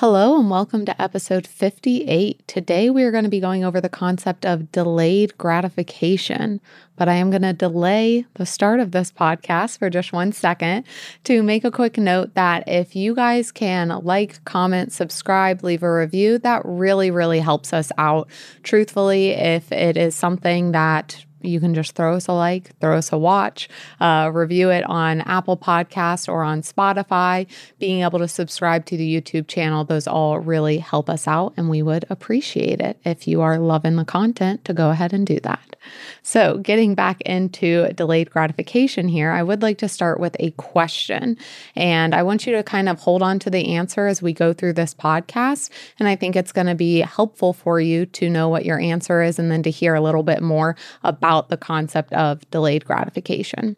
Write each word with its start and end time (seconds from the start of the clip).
Hello, 0.00 0.40
and 0.40 0.48
welcome 0.48 0.86
to 0.86 1.02
episode 1.02 1.46
58. 1.46 2.48
Today, 2.48 2.88
we 2.88 3.02
are 3.02 3.10
going 3.10 3.24
to 3.24 3.28
be 3.28 3.38
going 3.38 3.64
over 3.64 3.82
the 3.82 3.90
concept 3.90 4.46
of 4.46 4.72
delayed 4.72 5.36
gratification, 5.36 6.62
but 6.96 7.06
I 7.06 7.16
am 7.16 7.28
going 7.28 7.42
to 7.42 7.52
delay 7.52 8.24
the 8.32 8.46
start 8.46 8.80
of 8.80 8.92
this 8.92 9.12
podcast 9.12 9.78
for 9.78 9.90
just 9.90 10.14
one 10.14 10.32
second 10.32 10.86
to 11.24 11.42
make 11.42 11.64
a 11.64 11.70
quick 11.70 11.98
note 11.98 12.32
that 12.32 12.64
if 12.66 12.96
you 12.96 13.14
guys 13.14 13.52
can 13.52 13.88
like, 13.88 14.42
comment, 14.46 14.90
subscribe, 14.90 15.62
leave 15.62 15.82
a 15.82 15.92
review, 15.92 16.38
that 16.38 16.62
really, 16.64 17.10
really 17.10 17.40
helps 17.40 17.74
us 17.74 17.92
out. 17.98 18.30
Truthfully, 18.62 19.32
if 19.32 19.70
it 19.70 19.98
is 19.98 20.14
something 20.14 20.72
that 20.72 21.26
you 21.42 21.60
can 21.60 21.74
just 21.74 21.94
throw 21.94 22.14
us 22.14 22.28
a 22.28 22.32
like, 22.32 22.76
throw 22.80 22.96
us 22.96 23.12
a 23.12 23.18
watch, 23.18 23.68
uh, 24.00 24.30
review 24.32 24.70
it 24.70 24.84
on 24.84 25.20
Apple 25.22 25.56
Podcast 25.56 26.28
or 26.28 26.42
on 26.42 26.62
Spotify. 26.62 27.46
Being 27.78 28.02
able 28.02 28.18
to 28.18 28.28
subscribe 28.28 28.86
to 28.86 28.96
the 28.96 29.20
YouTube 29.20 29.48
channel, 29.48 29.84
those 29.84 30.06
all 30.06 30.38
really 30.38 30.78
help 30.78 31.08
us 31.08 31.26
out, 31.26 31.54
and 31.56 31.68
we 31.70 31.82
would 31.82 32.04
appreciate 32.10 32.80
it 32.80 32.98
if 33.04 33.26
you 33.26 33.40
are 33.40 33.58
loving 33.58 33.96
the 33.96 34.04
content 34.04 34.64
to 34.64 34.74
go 34.74 34.90
ahead 34.90 35.12
and 35.12 35.26
do 35.26 35.40
that. 35.40 35.76
So, 36.22 36.58
getting 36.58 36.94
back 36.94 37.22
into 37.22 37.90
delayed 37.94 38.30
gratification 38.30 39.08
here, 39.08 39.30
I 39.30 39.42
would 39.42 39.62
like 39.62 39.78
to 39.78 39.88
start 39.88 40.20
with 40.20 40.36
a 40.38 40.50
question, 40.52 41.38
and 41.74 42.14
I 42.14 42.22
want 42.22 42.46
you 42.46 42.52
to 42.52 42.62
kind 42.62 42.88
of 42.88 43.00
hold 43.00 43.22
on 43.22 43.38
to 43.40 43.50
the 43.50 43.74
answer 43.74 44.06
as 44.06 44.20
we 44.20 44.32
go 44.34 44.52
through 44.52 44.74
this 44.74 44.94
podcast. 44.94 45.70
And 45.98 46.06
I 46.06 46.16
think 46.16 46.36
it's 46.36 46.52
going 46.52 46.66
to 46.66 46.74
be 46.74 47.00
helpful 47.00 47.52
for 47.54 47.80
you 47.80 48.04
to 48.06 48.28
know 48.28 48.48
what 48.48 48.66
your 48.66 48.78
answer 48.78 49.22
is 49.22 49.38
and 49.38 49.50
then 49.50 49.62
to 49.62 49.70
hear 49.70 49.94
a 49.94 50.00
little 50.00 50.22
bit 50.22 50.42
more 50.42 50.76
about 51.02 51.29
about 51.30 51.48
the 51.48 51.56
concept 51.56 52.12
of 52.12 52.50
delayed 52.50 52.84
gratification. 52.84 53.76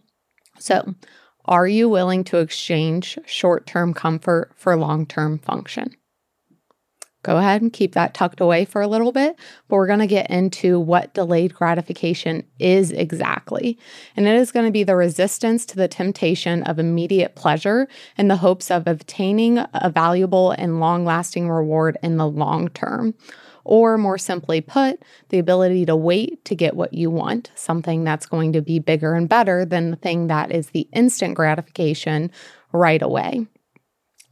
So, 0.59 0.95
are 1.45 1.67
you 1.67 1.87
willing 1.87 2.25
to 2.25 2.39
exchange 2.39 3.19
short 3.27 3.67
term 3.67 3.93
comfort 3.93 4.53
for 4.57 4.75
long 4.75 5.05
term 5.05 5.39
function? 5.39 5.95
Go 7.23 7.37
ahead 7.37 7.61
and 7.61 7.73
keep 7.73 7.93
that 7.93 8.15
tucked 8.15 8.41
away 8.41 8.65
for 8.65 8.81
a 8.81 8.89
little 8.89 9.13
bit, 9.13 9.37
but 9.69 9.77
we're 9.77 9.87
going 9.87 9.99
to 9.99 10.07
get 10.07 10.31
into 10.31 10.81
what 10.81 11.15
delayed 11.15 11.55
gratification 11.55 12.45
is 12.59 12.91
exactly. 12.91 13.79
And 14.17 14.27
it 14.27 14.35
is 14.35 14.51
going 14.51 14.67
to 14.67 14.73
be 14.73 14.83
the 14.83 14.97
resistance 14.97 15.67
to 15.67 15.77
the 15.77 15.87
temptation 15.87 16.63
of 16.65 16.79
immediate 16.79 17.37
pleasure 17.37 17.87
in 18.17 18.29
the 18.29 18.39
hopes 18.39 18.71
of 18.71 18.89
obtaining 18.89 19.59
a 19.59 19.91
valuable 19.91 20.53
and 20.53 20.81
long 20.81 21.05
lasting 21.05 21.51
reward 21.51 21.97
in 22.03 22.17
the 22.17 22.27
long 22.27 22.71
term. 22.71 23.15
Or, 23.65 23.97
more 23.97 24.19
simply 24.19 24.61
put, 24.61 25.03
the 25.29 25.39
ability 25.39 25.87
to 25.87 25.97
wait 25.97 26.45
to 26.47 26.55
get 26.55 26.75
what 26.75 26.95
you 26.95 27.11
want, 27.11 27.51
something 27.55 28.05
that's 28.05 28.27
going 28.27 28.53
to 28.55 28.61
be 28.61 28.79
bigger 28.79 29.15
and 29.15 29.29
better 29.29 29.65
than 29.65 29.91
the 29.91 29.97
thing 29.97 30.27
that 30.27 30.51
is 30.51 30.71
the 30.71 30.89
instant 30.93 31.35
gratification 31.35 32.31
right 32.73 33.03
away. 33.03 33.47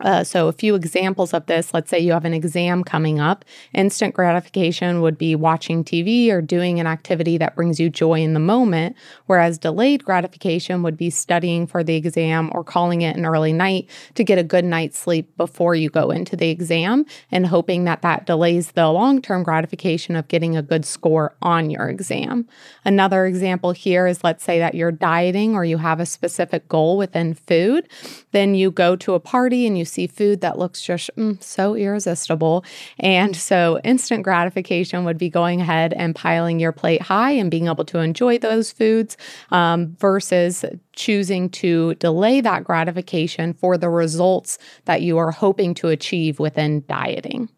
Uh, 0.01 0.25
so, 0.25 0.49
a 0.49 0.53
few 0.53 0.75
examples 0.75 1.35
of 1.35 1.45
this 1.47 1.75
let's 1.75 1.91
say 1.91 1.99
you 1.99 2.13
have 2.13 2.25
an 2.25 2.33
exam 2.33 2.83
coming 2.83 3.21
up. 3.21 3.45
Instant 3.75 4.15
gratification 4.15 5.03
would 5.03 5.19
be 5.19 5.35
watching 5.35 5.85
TV 5.85 6.31
or 6.31 6.41
doing 6.41 6.81
an 6.81 6.87
activity 6.87 7.37
that 7.37 7.55
brings 7.55 7.79
you 7.79 7.91
joy 7.91 8.21
in 8.21 8.33
the 8.33 8.41
moment, 8.41 8.97
whereas 9.27 9.59
delayed 9.59 10.05
gratification 10.05 10.83
would 10.83 10.97
be 10.97 11.11
studying 11.11 11.67
for 11.67 11.85
the 11.85 11.97
exam 11.97 12.51
or 12.55 12.65
calling 12.65 13.03
it 13.03 13.17
an 13.17 13.27
early 13.27 13.53
night 13.53 13.89
to 14.15 14.25
get 14.25 14.39
a 14.39 14.43
good 14.43 14.65
night's 14.65 14.99
sleep 14.99 15.37
before 15.37 15.75
you 15.75 15.91
go 15.91 16.11
into 16.11 16.35
the 16.35 16.49
exam 16.49 17.05
and 17.31 17.47
hoping 17.47 17.85
that 17.85 18.03
that 18.03 18.25
delays 18.25 18.73
the 18.73 18.89
long 18.89 19.21
term 19.21 19.43
gratification 19.43 20.17
of 20.17 20.29
getting 20.29 20.57
a 20.57 20.63
good 20.63 20.85
score 20.87 21.35
on 21.43 21.69
your 21.69 21.89
exam. 21.89 22.49
Another 22.85 23.27
example 23.27 23.73
here 23.73 24.07
is 24.07 24.25
let's 24.25 24.45
say 24.45 24.59
that 24.59 24.75
you're 24.75 24.93
dieting 24.93 25.55
or 25.55 25.65
you 25.65 25.77
have 25.77 26.01
a 26.01 26.07
specific 26.07 26.69
goal 26.69 26.97
within 26.97 27.35
food, 27.35 27.87
then 28.33 28.55
you 28.55 28.71
go 28.71 28.97
to 28.97 29.15
a 29.15 29.21
party 29.21 29.67
and 29.67 29.77
you 29.77 29.85
see 29.91 30.07
food 30.07 30.41
that 30.41 30.59
looks 30.59 30.81
just 30.81 31.11
mm, 31.17 31.43
so 31.43 31.75
irresistible. 31.75 32.65
And 32.99 33.37
so, 33.37 33.81
instant 33.85 34.23
gratification 34.23 35.05
would 35.05 35.19
be 35.19 35.29
going 35.29 35.61
ahead 35.61 35.93
and 35.93 36.15
piling 36.15 36.61
your 36.61 36.73
plate 36.73 37.03
high 37.03 37.33
and 37.33 37.51
being 37.51 37.67
able 37.67 37.85
to 37.87 37.99
enjoy 37.99 38.39
those 38.39 38.73
foods 38.73 39.17
um, 39.51 39.97
versus 39.99 40.65
choosing 40.93 41.49
to 41.51 41.95
delay 41.97 42.41
that 42.41 42.65
gratification 42.65 43.55
for 43.55 43.77
the 43.77 43.89
results 43.89 44.59
that 44.85 45.03
you 45.03 45.19
are 45.19 45.31
hoping 45.31 45.75
to 45.75 45.89
achieve 45.89 46.39
within 46.39 46.85
dieting. 46.87 47.49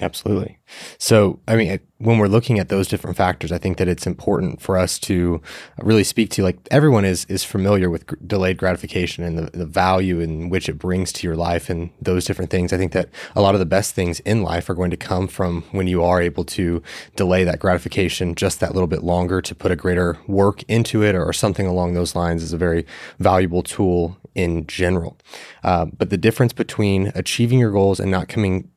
Absolutely. 0.00 0.58
So, 0.96 1.40
I 1.46 1.54
mean, 1.54 1.78
when 1.98 2.16
we're 2.16 2.26
looking 2.26 2.58
at 2.58 2.70
those 2.70 2.88
different 2.88 3.14
factors, 3.14 3.52
I 3.52 3.58
think 3.58 3.76
that 3.76 3.88
it's 3.88 4.06
important 4.06 4.62
for 4.62 4.78
us 4.78 4.98
to 5.00 5.42
really 5.82 6.02
speak 6.02 6.30
to 6.30 6.42
like 6.42 6.56
everyone 6.70 7.04
is 7.04 7.26
is 7.26 7.44
familiar 7.44 7.90
with 7.90 8.06
delayed 8.26 8.56
gratification 8.56 9.22
and 9.22 9.38
the, 9.38 9.50
the 9.56 9.66
value 9.66 10.18
in 10.18 10.48
which 10.48 10.70
it 10.70 10.78
brings 10.78 11.12
to 11.12 11.26
your 11.26 11.36
life 11.36 11.68
and 11.68 11.90
those 12.00 12.24
different 12.24 12.50
things. 12.50 12.72
I 12.72 12.78
think 12.78 12.92
that 12.92 13.10
a 13.36 13.42
lot 13.42 13.54
of 13.54 13.58
the 13.58 13.66
best 13.66 13.94
things 13.94 14.20
in 14.20 14.42
life 14.42 14.70
are 14.70 14.74
going 14.74 14.90
to 14.92 14.96
come 14.96 15.28
from 15.28 15.62
when 15.72 15.86
you 15.86 16.02
are 16.02 16.22
able 16.22 16.44
to 16.44 16.82
delay 17.14 17.44
that 17.44 17.58
gratification 17.58 18.34
just 18.34 18.60
that 18.60 18.72
little 18.72 18.86
bit 18.86 19.04
longer 19.04 19.42
to 19.42 19.54
put 19.54 19.70
a 19.70 19.76
greater 19.76 20.18
work 20.26 20.62
into 20.68 21.02
it 21.02 21.14
or, 21.14 21.22
or 21.22 21.34
something 21.34 21.66
along 21.66 21.92
those 21.92 22.16
lines 22.16 22.42
is 22.42 22.54
a 22.54 22.58
very 22.58 22.86
valuable 23.18 23.62
tool 23.62 24.16
in 24.34 24.66
general. 24.66 25.18
Uh, 25.62 25.84
but 25.84 26.08
the 26.08 26.16
difference 26.16 26.54
between 26.54 27.12
achieving 27.14 27.58
your 27.58 27.70
goals 27.70 28.00
and 28.00 28.10
not 28.10 28.28
coming 28.28 28.70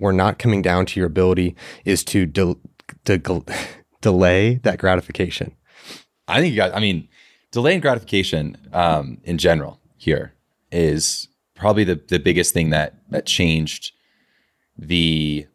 we're 0.00 0.12
not 0.12 0.38
coming 0.38 0.62
down 0.62 0.86
to 0.86 0.98
your 0.98 1.06
ability 1.06 1.54
is 1.84 2.02
to 2.04 2.26
de- 2.26 2.56
de- 3.04 3.42
delay 4.00 4.54
that 4.56 4.78
gratification. 4.78 5.54
I 6.26 6.40
think 6.40 6.52
you 6.52 6.56
got, 6.56 6.74
I 6.74 6.80
mean, 6.80 7.08
delaying 7.50 7.80
gratification 7.80 8.56
um, 8.72 9.18
in 9.24 9.38
general 9.38 9.80
here 9.96 10.34
is 10.72 11.28
probably 11.54 11.84
the, 11.84 12.00
the 12.08 12.18
biggest 12.18 12.54
thing 12.54 12.70
that, 12.70 12.94
that 13.10 13.26
changed 13.26 13.92
the 14.76 15.46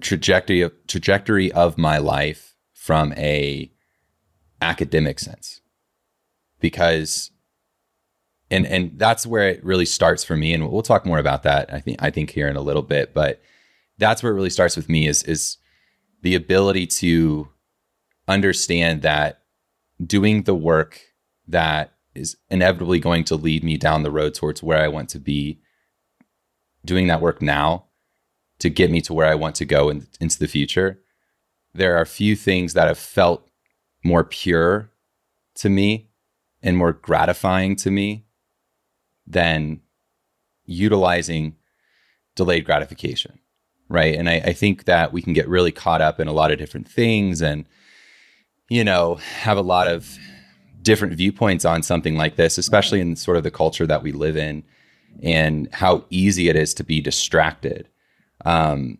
trajectory 0.00 0.60
of, 0.60 0.72
trajectory 0.86 1.50
of 1.52 1.78
my 1.78 1.98
life 1.98 2.54
from 2.72 3.12
a 3.14 3.70
academic 4.60 5.18
sense 5.18 5.60
because 6.60 7.30
and 8.50 8.66
and 8.66 8.98
that's 8.98 9.26
where 9.26 9.48
it 9.48 9.64
really 9.64 9.86
starts 9.86 10.22
for 10.24 10.36
me 10.36 10.52
and 10.52 10.70
we'll 10.70 10.82
talk 10.82 11.06
more 11.06 11.18
about 11.18 11.42
that 11.42 11.72
i 11.72 11.80
think 11.80 12.02
i 12.02 12.10
think 12.10 12.30
here 12.30 12.48
in 12.48 12.56
a 12.56 12.60
little 12.62 12.82
bit 12.82 13.14
but 13.14 13.40
that's 13.98 14.22
where 14.22 14.32
it 14.32 14.34
really 14.34 14.50
starts 14.50 14.76
with 14.76 14.88
me 14.88 15.06
is 15.06 15.22
is 15.24 15.58
the 16.22 16.34
ability 16.34 16.86
to 16.86 17.48
understand 18.28 19.02
that 19.02 19.42
doing 20.04 20.42
the 20.42 20.54
work 20.54 21.00
that 21.46 21.92
is 22.14 22.36
inevitably 22.50 22.98
going 22.98 23.24
to 23.24 23.36
lead 23.36 23.62
me 23.62 23.76
down 23.76 24.02
the 24.02 24.10
road 24.10 24.34
towards 24.34 24.62
where 24.62 24.82
I 24.82 24.88
want 24.88 25.08
to 25.10 25.18
be 25.18 25.60
doing 26.84 27.06
that 27.08 27.20
work 27.20 27.42
now 27.42 27.86
to 28.60 28.70
get 28.70 28.90
me 28.90 29.00
to 29.02 29.12
where 29.12 29.26
I 29.26 29.34
want 29.34 29.56
to 29.56 29.64
go 29.64 29.90
in, 29.90 30.06
into 30.20 30.38
the 30.38 30.48
future 30.48 31.00
there 31.74 31.96
are 31.96 32.06
few 32.06 32.36
things 32.36 32.72
that 32.74 32.86
have 32.86 32.98
felt 32.98 33.48
more 34.04 34.24
pure 34.24 34.90
to 35.56 35.68
me 35.68 36.08
and 36.62 36.76
more 36.76 36.92
gratifying 36.92 37.76
to 37.76 37.90
me 37.90 38.23
than 39.26 39.80
utilizing 40.66 41.56
delayed 42.34 42.64
gratification. 42.64 43.38
Right. 43.88 44.14
And 44.14 44.28
I, 44.28 44.36
I, 44.36 44.52
think 44.54 44.84
that 44.84 45.12
we 45.12 45.20
can 45.20 45.34
get 45.34 45.46
really 45.46 45.70
caught 45.70 46.00
up 46.00 46.18
in 46.18 46.26
a 46.26 46.32
lot 46.32 46.50
of 46.50 46.58
different 46.58 46.88
things 46.88 47.42
and, 47.42 47.66
you 48.70 48.82
know, 48.82 49.16
have 49.16 49.58
a 49.58 49.62
lot 49.62 49.88
of 49.88 50.16
different 50.80 51.14
viewpoints 51.14 51.66
on 51.66 51.82
something 51.82 52.16
like 52.16 52.36
this, 52.36 52.56
especially 52.56 53.00
in 53.00 53.14
sort 53.14 53.36
of 53.36 53.42
the 53.42 53.50
culture 53.50 53.86
that 53.86 54.02
we 54.02 54.10
live 54.10 54.38
in 54.38 54.64
and 55.22 55.68
how 55.74 56.04
easy 56.08 56.48
it 56.48 56.56
is 56.56 56.72
to 56.74 56.84
be 56.84 57.00
distracted. 57.00 57.88
Um, 58.44 58.98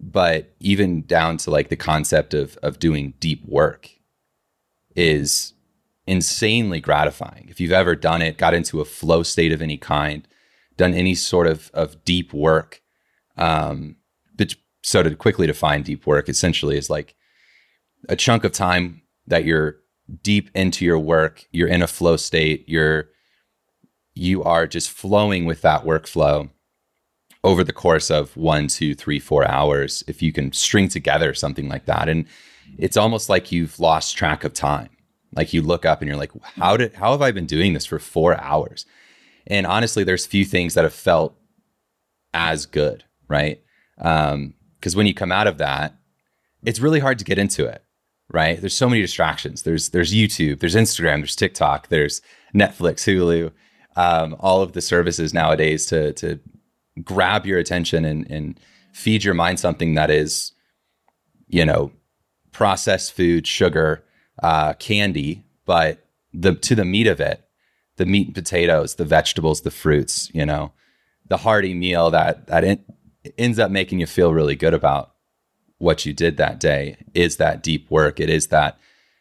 but 0.00 0.54
even 0.60 1.02
down 1.02 1.36
to 1.38 1.50
like 1.50 1.68
the 1.68 1.76
concept 1.76 2.32
of 2.32 2.56
of 2.62 2.78
doing 2.78 3.14
deep 3.20 3.44
work 3.44 3.90
is 4.96 5.52
insanely 6.10 6.80
gratifying. 6.80 7.46
If 7.48 7.60
you've 7.60 7.70
ever 7.70 7.94
done 7.94 8.20
it, 8.20 8.36
got 8.36 8.52
into 8.52 8.80
a 8.80 8.84
flow 8.84 9.22
state 9.22 9.52
of 9.52 9.62
any 9.62 9.76
kind, 9.76 10.26
done 10.76 10.92
any 10.92 11.14
sort 11.14 11.46
of, 11.46 11.70
of 11.72 12.04
deep 12.04 12.32
work, 12.34 12.82
um, 13.36 13.94
but 14.36 14.56
so 14.82 15.04
to 15.04 15.14
quickly 15.14 15.46
define 15.46 15.82
deep 15.82 16.08
work 16.08 16.28
essentially 16.28 16.76
is 16.76 16.90
like 16.90 17.14
a 18.08 18.16
chunk 18.16 18.42
of 18.42 18.50
time 18.50 19.02
that 19.28 19.44
you're 19.44 19.76
deep 20.24 20.50
into 20.52 20.84
your 20.84 20.98
work, 20.98 21.46
you're 21.52 21.68
in 21.68 21.80
a 21.80 21.86
flow 21.86 22.16
state, 22.16 22.68
you're 22.68 23.08
you 24.14 24.42
are 24.42 24.66
just 24.66 24.90
flowing 24.90 25.44
with 25.44 25.62
that 25.62 25.84
workflow 25.84 26.50
over 27.44 27.62
the 27.62 27.72
course 27.72 28.10
of 28.10 28.36
one, 28.36 28.66
two, 28.66 28.96
three, 28.96 29.20
four 29.20 29.46
hours. 29.46 30.02
If 30.08 30.20
you 30.20 30.32
can 30.32 30.52
string 30.52 30.88
together 30.88 31.32
something 31.34 31.68
like 31.68 31.86
that, 31.86 32.08
and 32.08 32.26
it's 32.76 32.96
almost 32.96 33.28
like 33.28 33.52
you've 33.52 33.78
lost 33.78 34.16
track 34.16 34.42
of 34.42 34.52
time 34.52 34.90
like 35.34 35.52
you 35.52 35.62
look 35.62 35.84
up 35.86 36.00
and 36.00 36.08
you're 36.08 36.16
like, 36.16 36.32
how 36.56 36.76
did 36.76 36.94
how 36.94 37.12
have 37.12 37.22
I 37.22 37.30
been 37.30 37.46
doing 37.46 37.72
this 37.72 37.86
for 37.86 37.98
four 37.98 38.38
hours? 38.40 38.86
And 39.46 39.66
honestly, 39.66 40.04
there's 40.04 40.26
few 40.26 40.44
things 40.44 40.74
that 40.74 40.84
have 40.84 40.94
felt 40.94 41.36
as 42.34 42.66
good, 42.66 43.04
right? 43.28 43.60
Because 43.96 44.34
um, 44.34 44.54
when 44.94 45.06
you 45.06 45.14
come 45.14 45.32
out 45.32 45.46
of 45.46 45.58
that, 45.58 45.94
it's 46.64 46.80
really 46.80 47.00
hard 47.00 47.18
to 47.18 47.24
get 47.24 47.38
into 47.38 47.66
it, 47.66 47.84
right? 48.32 48.60
There's 48.60 48.76
so 48.76 48.88
many 48.88 49.00
distractions. 49.00 49.62
There's 49.62 49.90
there's 49.90 50.12
YouTube, 50.12 50.60
there's 50.60 50.74
Instagram, 50.74 51.18
there's 51.18 51.36
TikTok, 51.36 51.88
there's 51.88 52.20
Netflix, 52.54 53.04
Hulu, 53.06 53.52
um, 53.96 54.36
all 54.40 54.62
of 54.62 54.72
the 54.72 54.82
services 54.82 55.32
nowadays 55.32 55.86
to 55.86 56.12
to 56.14 56.40
grab 57.02 57.46
your 57.46 57.58
attention 57.58 58.04
and, 58.04 58.30
and 58.30 58.60
feed 58.92 59.24
your 59.24 59.34
mind 59.34 59.60
something 59.60 59.94
that 59.94 60.10
is, 60.10 60.52
you 61.48 61.64
know, 61.64 61.92
processed 62.52 63.12
food, 63.12 63.46
sugar, 63.46 64.04
uh, 64.42 64.74
candy, 64.74 65.44
but 65.64 66.04
the 66.32 66.54
to 66.54 66.74
the 66.74 66.84
meat 66.84 67.06
of 67.06 67.20
it, 67.20 67.44
the 67.96 68.06
meat 68.06 68.28
and 68.28 68.34
potatoes, 68.34 68.94
the 68.94 69.04
vegetables, 69.04 69.62
the 69.62 69.70
fruits, 69.70 70.30
you 70.34 70.46
know, 70.46 70.72
the 71.28 71.38
hearty 71.38 71.74
meal 71.74 72.10
that 72.10 72.46
that 72.46 72.64
in, 72.64 72.84
ends 73.38 73.58
up 73.58 73.70
making 73.70 74.00
you 74.00 74.06
feel 74.06 74.32
really 74.32 74.56
good 74.56 74.74
about 74.74 75.12
what 75.78 76.04
you 76.04 76.12
did 76.12 76.36
that 76.36 76.60
day 76.60 76.96
is 77.14 77.36
that 77.36 77.62
deep 77.62 77.90
work. 77.90 78.20
It 78.20 78.30
is 78.30 78.48
that 78.48 78.78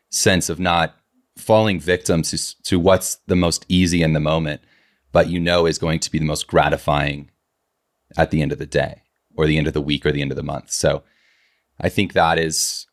sense 0.10 0.50
of 0.50 0.60
not 0.60 0.96
falling 1.38 1.80
victim 1.80 2.22
to 2.24 2.62
to 2.64 2.80
what's 2.80 3.16
the 3.28 3.36
most 3.36 3.66
easy 3.70 4.04
in 4.04 4.14
the 4.14 4.20
moment, 4.20 4.62
but 5.12 5.30
you 5.30 5.40
know 5.40 5.66
is 5.66 5.78
going 5.78 6.00
to 6.00 6.12
be 6.12 6.20
the 6.20 6.26
most 6.26 6.48
gratifying 6.48 7.32
at 8.18 8.32
the 8.32 8.42
end 8.42 8.52
of 8.52 8.60
the 8.60 8.66
day 8.66 9.04
or 9.36 9.48
the 9.48 9.58
end 9.58 9.68
of 9.68 9.74
the 9.74 9.82
week 9.82 10.06
or 10.06 10.12
the 10.12 10.22
end 10.22 10.32
of 10.32 10.36
the 10.36 10.44
month. 10.44 10.72
So 10.72 11.04
I 11.80 11.90
think 11.90 12.14
that 12.14 12.38
is, 12.38 12.88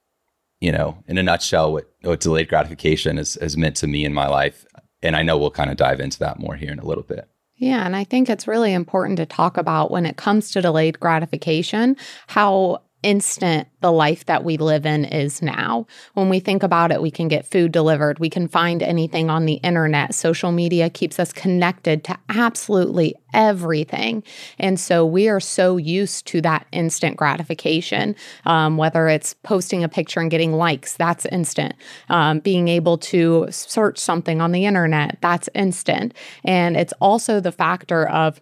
you 0.60 0.72
know, 0.72 1.02
in 1.06 1.18
a 1.18 1.22
nutshell, 1.22 1.72
what, 1.72 1.90
what 2.02 2.20
delayed 2.20 2.48
gratification 2.48 3.18
is, 3.18 3.36
is 3.38 3.56
meant 3.56 3.76
to 3.76 3.86
me 3.86 4.04
in 4.04 4.14
my 4.14 4.28
life. 4.28 4.64
And 5.02 5.14
I 5.14 5.22
know 5.22 5.36
we'll 5.36 5.50
kind 5.50 5.70
of 5.70 5.76
dive 5.76 6.00
into 6.00 6.18
that 6.20 6.38
more 6.38 6.56
here 6.56 6.72
in 6.72 6.78
a 6.78 6.86
little 6.86 7.04
bit. 7.04 7.28
Yeah, 7.56 7.86
and 7.86 7.96
I 7.96 8.04
think 8.04 8.28
it's 8.28 8.46
really 8.46 8.74
important 8.74 9.16
to 9.16 9.26
talk 9.26 9.56
about 9.56 9.90
when 9.90 10.04
it 10.04 10.16
comes 10.16 10.50
to 10.50 10.60
delayed 10.60 11.00
gratification, 11.00 11.96
how 12.26 12.82
instant 13.06 13.68
the 13.82 13.92
life 13.92 14.26
that 14.26 14.42
we 14.42 14.56
live 14.56 14.84
in 14.84 15.04
is 15.04 15.40
now. 15.40 15.86
When 16.14 16.28
we 16.28 16.40
think 16.40 16.64
about 16.64 16.90
it, 16.90 17.00
we 17.00 17.12
can 17.12 17.28
get 17.28 17.46
food 17.46 17.70
delivered, 17.70 18.18
we 18.18 18.28
can 18.28 18.48
find 18.48 18.82
anything 18.82 19.30
on 19.30 19.46
the 19.46 19.54
internet. 19.54 20.12
Social 20.12 20.50
media 20.50 20.90
keeps 20.90 21.20
us 21.20 21.32
connected 21.32 22.02
to 22.04 22.18
absolutely 22.28 23.14
everything. 23.32 24.24
And 24.58 24.80
so 24.80 25.06
we 25.06 25.28
are 25.28 25.38
so 25.38 25.76
used 25.76 26.26
to 26.28 26.40
that 26.40 26.66
instant 26.72 27.16
gratification, 27.16 28.16
um, 28.44 28.76
whether 28.76 29.06
it's 29.08 29.34
posting 29.34 29.84
a 29.84 29.88
picture 29.88 30.18
and 30.18 30.30
getting 30.30 30.54
likes, 30.54 30.96
that's 30.96 31.26
instant. 31.26 31.74
Um, 32.08 32.40
being 32.40 32.66
able 32.66 32.98
to 32.98 33.46
search 33.50 33.98
something 33.98 34.40
on 34.40 34.50
the 34.50 34.64
internet, 34.64 35.18
that's 35.20 35.48
instant. 35.54 36.12
And 36.42 36.76
it's 36.76 36.94
also 37.00 37.38
the 37.38 37.52
factor 37.52 38.08
of 38.08 38.40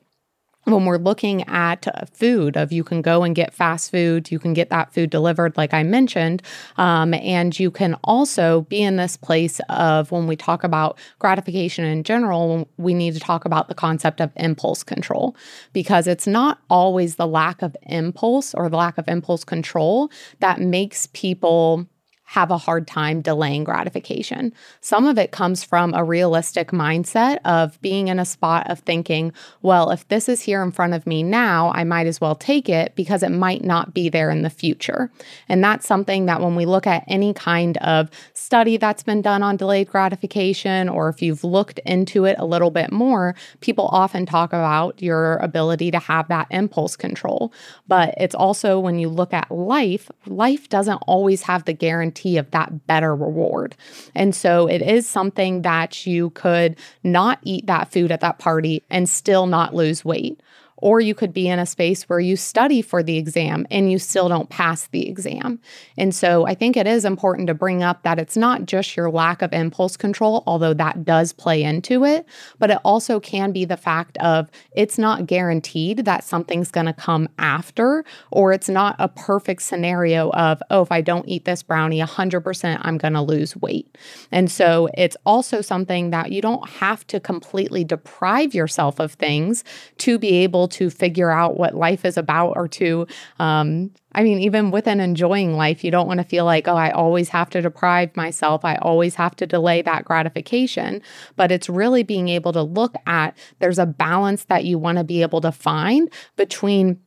when 0.64 0.84
we're 0.84 0.98
looking 0.98 1.46
at 1.48 1.86
food 2.16 2.56
of 2.56 2.72
you 2.72 2.82
can 2.84 3.02
go 3.02 3.22
and 3.22 3.34
get 3.34 3.52
fast 3.54 3.90
food 3.90 4.30
you 4.30 4.38
can 4.38 4.52
get 4.52 4.70
that 4.70 4.92
food 4.92 5.10
delivered 5.10 5.56
like 5.56 5.74
i 5.74 5.82
mentioned 5.82 6.42
um, 6.76 7.14
and 7.14 7.58
you 7.58 7.70
can 7.70 7.94
also 8.04 8.62
be 8.62 8.82
in 8.82 8.96
this 8.96 9.16
place 9.16 9.60
of 9.68 10.10
when 10.10 10.26
we 10.26 10.36
talk 10.36 10.64
about 10.64 10.98
gratification 11.18 11.84
in 11.84 12.02
general 12.02 12.68
we 12.76 12.94
need 12.94 13.14
to 13.14 13.20
talk 13.20 13.44
about 13.44 13.68
the 13.68 13.74
concept 13.74 14.20
of 14.20 14.30
impulse 14.36 14.82
control 14.82 15.36
because 15.72 16.06
it's 16.06 16.26
not 16.26 16.60
always 16.70 17.16
the 17.16 17.26
lack 17.26 17.62
of 17.62 17.76
impulse 17.82 18.54
or 18.54 18.68
the 18.68 18.76
lack 18.76 18.98
of 18.98 19.08
impulse 19.08 19.44
control 19.44 20.10
that 20.40 20.60
makes 20.60 21.08
people 21.12 21.86
have 22.24 22.50
a 22.50 22.58
hard 22.58 22.86
time 22.86 23.20
delaying 23.20 23.64
gratification. 23.64 24.52
Some 24.80 25.06
of 25.06 25.18
it 25.18 25.30
comes 25.30 25.62
from 25.62 25.92
a 25.94 26.02
realistic 26.02 26.70
mindset 26.70 27.38
of 27.44 27.80
being 27.82 28.08
in 28.08 28.18
a 28.18 28.24
spot 28.24 28.68
of 28.70 28.80
thinking, 28.80 29.32
well, 29.62 29.90
if 29.90 30.08
this 30.08 30.28
is 30.28 30.40
here 30.40 30.62
in 30.62 30.72
front 30.72 30.94
of 30.94 31.06
me 31.06 31.22
now, 31.22 31.70
I 31.74 31.84
might 31.84 32.06
as 32.06 32.20
well 32.20 32.34
take 32.34 32.68
it 32.68 32.94
because 32.96 33.22
it 33.22 33.30
might 33.30 33.62
not 33.62 33.92
be 33.92 34.08
there 34.08 34.30
in 34.30 34.42
the 34.42 34.50
future. 34.50 35.10
And 35.48 35.62
that's 35.62 35.86
something 35.86 36.24
that 36.26 36.40
when 36.40 36.56
we 36.56 36.64
look 36.64 36.86
at 36.86 37.04
any 37.08 37.34
kind 37.34 37.76
of 37.78 38.10
study 38.32 38.78
that's 38.78 39.02
been 39.02 39.20
done 39.20 39.42
on 39.42 39.56
delayed 39.56 39.88
gratification, 39.88 40.88
or 40.88 41.10
if 41.10 41.20
you've 41.20 41.44
looked 41.44 41.78
into 41.80 42.24
it 42.24 42.36
a 42.38 42.46
little 42.46 42.70
bit 42.70 42.90
more, 42.90 43.34
people 43.60 43.88
often 43.92 44.24
talk 44.24 44.52
about 44.52 45.00
your 45.02 45.36
ability 45.36 45.90
to 45.90 45.98
have 45.98 46.28
that 46.28 46.46
impulse 46.50 46.96
control. 46.96 47.52
But 47.86 48.14
it's 48.16 48.34
also 48.34 48.80
when 48.80 48.98
you 48.98 49.10
look 49.10 49.34
at 49.34 49.50
life, 49.50 50.10
life 50.26 50.68
doesn't 50.70 51.02
always 51.06 51.42
have 51.42 51.66
the 51.66 51.74
guarantee 51.74 52.13
guarantee 52.14 52.38
of 52.38 52.50
that 52.52 52.86
better 52.86 53.14
reward. 53.14 53.76
And 54.14 54.34
so 54.34 54.66
it 54.66 54.82
is 54.82 55.06
something 55.06 55.62
that 55.62 56.06
you 56.06 56.30
could 56.30 56.76
not 57.02 57.38
eat 57.42 57.66
that 57.66 57.90
food 57.92 58.12
at 58.12 58.20
that 58.20 58.38
party 58.38 58.82
and 58.90 59.08
still 59.08 59.46
not 59.46 59.74
lose 59.74 60.04
weight. 60.04 60.40
Or 60.78 61.00
you 61.00 61.14
could 61.14 61.32
be 61.32 61.48
in 61.48 61.58
a 61.58 61.66
space 61.66 62.04
where 62.04 62.20
you 62.20 62.36
study 62.36 62.82
for 62.82 63.02
the 63.02 63.16
exam 63.16 63.66
and 63.70 63.90
you 63.90 63.98
still 63.98 64.28
don't 64.28 64.50
pass 64.50 64.88
the 64.88 65.08
exam. 65.08 65.60
And 65.96 66.14
so 66.14 66.46
I 66.46 66.54
think 66.54 66.76
it 66.76 66.86
is 66.86 67.04
important 67.04 67.46
to 67.46 67.54
bring 67.54 67.82
up 67.82 68.02
that 68.02 68.18
it's 68.18 68.36
not 68.36 68.66
just 68.66 68.96
your 68.96 69.10
lack 69.10 69.40
of 69.40 69.52
impulse 69.52 69.96
control, 69.96 70.42
although 70.46 70.74
that 70.74 71.04
does 71.04 71.32
play 71.32 71.62
into 71.62 72.04
it, 72.04 72.26
but 72.58 72.70
it 72.70 72.78
also 72.84 73.20
can 73.20 73.52
be 73.52 73.64
the 73.64 73.76
fact 73.76 74.18
of 74.18 74.50
it's 74.74 74.98
not 74.98 75.26
guaranteed 75.26 76.04
that 76.04 76.24
something's 76.24 76.70
going 76.70 76.86
to 76.86 76.92
come 76.92 77.28
after, 77.38 78.04
or 78.30 78.52
it's 78.52 78.68
not 78.68 78.96
a 78.98 79.08
perfect 79.08 79.62
scenario 79.62 80.30
of, 80.30 80.60
oh, 80.70 80.82
if 80.82 80.92
I 80.92 81.00
don't 81.00 81.28
eat 81.28 81.44
this 81.44 81.62
brownie 81.62 82.00
100%, 82.00 82.80
I'm 82.82 82.98
going 82.98 83.14
to 83.14 83.22
lose 83.22 83.56
weight. 83.56 83.96
And 84.32 84.50
so 84.50 84.88
it's 84.94 85.16
also 85.24 85.60
something 85.60 86.10
that 86.10 86.32
you 86.32 86.42
don't 86.42 86.68
have 86.68 87.06
to 87.06 87.20
completely 87.20 87.84
deprive 87.84 88.54
yourself 88.54 88.98
of 88.98 89.12
things 89.12 89.64
to 89.98 90.18
be 90.18 90.34
able 90.38 90.63
to 90.68 90.90
figure 90.90 91.30
out 91.30 91.56
what 91.56 91.74
life 91.74 92.04
is 92.04 92.16
about 92.16 92.52
or 92.56 92.68
to 92.68 93.06
um, 93.38 93.90
I 94.14 94.22
mean, 94.22 94.38
even 94.38 94.70
within 94.70 95.00
enjoying 95.00 95.56
life, 95.56 95.82
you 95.82 95.90
don't 95.90 96.06
want 96.06 96.18
to 96.18 96.24
feel 96.24 96.44
like, 96.44 96.68
oh, 96.68 96.76
I 96.76 96.90
always 96.90 97.28
have 97.30 97.50
to 97.50 97.60
deprive 97.60 98.16
myself. 98.16 98.64
I 98.64 98.76
always 98.76 99.16
have 99.16 99.34
to 99.36 99.46
delay 99.46 99.82
that 99.82 100.04
gratification. 100.04 101.02
But 101.34 101.50
it's 101.50 101.68
really 101.68 102.04
being 102.04 102.28
able 102.28 102.52
to 102.52 102.62
look 102.62 102.94
at 103.06 103.36
there's 103.58 103.78
a 103.78 103.86
balance 103.86 104.44
that 104.44 104.64
you 104.64 104.78
want 104.78 104.98
to 104.98 105.04
be 105.04 105.22
able 105.22 105.40
to 105.40 105.50
find 105.50 106.10
between 106.36 107.00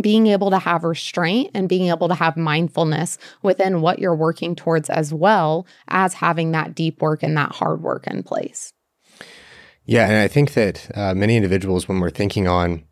being 0.00 0.26
able 0.26 0.50
to 0.50 0.58
have 0.58 0.84
restraint 0.84 1.50
and 1.54 1.68
being 1.68 1.88
able 1.88 2.08
to 2.08 2.14
have 2.14 2.36
mindfulness 2.36 3.18
within 3.42 3.80
what 3.80 3.98
you're 3.98 4.16
working 4.16 4.54
towards 4.54 4.90
as 4.90 5.12
well 5.12 5.66
as 5.88 6.14
having 6.14 6.52
that 6.52 6.74
deep 6.74 7.00
work 7.00 7.22
and 7.22 7.36
that 7.36 7.52
hard 7.52 7.82
work 7.82 8.06
in 8.06 8.22
place. 8.22 8.72
Yeah, 9.84 10.06
and 10.06 10.16
I 10.16 10.28
think 10.28 10.54
that 10.54 10.90
uh, 10.94 11.14
many 11.14 11.36
individuals, 11.36 11.88
when 11.88 12.00
we're 12.00 12.10
thinking 12.10 12.48
on 12.48 12.84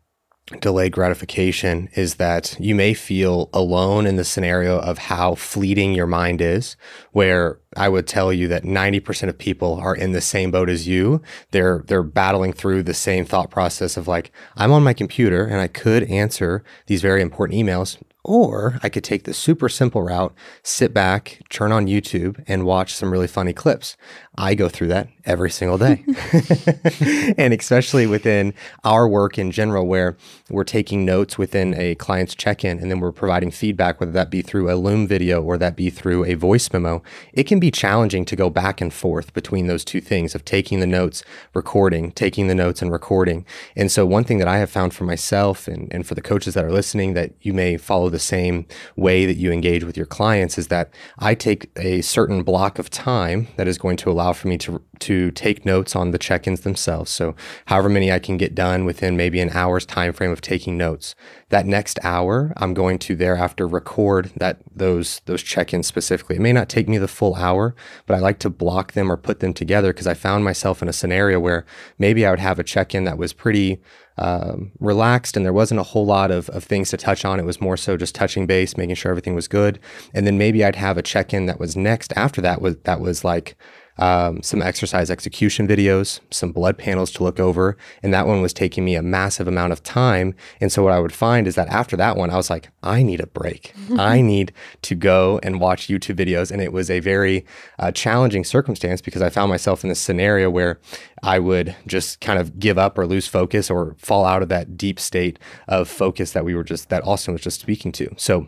delayed 0.61 0.91
gratification 0.91 1.89
is 1.95 2.15
that 2.15 2.55
you 2.59 2.75
may 2.75 2.93
feel 2.93 3.49
alone 3.51 4.05
in 4.05 4.15
the 4.15 4.23
scenario 4.23 4.79
of 4.79 4.97
how 4.97 5.33
fleeting 5.35 5.93
your 5.93 6.05
mind 6.05 6.39
is, 6.39 6.77
where 7.11 7.59
I 7.75 7.89
would 7.89 8.07
tell 8.07 8.31
you 8.31 8.47
that 8.49 8.63
90% 8.63 9.27
of 9.27 9.37
people 9.37 9.75
are 9.75 9.95
in 9.95 10.11
the 10.11 10.21
same 10.21 10.51
boat 10.51 10.69
as 10.69 10.87
you. 10.87 11.21
They're 11.51 11.83
they're 11.87 12.03
battling 12.03 12.53
through 12.53 12.83
the 12.83 12.93
same 12.93 13.25
thought 13.25 13.49
process 13.49 13.97
of 13.97 14.07
like, 14.07 14.31
I'm 14.55 14.71
on 14.71 14.83
my 14.83 14.93
computer 14.93 15.45
and 15.45 15.59
I 15.59 15.67
could 15.67 16.03
answer 16.03 16.63
these 16.85 17.01
very 17.01 17.21
important 17.21 17.59
emails. 17.59 17.97
Or 18.23 18.79
I 18.81 18.89
could 18.89 19.03
take 19.03 19.25
the 19.25 19.35
super 19.35 19.69
simple 19.69 20.01
route, 20.01 20.33
sit 20.63 20.95
back, 20.95 21.43
turn 21.51 21.71
on 21.71 21.85
YouTube, 21.85 22.43
and 22.47 22.65
watch 22.65 22.95
some 22.95 23.11
really 23.11 23.27
funny 23.27 23.53
clips. 23.53 23.97
I 24.37 24.55
go 24.55 24.69
through 24.69 24.89
that 24.89 25.07
every 25.25 25.49
single 25.49 25.77
day. 25.77 26.03
and 27.37 27.53
especially 27.53 28.05
within 28.05 28.53
our 28.83 29.07
work 29.07 29.37
in 29.37 29.51
general, 29.51 29.87
where 29.87 30.17
we're 30.49 30.63
taking 30.63 31.05
notes 31.05 31.37
within 31.37 31.73
a 31.75 31.95
client's 31.95 32.35
check 32.35 32.63
in 32.63 32.79
and 32.79 32.91
then 32.91 32.99
we're 32.99 33.11
providing 33.11 33.51
feedback, 33.51 33.99
whether 33.99 34.11
that 34.11 34.29
be 34.29 34.41
through 34.41 34.71
a 34.71 34.75
Loom 34.75 35.07
video 35.07 35.41
or 35.41 35.57
that 35.57 35.75
be 35.75 35.89
through 35.89 36.25
a 36.25 36.35
voice 36.35 36.71
memo, 36.71 37.01
it 37.33 37.43
can 37.43 37.59
be 37.59 37.71
challenging 37.71 38.25
to 38.25 38.35
go 38.35 38.49
back 38.49 38.81
and 38.81 38.93
forth 38.93 39.33
between 39.33 39.67
those 39.67 39.85
two 39.85 40.01
things 40.01 40.35
of 40.35 40.45
taking 40.45 40.79
the 40.79 40.87
notes, 40.87 41.23
recording, 41.53 42.11
taking 42.11 42.47
the 42.47 42.55
notes, 42.55 42.81
and 42.81 42.91
recording. 42.91 43.45
And 43.75 43.91
so, 43.91 44.05
one 44.05 44.23
thing 44.23 44.37
that 44.39 44.47
I 44.47 44.57
have 44.57 44.69
found 44.69 44.93
for 44.93 45.05
myself 45.05 45.67
and, 45.67 45.91
and 45.91 46.05
for 46.05 46.13
the 46.13 46.21
coaches 46.21 46.53
that 46.53 46.65
are 46.65 46.71
listening 46.71 47.13
that 47.13 47.33
you 47.41 47.53
may 47.53 47.77
follow 47.77 48.09
the 48.09 48.19
same 48.19 48.65
way 48.95 49.25
that 49.25 49.37
you 49.37 49.51
engage 49.51 49.83
with 49.83 49.97
your 49.97 50.05
clients 50.05 50.57
is 50.57 50.67
that 50.67 50.91
I 51.17 51.35
take 51.35 51.69
a 51.77 52.01
certain 52.01 52.43
block 52.43 52.79
of 52.79 52.89
time 52.89 53.47
that 53.55 53.67
is 53.67 53.77
going 53.77 53.97
to 53.97 54.11
allow 54.11 54.24
for 54.33 54.47
me 54.47 54.57
to 54.59 54.81
to 54.99 55.31
take 55.31 55.65
notes 55.65 55.95
on 55.95 56.11
the 56.11 56.17
check-ins 56.17 56.61
themselves. 56.61 57.11
So 57.11 57.35
however 57.65 57.89
many 57.89 58.11
I 58.11 58.19
can 58.19 58.37
get 58.37 58.55
done 58.55 58.85
within 58.85 59.17
maybe 59.17 59.41
an 59.41 59.49
hour's 59.51 59.85
time 59.85 60.13
frame 60.13 60.31
of 60.31 60.41
taking 60.41 60.77
notes. 60.77 61.15
That 61.49 61.65
next 61.65 61.99
hour, 62.03 62.53
I'm 62.57 62.73
going 62.73 62.99
to 62.99 63.15
thereafter 63.15 63.67
record 63.67 64.31
that 64.37 64.59
those 64.73 65.21
those 65.25 65.43
check-ins 65.43 65.87
specifically. 65.87 66.37
It 66.37 66.41
may 66.41 66.53
not 66.53 66.69
take 66.69 66.87
me 66.87 66.97
the 66.97 67.07
full 67.07 67.35
hour, 67.35 67.75
but 68.05 68.15
I 68.15 68.19
like 68.19 68.39
to 68.39 68.49
block 68.49 68.93
them 68.93 69.11
or 69.11 69.17
put 69.17 69.39
them 69.39 69.53
together 69.53 69.91
because 69.91 70.07
I 70.07 70.13
found 70.13 70.43
myself 70.43 70.81
in 70.81 70.89
a 70.89 70.93
scenario 70.93 71.39
where 71.39 71.65
maybe 71.99 72.25
I 72.25 72.29
would 72.31 72.39
have 72.39 72.59
a 72.59 72.63
check-in 72.63 73.03
that 73.03 73.17
was 73.17 73.33
pretty 73.33 73.81
um, 74.17 74.71
relaxed 74.79 75.35
and 75.35 75.45
there 75.45 75.53
wasn't 75.53 75.79
a 75.79 75.83
whole 75.83 76.05
lot 76.05 76.31
of, 76.31 76.49
of 76.49 76.63
things 76.63 76.89
to 76.89 76.97
touch 76.97 77.25
on. 77.25 77.39
It 77.39 77.45
was 77.45 77.59
more 77.59 77.77
so 77.77 77.97
just 77.97 78.15
touching 78.15 78.47
base, 78.47 78.77
making 78.77 78.95
sure 78.95 79.09
everything 79.09 79.35
was 79.35 79.47
good. 79.47 79.79
And 80.13 80.25
then 80.25 80.37
maybe 80.37 80.63
I'd 80.63 80.77
have 80.77 80.97
a 80.97 81.03
check-in 81.03 81.45
that 81.47 81.59
was 81.59 81.75
next 81.75 82.13
after 82.15 82.41
that 82.41 82.61
was 82.61 82.77
that 82.83 82.99
was 82.99 83.23
like 83.23 83.57
um, 83.97 84.41
some 84.43 84.61
exercise 84.61 85.09
execution 85.09 85.67
videos, 85.67 86.19
some 86.31 86.51
blood 86.51 86.77
panels 86.77 87.11
to 87.11 87.23
look 87.23 87.39
over. 87.39 87.77
And 88.03 88.13
that 88.13 88.27
one 88.27 88.41
was 88.41 88.53
taking 88.53 88.83
me 88.83 88.95
a 88.95 89.01
massive 89.01 89.47
amount 89.47 89.73
of 89.73 89.83
time. 89.83 90.35
And 90.59 90.71
so 90.71 90.83
what 90.83 90.93
I 90.93 90.99
would 90.99 91.13
find 91.13 91.47
is 91.47 91.55
that 91.55 91.67
after 91.69 91.95
that 91.97 92.17
one, 92.17 92.29
I 92.29 92.35
was 92.35 92.49
like, 92.49 92.69
I 92.83 93.03
need 93.03 93.19
a 93.19 93.27
break. 93.27 93.73
I 93.97 94.21
need 94.21 94.51
to 94.83 94.95
go 94.95 95.39
and 95.43 95.59
watch 95.59 95.87
YouTube 95.87 96.15
videos. 96.15 96.51
And 96.51 96.61
it 96.61 96.73
was 96.73 96.89
a 96.89 96.99
very 96.99 97.45
uh, 97.79 97.91
challenging 97.91 98.43
circumstance 98.43 99.01
because 99.01 99.21
I 99.21 99.29
found 99.29 99.49
myself 99.49 99.83
in 99.83 99.89
this 99.89 100.01
scenario 100.01 100.49
where 100.49 100.79
I 101.23 101.39
would 101.39 101.75
just 101.87 102.21
kind 102.21 102.39
of 102.39 102.59
give 102.59 102.77
up 102.77 102.97
or 102.97 103.07
lose 103.07 103.27
focus 103.27 103.69
or 103.69 103.95
fall 103.97 104.25
out 104.25 104.43
of 104.43 104.49
that 104.49 104.77
deep 104.77 104.99
state 104.99 105.39
of 105.67 105.87
focus 105.87 106.31
that 106.31 106.45
we 106.45 106.55
were 106.55 106.63
just, 106.63 106.89
that 106.89 107.05
Austin 107.05 107.33
was 107.33 107.41
just 107.41 107.61
speaking 107.61 107.91
to. 107.93 108.13
So 108.17 108.47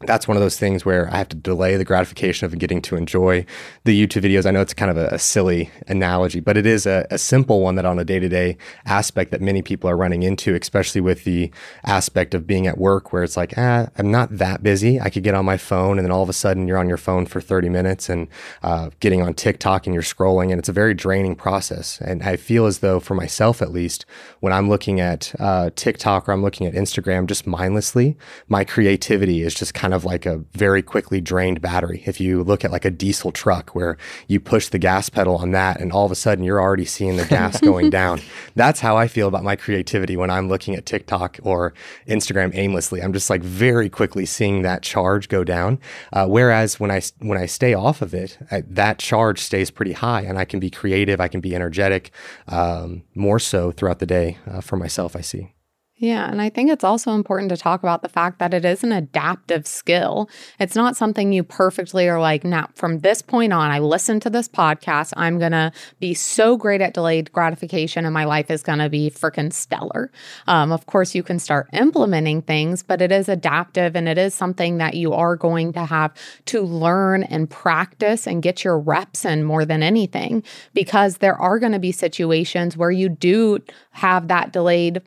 that's 0.00 0.26
one 0.28 0.36
of 0.36 0.42
those 0.42 0.58
things 0.58 0.84
where 0.84 1.08
I 1.12 1.16
have 1.18 1.28
to 1.28 1.36
delay 1.36 1.76
the 1.76 1.84
gratification 1.84 2.46
of 2.46 2.58
getting 2.58 2.82
to 2.82 2.96
enjoy 2.96 3.46
the 3.84 4.06
YouTube 4.06 4.22
videos. 4.22 4.46
I 4.46 4.50
know 4.50 4.60
it's 4.60 4.74
kind 4.74 4.90
of 4.90 4.96
a, 4.96 5.06
a 5.08 5.18
silly 5.18 5.70
analogy, 5.86 6.40
but 6.40 6.56
it 6.56 6.66
is 6.66 6.86
a, 6.86 7.06
a 7.10 7.18
simple 7.18 7.60
one 7.60 7.76
that 7.76 7.84
on 7.84 7.98
a 7.98 8.04
day 8.04 8.18
to 8.18 8.28
day 8.28 8.56
aspect 8.86 9.30
that 9.30 9.40
many 9.40 9.62
people 9.62 9.88
are 9.88 9.96
running 9.96 10.22
into, 10.22 10.54
especially 10.54 11.00
with 11.00 11.24
the 11.24 11.50
aspect 11.84 12.34
of 12.34 12.46
being 12.46 12.66
at 12.66 12.78
work 12.78 13.12
where 13.12 13.22
it's 13.22 13.36
like, 13.36 13.54
ah, 13.56 13.88
I'm 13.98 14.10
not 14.10 14.36
that 14.38 14.62
busy. 14.62 15.00
I 15.00 15.10
could 15.10 15.22
get 15.22 15.34
on 15.34 15.44
my 15.44 15.56
phone 15.56 15.98
and 15.98 16.04
then 16.04 16.12
all 16.12 16.22
of 16.22 16.28
a 16.28 16.34
sudden 16.34 16.66
you're 16.66 16.78
on 16.78 16.88
your 16.88 16.96
phone 16.96 17.26
for 17.26 17.40
30 17.40 17.68
minutes 17.68 18.08
and 18.08 18.28
uh, 18.62 18.90
getting 19.00 19.22
on 19.22 19.34
TikTok 19.34 19.86
and 19.86 19.94
you're 19.94 20.02
scrolling 20.02 20.50
and 20.50 20.58
it's 20.58 20.68
a 20.68 20.72
very 20.72 20.94
draining 20.94 21.36
process. 21.36 22.00
And 22.00 22.22
I 22.22 22.36
feel 22.36 22.66
as 22.66 22.78
though 22.78 23.00
for 23.00 23.14
myself, 23.14 23.62
at 23.62 23.70
least 23.70 24.06
when 24.40 24.52
I'm 24.52 24.68
looking 24.68 25.00
at 25.00 25.34
uh, 25.38 25.70
TikTok 25.76 26.28
or 26.28 26.32
I'm 26.32 26.42
looking 26.42 26.66
at 26.66 26.74
Instagram 26.74 27.26
just 27.26 27.46
mindlessly, 27.46 28.16
my 28.48 28.64
creativity 28.64 29.42
is 29.42 29.54
just 29.54 29.74
kind 29.74 29.83
of 29.92 30.04
like 30.04 30.24
a 30.24 30.38
very 30.52 30.82
quickly 30.82 31.20
drained 31.20 31.60
battery. 31.60 32.02
If 32.06 32.20
you 32.20 32.42
look 32.42 32.64
at 32.64 32.70
like 32.70 32.84
a 32.84 32.90
diesel 32.90 33.32
truck 33.32 33.74
where 33.74 33.98
you 34.28 34.40
push 34.40 34.68
the 34.68 34.78
gas 34.78 35.08
pedal 35.08 35.36
on 35.36 35.50
that 35.50 35.80
and 35.80 35.92
all 35.92 36.06
of 36.06 36.12
a 36.12 36.14
sudden 36.14 36.44
you're 36.44 36.60
already 36.60 36.84
seeing 36.84 37.16
the 37.16 37.26
gas 37.26 37.60
going 37.60 37.90
down. 37.90 38.20
That's 38.54 38.80
how 38.80 38.96
I 38.96 39.08
feel 39.08 39.28
about 39.28 39.44
my 39.44 39.56
creativity 39.56 40.16
when 40.16 40.30
I'm 40.30 40.48
looking 40.48 40.74
at 40.74 40.86
TikTok 40.86 41.38
or 41.42 41.74
Instagram 42.06 42.54
aimlessly. 42.54 43.02
I'm 43.02 43.12
just 43.12 43.28
like 43.28 43.42
very 43.42 43.90
quickly 43.90 44.24
seeing 44.24 44.62
that 44.62 44.82
charge 44.82 45.28
go 45.28 45.44
down. 45.44 45.78
Uh, 46.12 46.26
whereas 46.26 46.78
when 46.80 46.90
I 46.90 47.02
when 47.18 47.38
I 47.38 47.46
stay 47.46 47.74
off 47.74 48.00
of 48.00 48.14
it, 48.14 48.38
I, 48.50 48.62
that 48.68 48.98
charge 48.98 49.40
stays 49.40 49.70
pretty 49.70 49.92
high 49.92 50.22
and 50.22 50.38
I 50.38 50.44
can 50.44 50.60
be 50.60 50.70
creative, 50.70 51.20
I 51.20 51.28
can 51.28 51.40
be 51.40 51.54
energetic, 51.54 52.10
um, 52.48 53.02
more 53.14 53.38
so 53.38 53.72
throughout 53.72 53.98
the 53.98 54.06
day 54.06 54.38
uh, 54.50 54.60
for 54.60 54.76
myself. 54.76 55.16
I 55.16 55.20
see. 55.20 55.54
Yeah, 55.96 56.28
and 56.28 56.42
I 56.42 56.48
think 56.50 56.72
it's 56.72 56.82
also 56.82 57.12
important 57.12 57.50
to 57.50 57.56
talk 57.56 57.84
about 57.84 58.02
the 58.02 58.08
fact 58.08 58.40
that 58.40 58.52
it 58.52 58.64
is 58.64 58.82
an 58.82 58.90
adaptive 58.90 59.64
skill. 59.64 60.28
It's 60.58 60.74
not 60.74 60.96
something 60.96 61.32
you 61.32 61.44
perfectly 61.44 62.08
are 62.08 62.18
like, 62.18 62.42
now 62.42 62.68
from 62.74 62.98
this 62.98 63.22
point 63.22 63.52
on, 63.52 63.70
I 63.70 63.78
listen 63.78 64.18
to 64.20 64.28
this 64.28 64.48
podcast, 64.48 65.12
I'm 65.16 65.38
going 65.38 65.52
to 65.52 65.70
be 66.00 66.12
so 66.12 66.56
great 66.56 66.80
at 66.80 66.94
delayed 66.94 67.30
gratification 67.30 68.04
and 68.04 68.12
my 68.12 68.24
life 68.24 68.50
is 68.50 68.64
going 68.64 68.80
to 68.80 68.88
be 68.90 69.08
freaking 69.08 69.52
stellar. 69.52 70.10
Um, 70.48 70.72
of 70.72 70.86
course, 70.86 71.14
you 71.14 71.22
can 71.22 71.38
start 71.38 71.68
implementing 71.72 72.42
things, 72.42 72.82
but 72.82 73.00
it 73.00 73.12
is 73.12 73.28
adaptive 73.28 73.94
and 73.94 74.08
it 74.08 74.18
is 74.18 74.34
something 74.34 74.78
that 74.78 74.94
you 74.94 75.12
are 75.12 75.36
going 75.36 75.72
to 75.74 75.84
have 75.84 76.12
to 76.46 76.62
learn 76.62 77.22
and 77.22 77.48
practice 77.48 78.26
and 78.26 78.42
get 78.42 78.64
your 78.64 78.80
reps 78.80 79.24
in 79.24 79.44
more 79.44 79.64
than 79.64 79.80
anything 79.80 80.42
because 80.74 81.18
there 81.18 81.40
are 81.40 81.60
going 81.60 81.70
to 81.72 81.78
be 81.78 81.92
situations 81.92 82.76
where 82.76 82.90
you 82.90 83.08
do 83.08 83.60
have 83.92 84.26
that 84.26 84.52
delayed 84.52 85.00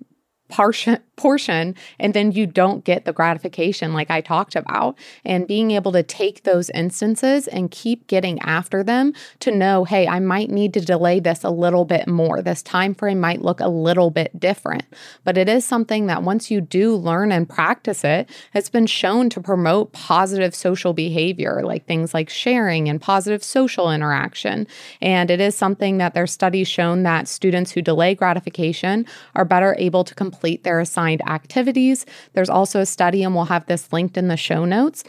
portion 0.50 1.00
portion 1.18 1.76
and 2.00 2.14
then 2.14 2.32
you 2.32 2.46
don't 2.46 2.86
get 2.86 3.04
the 3.04 3.12
gratification 3.12 3.92
like 3.94 4.10
I 4.10 4.22
talked 4.22 4.56
about. 4.56 4.98
And 5.26 5.48
being 5.48 5.72
able 5.72 5.92
to 5.92 6.04
take 6.04 6.44
those 6.44 6.70
instances 6.70 7.48
and 7.48 7.72
keep 7.72 8.08
getting 8.08 8.40
after 8.40 8.84
them 8.84 9.14
to 9.40 9.52
know 9.52 9.84
hey 9.84 10.08
I 10.08 10.20
might 10.20 10.50
need 10.50 10.74
to 10.76 10.82
delay 10.82 11.20
this 11.20 11.44
a 11.44 11.50
little 11.50 11.84
bit 11.84 12.08
more. 12.08 12.42
This 12.42 12.62
time 12.62 12.94
frame 12.94 13.20
might 13.20 13.42
look 13.42 13.60
a 13.60 13.68
little 13.68 14.12
bit 14.12 14.40
different. 14.40 14.84
But 15.24 15.38
it 15.38 15.50
is 15.50 15.66
something 15.66 16.06
that 16.06 16.24
once 16.24 16.50
you 16.50 16.62
do 16.62 16.96
learn 16.96 17.32
and 17.32 17.50
practice 17.50 18.04
it 18.04 18.30
it's 18.54 18.70
been 18.70 18.86
shown 18.86 19.30
to 19.32 19.42
promote 19.42 19.92
positive 19.92 20.54
social 20.54 20.94
behavior 20.94 21.62
like 21.64 21.88
things 21.88 22.14
like 22.14 22.30
sharing 22.30 22.88
and 22.88 23.02
positive 23.02 23.44
social 23.44 23.92
interaction. 23.92 24.68
And 25.02 25.32
it 25.32 25.42
is 25.42 25.56
something 25.56 25.98
that 25.98 26.14
their 26.14 26.28
studies 26.28 26.68
shown 26.68 27.04
that 27.04 27.28
students 27.28 27.72
who 27.72 27.82
delay 27.82 28.14
gratification 28.14 29.08
are 29.36 29.46
better 29.46 29.76
able 29.80 30.04
to 30.04 30.14
complete 30.14 30.64
their 30.64 30.80
assignments 30.80 31.07
activities. 31.28 32.06
There's 32.34 32.50
also 32.50 32.80
a 32.80 32.86
study, 32.86 33.24
and 33.24 33.34
we'll 33.34 33.46
have 33.46 33.66
this 33.66 33.92
linked 33.92 34.18
in 34.18 34.28
the 34.28 34.38
show 34.38 34.66
notes, 34.66 35.04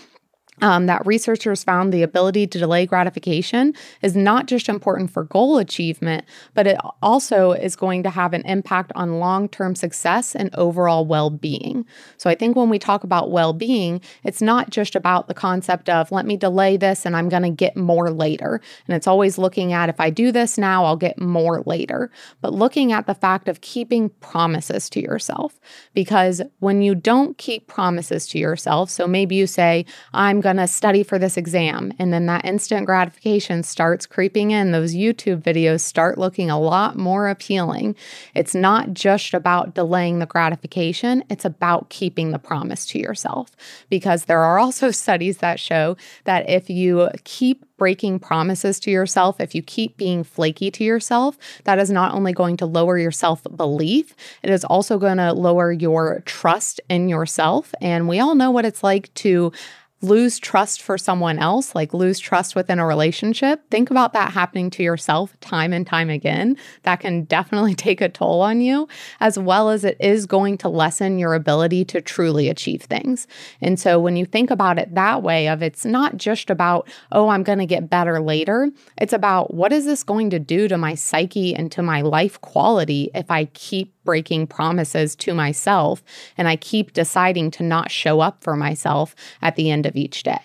um, 0.60 0.86
that 0.86 1.06
researchers 1.06 1.64
found 1.64 1.92
the 1.92 2.02
ability 2.02 2.46
to 2.46 2.58
delay 2.58 2.86
gratification 2.86 3.74
is 4.02 4.16
not 4.16 4.46
just 4.46 4.68
important 4.68 5.10
for 5.10 5.24
goal 5.24 5.58
achievement, 5.58 6.24
but 6.54 6.66
it 6.66 6.78
also 7.02 7.52
is 7.52 7.76
going 7.76 8.02
to 8.02 8.10
have 8.10 8.32
an 8.32 8.42
impact 8.42 8.92
on 8.94 9.18
long 9.18 9.48
term 9.48 9.74
success 9.74 10.34
and 10.34 10.54
overall 10.54 11.04
well 11.04 11.30
being. 11.30 11.86
So 12.16 12.28
I 12.30 12.34
think 12.34 12.56
when 12.56 12.70
we 12.70 12.78
talk 12.78 13.04
about 13.04 13.30
well 13.30 13.52
being, 13.52 14.00
it's 14.24 14.42
not 14.42 14.70
just 14.70 14.94
about 14.94 15.28
the 15.28 15.34
concept 15.34 15.88
of 15.88 16.10
let 16.10 16.26
me 16.26 16.36
delay 16.36 16.76
this 16.76 17.06
and 17.06 17.16
I'm 17.16 17.28
going 17.28 17.42
to 17.42 17.50
get 17.50 17.76
more 17.76 18.10
later. 18.10 18.60
And 18.86 18.96
it's 18.96 19.06
always 19.06 19.38
looking 19.38 19.72
at 19.72 19.88
if 19.88 20.00
I 20.00 20.10
do 20.10 20.32
this 20.32 20.58
now, 20.58 20.84
I'll 20.84 20.96
get 20.96 21.20
more 21.20 21.62
later. 21.66 22.10
But 22.40 22.52
looking 22.52 22.92
at 22.92 23.06
the 23.06 23.14
fact 23.14 23.48
of 23.48 23.60
keeping 23.60 24.10
promises 24.20 24.88
to 24.90 25.00
yourself. 25.00 25.58
Because 25.94 26.42
when 26.60 26.82
you 26.82 26.94
don't 26.94 27.36
keep 27.38 27.66
promises 27.66 28.26
to 28.28 28.38
yourself, 28.38 28.90
so 28.90 29.06
maybe 29.06 29.34
you 29.34 29.46
say, 29.46 29.84
I'm 30.12 30.40
going 30.40 30.47
to 30.56 30.66
study 30.66 31.02
for 31.02 31.18
this 31.18 31.36
exam. 31.36 31.92
And 31.98 32.12
then 32.12 32.26
that 32.26 32.44
instant 32.44 32.86
gratification 32.86 33.62
starts 33.62 34.06
creeping 34.06 34.50
in. 34.50 34.72
Those 34.72 34.94
YouTube 34.94 35.42
videos 35.42 35.80
start 35.80 36.18
looking 36.18 36.50
a 36.50 36.58
lot 36.58 36.96
more 36.96 37.28
appealing. 37.28 37.94
It's 38.34 38.54
not 38.54 38.94
just 38.94 39.34
about 39.34 39.74
delaying 39.74 40.18
the 40.18 40.26
gratification, 40.26 41.22
it's 41.28 41.44
about 41.44 41.90
keeping 41.90 42.30
the 42.30 42.38
promise 42.38 42.86
to 42.86 42.98
yourself. 42.98 43.50
Because 43.90 44.24
there 44.24 44.42
are 44.42 44.58
also 44.58 44.90
studies 44.90 45.38
that 45.38 45.60
show 45.60 45.96
that 46.24 46.48
if 46.48 46.70
you 46.70 47.10
keep 47.24 47.64
breaking 47.78 48.18
promises 48.18 48.78
to 48.80 48.90
yourself, 48.90 49.40
if 49.40 49.54
you 49.54 49.62
keep 49.62 49.96
being 49.96 50.24
flaky 50.24 50.70
to 50.72 50.84
yourself, 50.84 51.38
that 51.64 51.78
is 51.78 51.90
not 51.90 52.12
only 52.12 52.32
going 52.32 52.56
to 52.58 52.66
lower 52.66 52.98
your 52.98 53.12
self 53.12 53.42
belief, 53.56 54.14
it 54.42 54.50
is 54.50 54.64
also 54.64 54.98
going 54.98 55.16
to 55.16 55.32
lower 55.32 55.72
your 55.72 56.20
trust 56.26 56.80
in 56.90 57.08
yourself. 57.08 57.74
And 57.80 58.08
we 58.08 58.20
all 58.20 58.34
know 58.34 58.50
what 58.50 58.66
it's 58.66 58.82
like 58.82 59.14
to 59.14 59.52
lose 60.00 60.38
trust 60.38 60.80
for 60.80 60.96
someone 60.96 61.38
else, 61.38 61.74
like 61.74 61.92
lose 61.92 62.20
trust 62.20 62.54
within 62.54 62.78
a 62.78 62.86
relationship, 62.86 63.68
think 63.70 63.90
about 63.90 64.12
that 64.12 64.32
happening 64.32 64.70
to 64.70 64.82
yourself 64.82 65.38
time 65.40 65.72
and 65.72 65.86
time 65.86 66.08
again. 66.08 66.56
That 66.84 67.00
can 67.00 67.24
definitely 67.24 67.74
take 67.76 68.00
a 68.00 68.08
toll 68.08 68.40
on 68.40 68.60
you, 68.60 68.88
as 69.20 69.38
well 69.38 69.70
as 69.70 69.84
it 69.84 69.96
is 69.98 70.26
going 70.26 70.58
to 70.58 70.68
lessen 70.68 71.18
your 71.18 71.34
ability 71.34 71.84
to 71.86 72.00
truly 72.00 72.48
achieve 72.48 72.82
things. 72.82 73.26
And 73.60 73.78
so 73.78 73.98
when 73.98 74.16
you 74.16 74.24
think 74.24 74.50
about 74.50 74.78
it 74.78 74.94
that 74.94 75.22
way 75.22 75.48
of 75.48 75.62
it's 75.62 75.84
not 75.84 76.16
just 76.16 76.48
about, 76.48 76.88
oh, 77.10 77.28
I'm 77.28 77.42
going 77.42 77.58
to 77.58 77.66
get 77.66 77.90
better 77.90 78.20
later. 78.20 78.70
It's 78.98 79.12
about 79.12 79.52
what 79.52 79.72
is 79.72 79.84
this 79.84 80.04
going 80.04 80.30
to 80.30 80.38
do 80.38 80.68
to 80.68 80.78
my 80.78 80.94
psyche 80.94 81.54
and 81.54 81.72
to 81.72 81.82
my 81.82 82.02
life 82.02 82.40
quality 82.40 83.10
if 83.14 83.30
I 83.30 83.46
keep 83.46 83.92
breaking 84.08 84.46
promises 84.46 85.14
to 85.14 85.34
myself 85.34 86.02
and 86.38 86.48
I 86.48 86.56
keep 86.56 86.94
deciding 86.94 87.50
to 87.50 87.62
not 87.62 87.90
show 87.90 88.20
up 88.20 88.42
for 88.42 88.56
myself 88.56 89.14
at 89.42 89.54
the 89.54 89.70
end 89.70 89.84
of 89.84 89.96
each 89.96 90.22
day. 90.22 90.40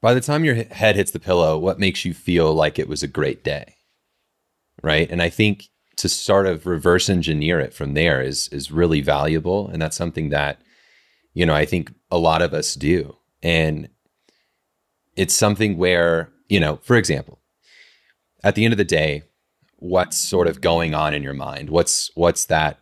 By 0.00 0.14
the 0.14 0.20
time 0.20 0.44
your 0.44 0.54
head 0.54 0.94
hits 0.94 1.10
the 1.10 1.18
pillow, 1.18 1.58
what 1.58 1.80
makes 1.80 2.04
you 2.04 2.14
feel 2.14 2.54
like 2.54 2.78
it 2.78 2.86
was 2.86 3.02
a 3.02 3.08
great 3.08 3.42
day? 3.42 3.74
Right? 4.80 5.10
And 5.10 5.20
I 5.20 5.28
think 5.28 5.70
to 5.96 6.08
sort 6.08 6.46
of 6.46 6.66
reverse 6.66 7.10
engineer 7.10 7.58
it 7.58 7.74
from 7.74 7.94
there 7.94 8.22
is 8.22 8.46
is 8.52 8.70
really 8.70 9.00
valuable 9.00 9.66
and 9.66 9.82
that's 9.82 9.96
something 9.96 10.28
that 10.28 10.62
you 11.34 11.44
know, 11.44 11.54
I 11.54 11.64
think 11.64 11.92
a 12.12 12.18
lot 12.18 12.42
of 12.42 12.54
us 12.54 12.76
do. 12.76 13.16
And 13.42 13.88
it's 15.16 15.34
something 15.34 15.76
where, 15.76 16.30
you 16.48 16.60
know, 16.60 16.78
for 16.84 16.94
example, 16.94 17.40
at 18.44 18.54
the 18.54 18.64
end 18.64 18.72
of 18.72 18.78
the 18.78 18.84
day, 18.84 19.24
what's 19.80 20.18
sort 20.18 20.46
of 20.46 20.60
going 20.60 20.94
on 20.94 21.12
in 21.14 21.22
your 21.22 21.34
mind? 21.34 21.70
What's 21.70 22.10
what's 22.14 22.44
that 22.46 22.80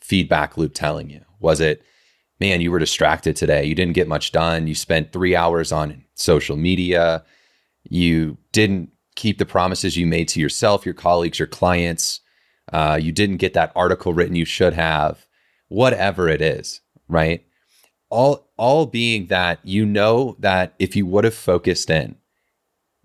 feedback 0.00 0.56
loop 0.56 0.72
telling 0.74 1.10
you? 1.10 1.20
Was 1.40 1.60
it, 1.60 1.82
man, 2.40 2.60
you 2.60 2.70
were 2.70 2.78
distracted 2.78 3.36
today. 3.36 3.64
You 3.64 3.74
didn't 3.74 3.94
get 3.94 4.08
much 4.08 4.32
done. 4.32 4.66
You 4.66 4.74
spent 4.74 5.12
three 5.12 5.36
hours 5.36 5.72
on 5.72 6.04
social 6.14 6.56
media. 6.56 7.24
You 7.84 8.38
didn't 8.52 8.90
keep 9.16 9.38
the 9.38 9.46
promises 9.46 9.96
you 9.96 10.06
made 10.06 10.28
to 10.28 10.40
yourself, 10.40 10.86
your 10.86 10.94
colleagues, 10.94 11.38
your 11.38 11.48
clients. 11.48 12.20
Uh, 12.72 12.98
you 13.00 13.12
didn't 13.12 13.36
get 13.36 13.54
that 13.54 13.72
article 13.76 14.14
written 14.14 14.36
you 14.36 14.44
should 14.44 14.74
have. 14.74 15.26
Whatever 15.68 16.28
it 16.28 16.40
is, 16.40 16.80
right? 17.08 17.44
All 18.08 18.48
all 18.56 18.86
being 18.86 19.26
that 19.26 19.58
you 19.64 19.84
know 19.84 20.36
that 20.38 20.74
if 20.78 20.94
you 20.94 21.06
would 21.06 21.24
have 21.24 21.34
focused 21.34 21.90
in, 21.90 22.16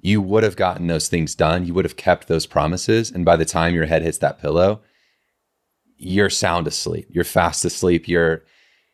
you 0.01 0.19
would 0.21 0.43
have 0.43 0.55
gotten 0.55 0.87
those 0.87 1.07
things 1.07 1.35
done. 1.35 1.65
You 1.65 1.73
would 1.75 1.85
have 1.85 1.95
kept 1.95 2.27
those 2.27 2.47
promises. 2.47 3.11
And 3.11 3.23
by 3.23 3.35
the 3.35 3.45
time 3.45 3.75
your 3.75 3.85
head 3.85 4.01
hits 4.01 4.17
that 4.17 4.41
pillow, 4.41 4.81
you're 5.97 6.29
sound 6.29 6.65
asleep. 6.67 7.07
You're 7.11 7.23
fast 7.23 7.63
asleep. 7.63 8.07
You're 8.07 8.43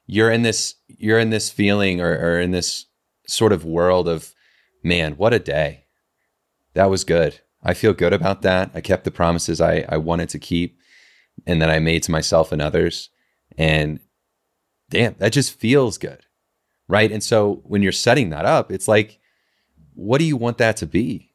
you're 0.05 0.31
in 0.31 0.41
this 0.41 0.75
you're 0.87 1.19
in 1.19 1.29
this 1.29 1.49
feeling 1.49 2.01
or, 2.01 2.11
or 2.11 2.39
in 2.39 2.51
this 2.51 2.85
sort 3.25 3.53
of 3.53 3.65
world 3.65 4.07
of 4.07 4.33
man, 4.83 5.13
what 5.13 5.33
a 5.33 5.39
day. 5.39 5.85
That 6.73 6.89
was 6.89 7.03
good. 7.03 7.39
I 7.63 7.73
feel 7.73 7.93
good 7.93 8.13
about 8.13 8.41
that. 8.43 8.71
I 8.73 8.81
kept 8.81 9.03
the 9.03 9.11
promises 9.11 9.59
I, 9.59 9.85
I 9.89 9.97
wanted 9.97 10.29
to 10.29 10.39
keep 10.39 10.77
and 11.45 11.61
that 11.61 11.69
I 11.69 11.79
made 11.79 12.03
to 12.03 12.11
myself 12.11 12.51
and 12.51 12.61
others. 12.61 13.09
And 13.57 13.99
damn, 14.89 15.15
that 15.19 15.33
just 15.33 15.53
feels 15.53 15.97
good. 15.97 16.25
Right. 16.87 17.11
And 17.11 17.23
so 17.23 17.61
when 17.63 17.81
you're 17.81 17.91
setting 17.91 18.29
that 18.29 18.45
up, 18.45 18.71
it's 18.71 18.87
like, 18.87 19.19
what 19.97 20.19
do 20.19 20.25
you 20.25 20.37
want 20.37 20.59
that 20.59 20.77
to 20.77 20.85
be 20.85 21.33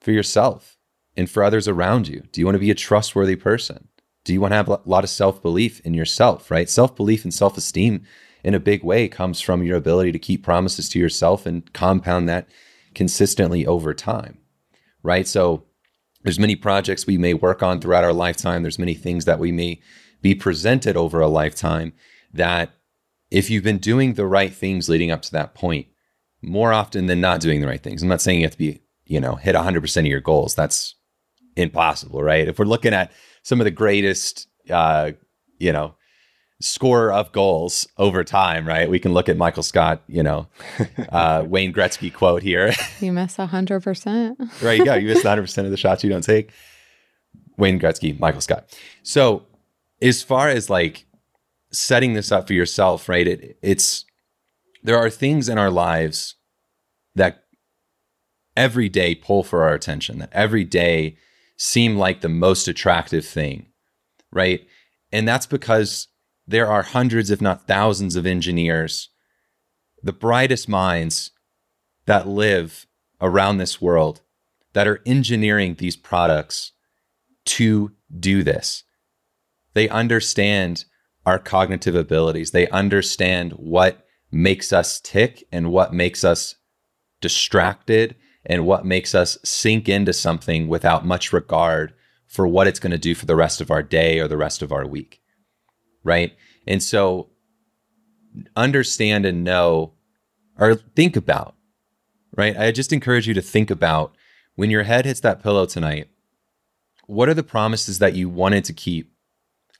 for 0.00 0.10
yourself 0.10 0.78
and 1.18 1.28
for 1.28 1.44
others 1.44 1.68
around 1.68 2.08
you? 2.08 2.22
Do 2.32 2.40
you 2.40 2.46
want 2.46 2.54
to 2.54 2.60
be 2.60 2.70
a 2.70 2.74
trustworthy 2.74 3.36
person? 3.36 3.88
Do 4.24 4.32
you 4.32 4.40
want 4.40 4.52
to 4.52 4.56
have 4.56 4.68
a 4.68 4.80
lot 4.86 5.04
of 5.04 5.10
self 5.10 5.42
belief 5.42 5.80
in 5.80 5.92
yourself? 5.92 6.50
Right. 6.50 6.70
Self 6.70 6.96
belief 6.96 7.24
and 7.24 7.34
self 7.34 7.58
esteem 7.58 8.04
in 8.42 8.54
a 8.54 8.60
big 8.60 8.82
way 8.82 9.06
comes 9.06 9.42
from 9.42 9.62
your 9.62 9.76
ability 9.76 10.12
to 10.12 10.18
keep 10.18 10.42
promises 10.42 10.88
to 10.88 10.98
yourself 10.98 11.44
and 11.44 11.70
compound 11.74 12.26
that 12.26 12.48
consistently 12.94 13.66
over 13.66 13.92
time. 13.92 14.38
Right. 15.02 15.28
So 15.28 15.64
there's 16.22 16.38
many 16.38 16.56
projects 16.56 17.06
we 17.06 17.18
may 17.18 17.34
work 17.34 17.62
on 17.62 17.82
throughout 17.82 18.04
our 18.04 18.14
lifetime. 18.14 18.62
There's 18.62 18.78
many 18.78 18.94
things 18.94 19.26
that 19.26 19.38
we 19.38 19.52
may 19.52 19.82
be 20.22 20.34
presented 20.34 20.96
over 20.96 21.20
a 21.20 21.28
lifetime 21.28 21.92
that 22.32 22.70
if 23.30 23.50
you've 23.50 23.62
been 23.62 23.76
doing 23.76 24.14
the 24.14 24.26
right 24.26 24.54
things 24.54 24.88
leading 24.88 25.10
up 25.10 25.20
to 25.22 25.32
that 25.32 25.54
point, 25.54 25.88
more 26.44 26.72
often 26.72 27.06
than 27.06 27.20
not 27.20 27.40
doing 27.40 27.60
the 27.60 27.66
right 27.66 27.82
things. 27.82 28.02
I'm 28.02 28.08
not 28.08 28.20
saying 28.20 28.40
you 28.40 28.46
have 28.46 28.52
to 28.52 28.58
be, 28.58 28.80
you 29.06 29.20
know, 29.20 29.34
hit 29.36 29.54
100% 29.54 29.96
of 29.96 30.06
your 30.06 30.20
goals. 30.20 30.54
That's 30.54 30.94
impossible, 31.56 32.22
right? 32.22 32.48
If 32.48 32.58
we're 32.58 32.64
looking 32.64 32.94
at 32.94 33.12
some 33.42 33.60
of 33.60 33.64
the 33.64 33.70
greatest, 33.70 34.48
uh, 34.70 35.12
you 35.58 35.72
know, 35.72 35.94
scorer 36.60 37.12
of 37.12 37.32
goals 37.32 37.86
over 37.98 38.24
time, 38.24 38.66
right? 38.66 38.88
We 38.88 38.98
can 38.98 39.12
look 39.12 39.28
at 39.28 39.36
Michael 39.36 39.62
Scott, 39.62 40.02
you 40.06 40.22
know, 40.22 40.46
uh, 41.10 41.44
Wayne 41.46 41.72
Gretzky 41.72 42.12
quote 42.12 42.42
here. 42.42 42.72
You 43.00 43.12
miss 43.12 43.36
100%. 43.36 44.62
right. 44.62 44.78
You 44.78 44.84
go. 44.84 44.94
You 44.94 45.08
miss 45.08 45.22
100% 45.22 45.58
of 45.64 45.70
the 45.70 45.76
shots 45.76 46.02
you 46.04 46.10
don't 46.10 46.24
take. 46.24 46.50
Wayne 47.56 47.78
Gretzky, 47.78 48.18
Michael 48.18 48.40
Scott. 48.40 48.76
So, 49.02 49.46
as 50.02 50.22
far 50.22 50.48
as 50.48 50.68
like 50.68 51.06
setting 51.70 52.14
this 52.14 52.32
up 52.32 52.46
for 52.46 52.52
yourself, 52.52 53.08
right? 53.08 53.26
It, 53.26 53.58
it's 53.62 54.04
there 54.84 54.98
are 54.98 55.10
things 55.10 55.48
in 55.48 55.58
our 55.58 55.70
lives 55.70 56.36
that 57.14 57.44
every 58.56 58.88
day 58.88 59.14
pull 59.14 59.42
for 59.42 59.64
our 59.64 59.74
attention, 59.74 60.18
that 60.18 60.32
every 60.32 60.62
day 60.62 61.16
seem 61.56 61.96
like 61.96 62.20
the 62.20 62.28
most 62.28 62.68
attractive 62.68 63.24
thing, 63.24 63.66
right? 64.30 64.66
And 65.10 65.26
that's 65.26 65.46
because 65.46 66.08
there 66.46 66.70
are 66.70 66.82
hundreds, 66.82 67.30
if 67.30 67.40
not 67.40 67.66
thousands, 67.66 68.14
of 68.14 68.26
engineers, 68.26 69.08
the 70.02 70.12
brightest 70.12 70.68
minds 70.68 71.30
that 72.04 72.28
live 72.28 72.86
around 73.20 73.56
this 73.56 73.80
world 73.80 74.20
that 74.74 74.86
are 74.86 75.00
engineering 75.06 75.76
these 75.78 75.96
products 75.96 76.72
to 77.46 77.92
do 78.18 78.42
this. 78.42 78.84
They 79.72 79.88
understand 79.88 80.84
our 81.24 81.38
cognitive 81.38 81.94
abilities, 81.94 82.50
they 82.50 82.68
understand 82.68 83.52
what 83.52 84.03
makes 84.34 84.72
us 84.72 85.00
tick 85.00 85.44
and 85.52 85.70
what 85.70 85.94
makes 85.94 86.24
us 86.24 86.56
distracted 87.20 88.16
and 88.44 88.66
what 88.66 88.84
makes 88.84 89.14
us 89.14 89.38
sink 89.44 89.88
into 89.88 90.12
something 90.12 90.68
without 90.68 91.06
much 91.06 91.32
regard 91.32 91.94
for 92.26 92.46
what 92.46 92.66
it's 92.66 92.80
going 92.80 92.90
to 92.90 92.98
do 92.98 93.14
for 93.14 93.26
the 93.26 93.36
rest 93.36 93.60
of 93.60 93.70
our 93.70 93.82
day 93.82 94.18
or 94.18 94.28
the 94.28 94.36
rest 94.36 94.60
of 94.60 94.72
our 94.72 94.86
week 94.86 95.22
right? 96.04 96.36
And 96.66 96.82
so 96.82 97.30
understand 98.54 99.26
and 99.26 99.42
know 99.42 99.94
or 100.58 100.76
think 100.76 101.16
about, 101.16 101.56
right? 102.36 102.56
I 102.56 102.70
just 102.70 102.92
encourage 102.92 103.26
you 103.26 103.34
to 103.34 103.42
think 103.42 103.70
about 103.70 104.14
when 104.54 104.70
your 104.70 104.84
head 104.84 105.04
hits 105.04 105.20
that 105.20 105.42
pillow 105.42 105.66
tonight, 105.66 106.08
what 107.06 107.28
are 107.28 107.34
the 107.34 107.42
promises 107.42 107.98
that 107.98 108.14
you 108.14 108.28
wanted 108.28 108.64
to 108.66 108.72
keep 108.72 109.12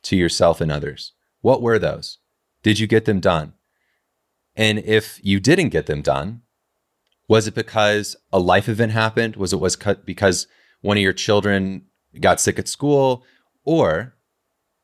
to 0.02 0.16
yourself 0.16 0.60
and 0.60 0.72
others? 0.72 1.12
What 1.42 1.62
were 1.62 1.78
those? 1.78 2.18
Did 2.62 2.78
you 2.78 2.86
get 2.86 3.04
them 3.04 3.20
done? 3.20 3.53
And 4.56 4.78
if 4.80 5.20
you 5.22 5.40
didn't 5.40 5.70
get 5.70 5.86
them 5.86 6.02
done, 6.02 6.42
was 7.28 7.46
it 7.46 7.54
because 7.54 8.16
a 8.32 8.38
life 8.38 8.68
event 8.68 8.92
happened? 8.92 9.36
Was 9.36 9.52
it 9.52 9.60
was 9.60 9.76
because 10.04 10.46
one 10.82 10.96
of 10.96 11.02
your 11.02 11.12
children 11.12 11.86
got 12.20 12.40
sick 12.40 12.58
at 12.58 12.68
school? 12.68 13.24
Or 13.64 14.14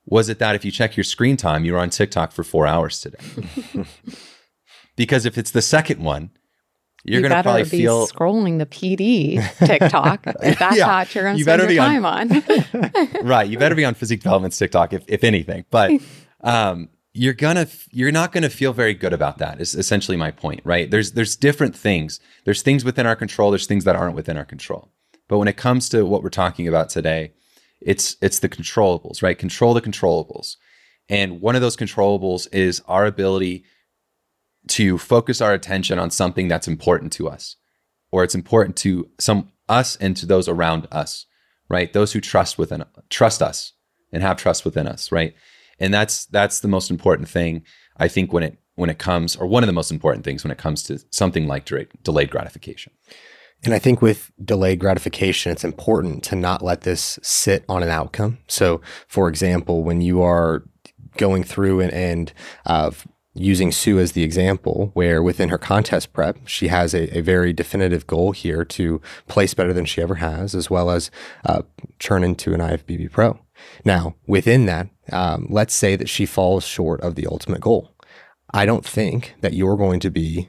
was 0.06 0.28
it 0.28 0.38
that 0.38 0.54
if 0.54 0.64
you 0.64 0.70
check 0.70 0.96
your 0.96 1.04
screen 1.04 1.36
time, 1.36 1.64
you 1.64 1.74
were 1.74 1.78
on 1.78 1.90
TikTok 1.90 2.32
for 2.32 2.42
four 2.42 2.66
hours 2.66 3.00
today? 3.00 3.18
because 4.96 5.26
if 5.26 5.38
it's 5.38 5.50
the 5.50 5.62
second 5.62 6.02
one, 6.02 6.30
you're 7.04 7.20
you 7.20 7.28
going 7.28 7.36
to 7.36 7.42
probably 7.42 7.62
be 7.62 7.68
feel 7.68 8.06
scrolling 8.06 8.58
the 8.58 8.66
PD 8.66 9.42
TikTok. 9.58 10.26
if 10.42 10.58
that's 10.58 10.76
yeah, 10.76 10.98
what 10.98 11.14
you're 11.14 11.24
going 11.24 11.36
to 11.36 11.42
spend 11.42 11.70
your 11.70 11.82
time 11.82 12.04
on. 12.04 12.32
on. 12.32 13.08
right. 13.26 13.48
You 13.48 13.58
better 13.58 13.74
be 13.74 13.84
on 13.84 13.94
physique 13.94 14.20
development's 14.20 14.58
TikTok, 14.58 14.92
if, 14.92 15.04
if 15.06 15.24
anything. 15.24 15.64
But 15.70 15.92
um, 16.42 16.90
you're 17.12 17.34
gonna 17.34 17.66
you're 17.90 18.12
not 18.12 18.32
gonna 18.32 18.50
feel 18.50 18.72
very 18.72 18.94
good 18.94 19.12
about 19.12 19.38
that. 19.38 19.60
Is 19.60 19.74
essentially 19.74 20.16
my 20.16 20.30
point, 20.30 20.60
right? 20.64 20.90
There's 20.90 21.12
there's 21.12 21.36
different 21.36 21.74
things. 21.76 22.20
There's 22.44 22.62
things 22.62 22.84
within 22.84 23.06
our 23.06 23.16
control. 23.16 23.50
There's 23.50 23.66
things 23.66 23.84
that 23.84 23.96
aren't 23.96 24.14
within 24.14 24.36
our 24.36 24.44
control. 24.44 24.92
But 25.28 25.38
when 25.38 25.48
it 25.48 25.56
comes 25.56 25.88
to 25.90 26.04
what 26.04 26.22
we're 26.22 26.30
talking 26.30 26.68
about 26.68 26.88
today, 26.88 27.32
it's 27.80 28.16
it's 28.20 28.38
the 28.38 28.48
controllables, 28.48 29.22
right? 29.22 29.38
Control 29.38 29.74
the 29.74 29.80
controllables. 29.80 30.56
And 31.08 31.40
one 31.40 31.56
of 31.56 31.60
those 31.60 31.76
controllables 31.76 32.46
is 32.52 32.82
our 32.86 33.04
ability 33.04 33.64
to 34.68 34.98
focus 34.98 35.40
our 35.40 35.52
attention 35.52 35.98
on 35.98 36.10
something 36.10 36.46
that's 36.46 36.68
important 36.68 37.12
to 37.14 37.28
us 37.28 37.56
or 38.12 38.22
it's 38.24 38.34
important 38.34 38.76
to 38.76 39.08
some 39.18 39.50
us 39.68 39.96
and 39.96 40.16
to 40.16 40.26
those 40.26 40.48
around 40.48 40.86
us, 40.92 41.26
right? 41.68 41.92
Those 41.92 42.12
who 42.12 42.20
trust 42.20 42.58
within 42.58 42.84
trust 43.08 43.42
us 43.42 43.72
and 44.12 44.22
have 44.22 44.36
trust 44.36 44.64
within 44.64 44.86
us, 44.86 45.10
right? 45.10 45.34
And 45.80 45.92
that's 45.92 46.26
that's 46.26 46.60
the 46.60 46.68
most 46.68 46.90
important 46.90 47.28
thing 47.28 47.62
I 47.96 48.08
think 48.08 48.32
when 48.32 48.42
it 48.42 48.58
when 48.74 48.90
it 48.90 48.98
comes 48.98 49.36
or 49.36 49.46
one 49.46 49.62
of 49.62 49.66
the 49.66 49.72
most 49.72 49.90
important 49.90 50.24
things 50.24 50.44
when 50.44 50.50
it 50.50 50.58
comes 50.58 50.82
to 50.84 50.98
something 51.10 51.46
like 51.46 51.70
delayed 52.02 52.30
gratification. 52.30 52.92
And 53.62 53.74
I 53.74 53.78
think 53.78 54.00
with 54.00 54.30
delayed 54.42 54.78
gratification, 54.78 55.52
it's 55.52 55.64
important 55.64 56.24
to 56.24 56.36
not 56.36 56.62
let 56.62 56.82
this 56.82 57.18
sit 57.22 57.64
on 57.68 57.82
an 57.82 57.90
outcome. 57.90 58.38
So, 58.46 58.80
for 59.06 59.28
example, 59.28 59.84
when 59.84 60.00
you 60.00 60.22
are 60.22 60.64
going 61.18 61.44
through 61.44 61.82
and, 61.82 62.32
uh, 62.64 62.90
using 63.34 63.70
Sue 63.70 63.98
as 64.00 64.12
the 64.12 64.24
example, 64.24 64.90
where 64.94 65.22
within 65.22 65.50
her 65.50 65.58
contest 65.58 66.12
prep, 66.12 66.38
she 66.46 66.68
has 66.68 66.94
a, 66.94 67.16
a, 67.16 67.20
very 67.20 67.52
definitive 67.52 68.06
goal 68.06 68.32
here 68.32 68.64
to 68.64 69.00
place 69.28 69.54
better 69.54 69.72
than 69.72 69.84
she 69.84 70.02
ever 70.02 70.16
has, 70.16 70.54
as 70.54 70.68
well 70.68 70.90
as 70.90 71.10
uh, 71.44 71.62
turn 72.00 72.24
into 72.24 72.52
an 72.52 72.60
IFBB 72.60 73.10
pro. 73.10 73.38
Now, 73.84 74.14
within 74.26 74.66
that, 74.66 74.88
um, 75.12 75.46
let's 75.50 75.74
say 75.74 75.96
that 75.96 76.08
she 76.08 76.26
falls 76.26 76.64
short 76.64 77.00
of 77.00 77.14
the 77.14 77.26
ultimate 77.26 77.60
goal. 77.60 77.94
I 78.52 78.66
don't 78.66 78.84
think 78.84 79.34
that 79.40 79.54
you're 79.54 79.76
going 79.76 80.00
to 80.00 80.10
be 80.10 80.48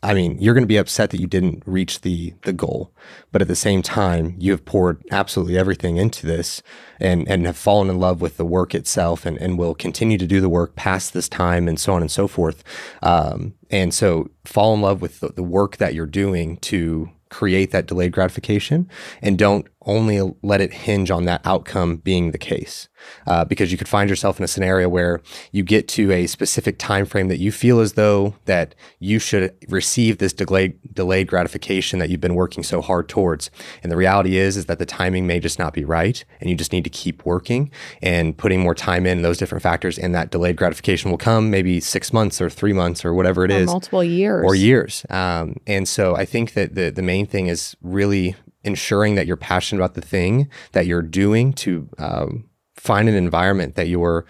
I 0.00 0.14
mean, 0.14 0.38
you're 0.38 0.54
going 0.54 0.62
to 0.62 0.68
be 0.68 0.76
upset 0.76 1.10
that 1.10 1.20
you 1.20 1.26
didn't 1.26 1.64
reach 1.66 2.02
the 2.02 2.34
the 2.42 2.52
goal, 2.52 2.92
but 3.32 3.42
at 3.42 3.48
the 3.48 3.56
same 3.56 3.82
time, 3.82 4.36
you 4.38 4.52
have 4.52 4.64
poured 4.64 5.02
absolutely 5.10 5.58
everything 5.58 5.96
into 5.96 6.24
this 6.24 6.62
and 7.00 7.28
and 7.28 7.46
have 7.46 7.56
fallen 7.56 7.90
in 7.90 7.98
love 7.98 8.20
with 8.20 8.36
the 8.36 8.44
work 8.44 8.76
itself 8.76 9.26
and 9.26 9.36
and 9.38 9.58
will 9.58 9.74
continue 9.74 10.16
to 10.16 10.26
do 10.26 10.40
the 10.40 10.48
work 10.48 10.76
past 10.76 11.12
this 11.12 11.28
time 11.28 11.66
and 11.66 11.80
so 11.80 11.94
on 11.94 12.00
and 12.00 12.12
so 12.12 12.28
forth. 12.28 12.62
Um, 13.02 13.54
and 13.70 13.92
so, 13.92 14.30
fall 14.44 14.72
in 14.72 14.82
love 14.82 15.02
with 15.02 15.18
the, 15.18 15.30
the 15.30 15.42
work 15.42 15.78
that 15.78 15.94
you're 15.94 16.06
doing 16.06 16.58
to 16.58 17.10
create 17.28 17.72
that 17.72 17.86
delayed 17.86 18.12
gratification 18.12 18.88
and 19.20 19.36
don't 19.36 19.66
only 19.82 20.20
let 20.42 20.60
it 20.60 20.72
hinge 20.72 21.10
on 21.10 21.24
that 21.24 21.40
outcome 21.44 21.96
being 21.96 22.30
the 22.30 22.38
case. 22.38 22.88
Uh, 23.28 23.44
because 23.44 23.70
you 23.70 23.78
could 23.78 23.88
find 23.88 24.10
yourself 24.10 24.38
in 24.38 24.44
a 24.44 24.48
scenario 24.48 24.88
where 24.88 25.20
you 25.52 25.62
get 25.62 25.86
to 25.86 26.10
a 26.10 26.26
specific 26.26 26.78
time 26.78 27.06
frame 27.06 27.28
that 27.28 27.38
you 27.38 27.52
feel 27.52 27.78
as 27.78 27.92
though 27.92 28.34
that 28.46 28.74
you 28.98 29.20
should 29.20 29.54
receive 29.68 30.18
this 30.18 30.32
delayed 30.32 30.76
delayed 30.94 31.28
gratification 31.28 32.00
that 32.00 32.10
you've 32.10 32.20
been 32.20 32.34
working 32.34 32.64
so 32.64 32.82
hard 32.82 33.08
towards. 33.08 33.52
And 33.84 33.92
the 33.92 33.96
reality 33.96 34.36
is 34.36 34.56
is 34.56 34.66
that 34.66 34.80
the 34.80 34.86
timing 34.86 35.28
may 35.28 35.38
just 35.38 35.60
not 35.60 35.72
be 35.72 35.84
right 35.84 36.24
and 36.40 36.50
you 36.50 36.56
just 36.56 36.72
need 36.72 36.84
to 36.84 36.90
keep 36.90 37.24
working 37.24 37.70
and 38.02 38.36
putting 38.36 38.60
more 38.60 38.74
time 38.74 39.06
in. 39.06 39.22
Those 39.22 39.38
different 39.38 39.62
factors 39.62 39.96
and 39.96 40.12
that 40.14 40.30
delayed 40.30 40.56
gratification 40.56 41.10
will 41.10 41.18
come 41.18 41.50
maybe 41.50 41.78
six 41.78 42.12
months 42.12 42.40
or 42.40 42.50
three 42.50 42.72
months 42.72 43.04
or 43.04 43.14
whatever 43.14 43.44
it 43.44 43.52
or 43.52 43.58
is, 43.58 43.66
multiple 43.66 44.02
years. 44.02 44.44
Or 44.44 44.56
years. 44.56 45.06
Um, 45.08 45.56
and 45.66 45.86
so 45.88 46.16
i 46.16 46.24
think 46.24 46.54
that 46.54 46.74
the, 46.74 46.90
the 46.90 47.02
main 47.02 47.26
thing 47.26 47.46
is 47.46 47.76
really 47.82 48.34
ensuring 48.64 49.14
that 49.14 49.26
you're 49.26 49.36
passionate 49.36 49.80
about 49.80 49.94
the 49.94 50.00
thing 50.00 50.48
that 50.72 50.86
you're 50.86 51.02
doing 51.02 51.52
to 51.52 51.88
um, 51.98 52.48
find 52.74 53.08
an 53.08 53.14
environment 53.14 53.74
that 53.76 53.88
you're 53.88 54.26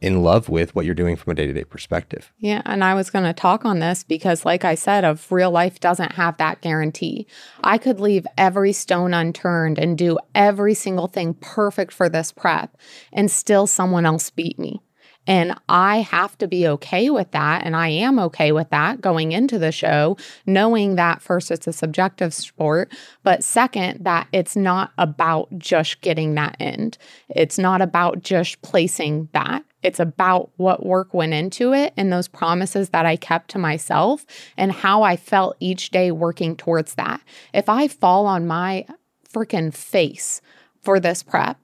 in 0.00 0.22
love 0.22 0.48
with 0.48 0.74
what 0.74 0.84
you're 0.84 0.94
doing 0.94 1.14
from 1.14 1.30
a 1.30 1.34
day-to-day 1.34 1.64
perspective. 1.64 2.32
Yeah, 2.38 2.60
and 2.64 2.82
I 2.82 2.94
was 2.94 3.08
going 3.10 3.24
to 3.24 3.32
talk 3.32 3.64
on 3.64 3.78
this 3.78 4.02
because 4.02 4.44
like 4.44 4.64
I 4.64 4.74
said, 4.74 5.04
of 5.04 5.30
real 5.30 5.50
life 5.50 5.78
doesn't 5.78 6.12
have 6.12 6.36
that 6.38 6.60
guarantee. 6.60 7.26
I 7.62 7.78
could 7.78 8.00
leave 8.00 8.26
every 8.36 8.72
stone 8.72 9.14
unturned 9.14 9.78
and 9.78 9.96
do 9.96 10.18
every 10.34 10.74
single 10.74 11.06
thing 11.06 11.34
perfect 11.34 11.92
for 11.92 12.08
this 12.08 12.32
prep 12.32 12.76
and 13.12 13.30
still 13.30 13.66
someone 13.66 14.06
else 14.06 14.28
beat 14.30 14.58
me. 14.58 14.80
And 15.26 15.58
I 15.68 15.98
have 15.98 16.38
to 16.38 16.48
be 16.48 16.66
okay 16.68 17.10
with 17.10 17.30
that. 17.32 17.64
And 17.64 17.74
I 17.76 17.88
am 17.88 18.18
okay 18.20 18.52
with 18.52 18.70
that 18.70 19.00
going 19.00 19.32
into 19.32 19.58
the 19.58 19.72
show, 19.72 20.16
knowing 20.46 20.96
that 20.96 21.20
first, 21.22 21.50
it's 21.50 21.66
a 21.66 21.72
subjective 21.72 22.32
sport, 22.32 22.92
but 23.22 23.42
second, 23.42 24.04
that 24.04 24.28
it's 24.32 24.56
not 24.56 24.92
about 24.98 25.48
just 25.58 26.00
getting 26.00 26.34
that 26.34 26.56
end. 26.60 26.98
It's 27.28 27.58
not 27.58 27.82
about 27.82 28.22
just 28.22 28.62
placing 28.62 29.28
that. 29.32 29.64
It's 29.82 30.00
about 30.00 30.50
what 30.56 30.84
work 30.84 31.14
went 31.14 31.32
into 31.32 31.72
it 31.72 31.92
and 31.96 32.12
those 32.12 32.26
promises 32.28 32.88
that 32.90 33.06
I 33.06 33.16
kept 33.16 33.50
to 33.50 33.58
myself 33.58 34.24
and 34.56 34.72
how 34.72 35.02
I 35.02 35.16
felt 35.16 35.56
each 35.60 35.90
day 35.90 36.10
working 36.10 36.56
towards 36.56 36.94
that. 36.94 37.20
If 37.54 37.68
I 37.68 37.86
fall 37.86 38.26
on 38.26 38.46
my 38.46 38.86
freaking 39.32 39.72
face 39.72 40.40
for 40.82 40.98
this 40.98 41.22
prep, 41.22 41.58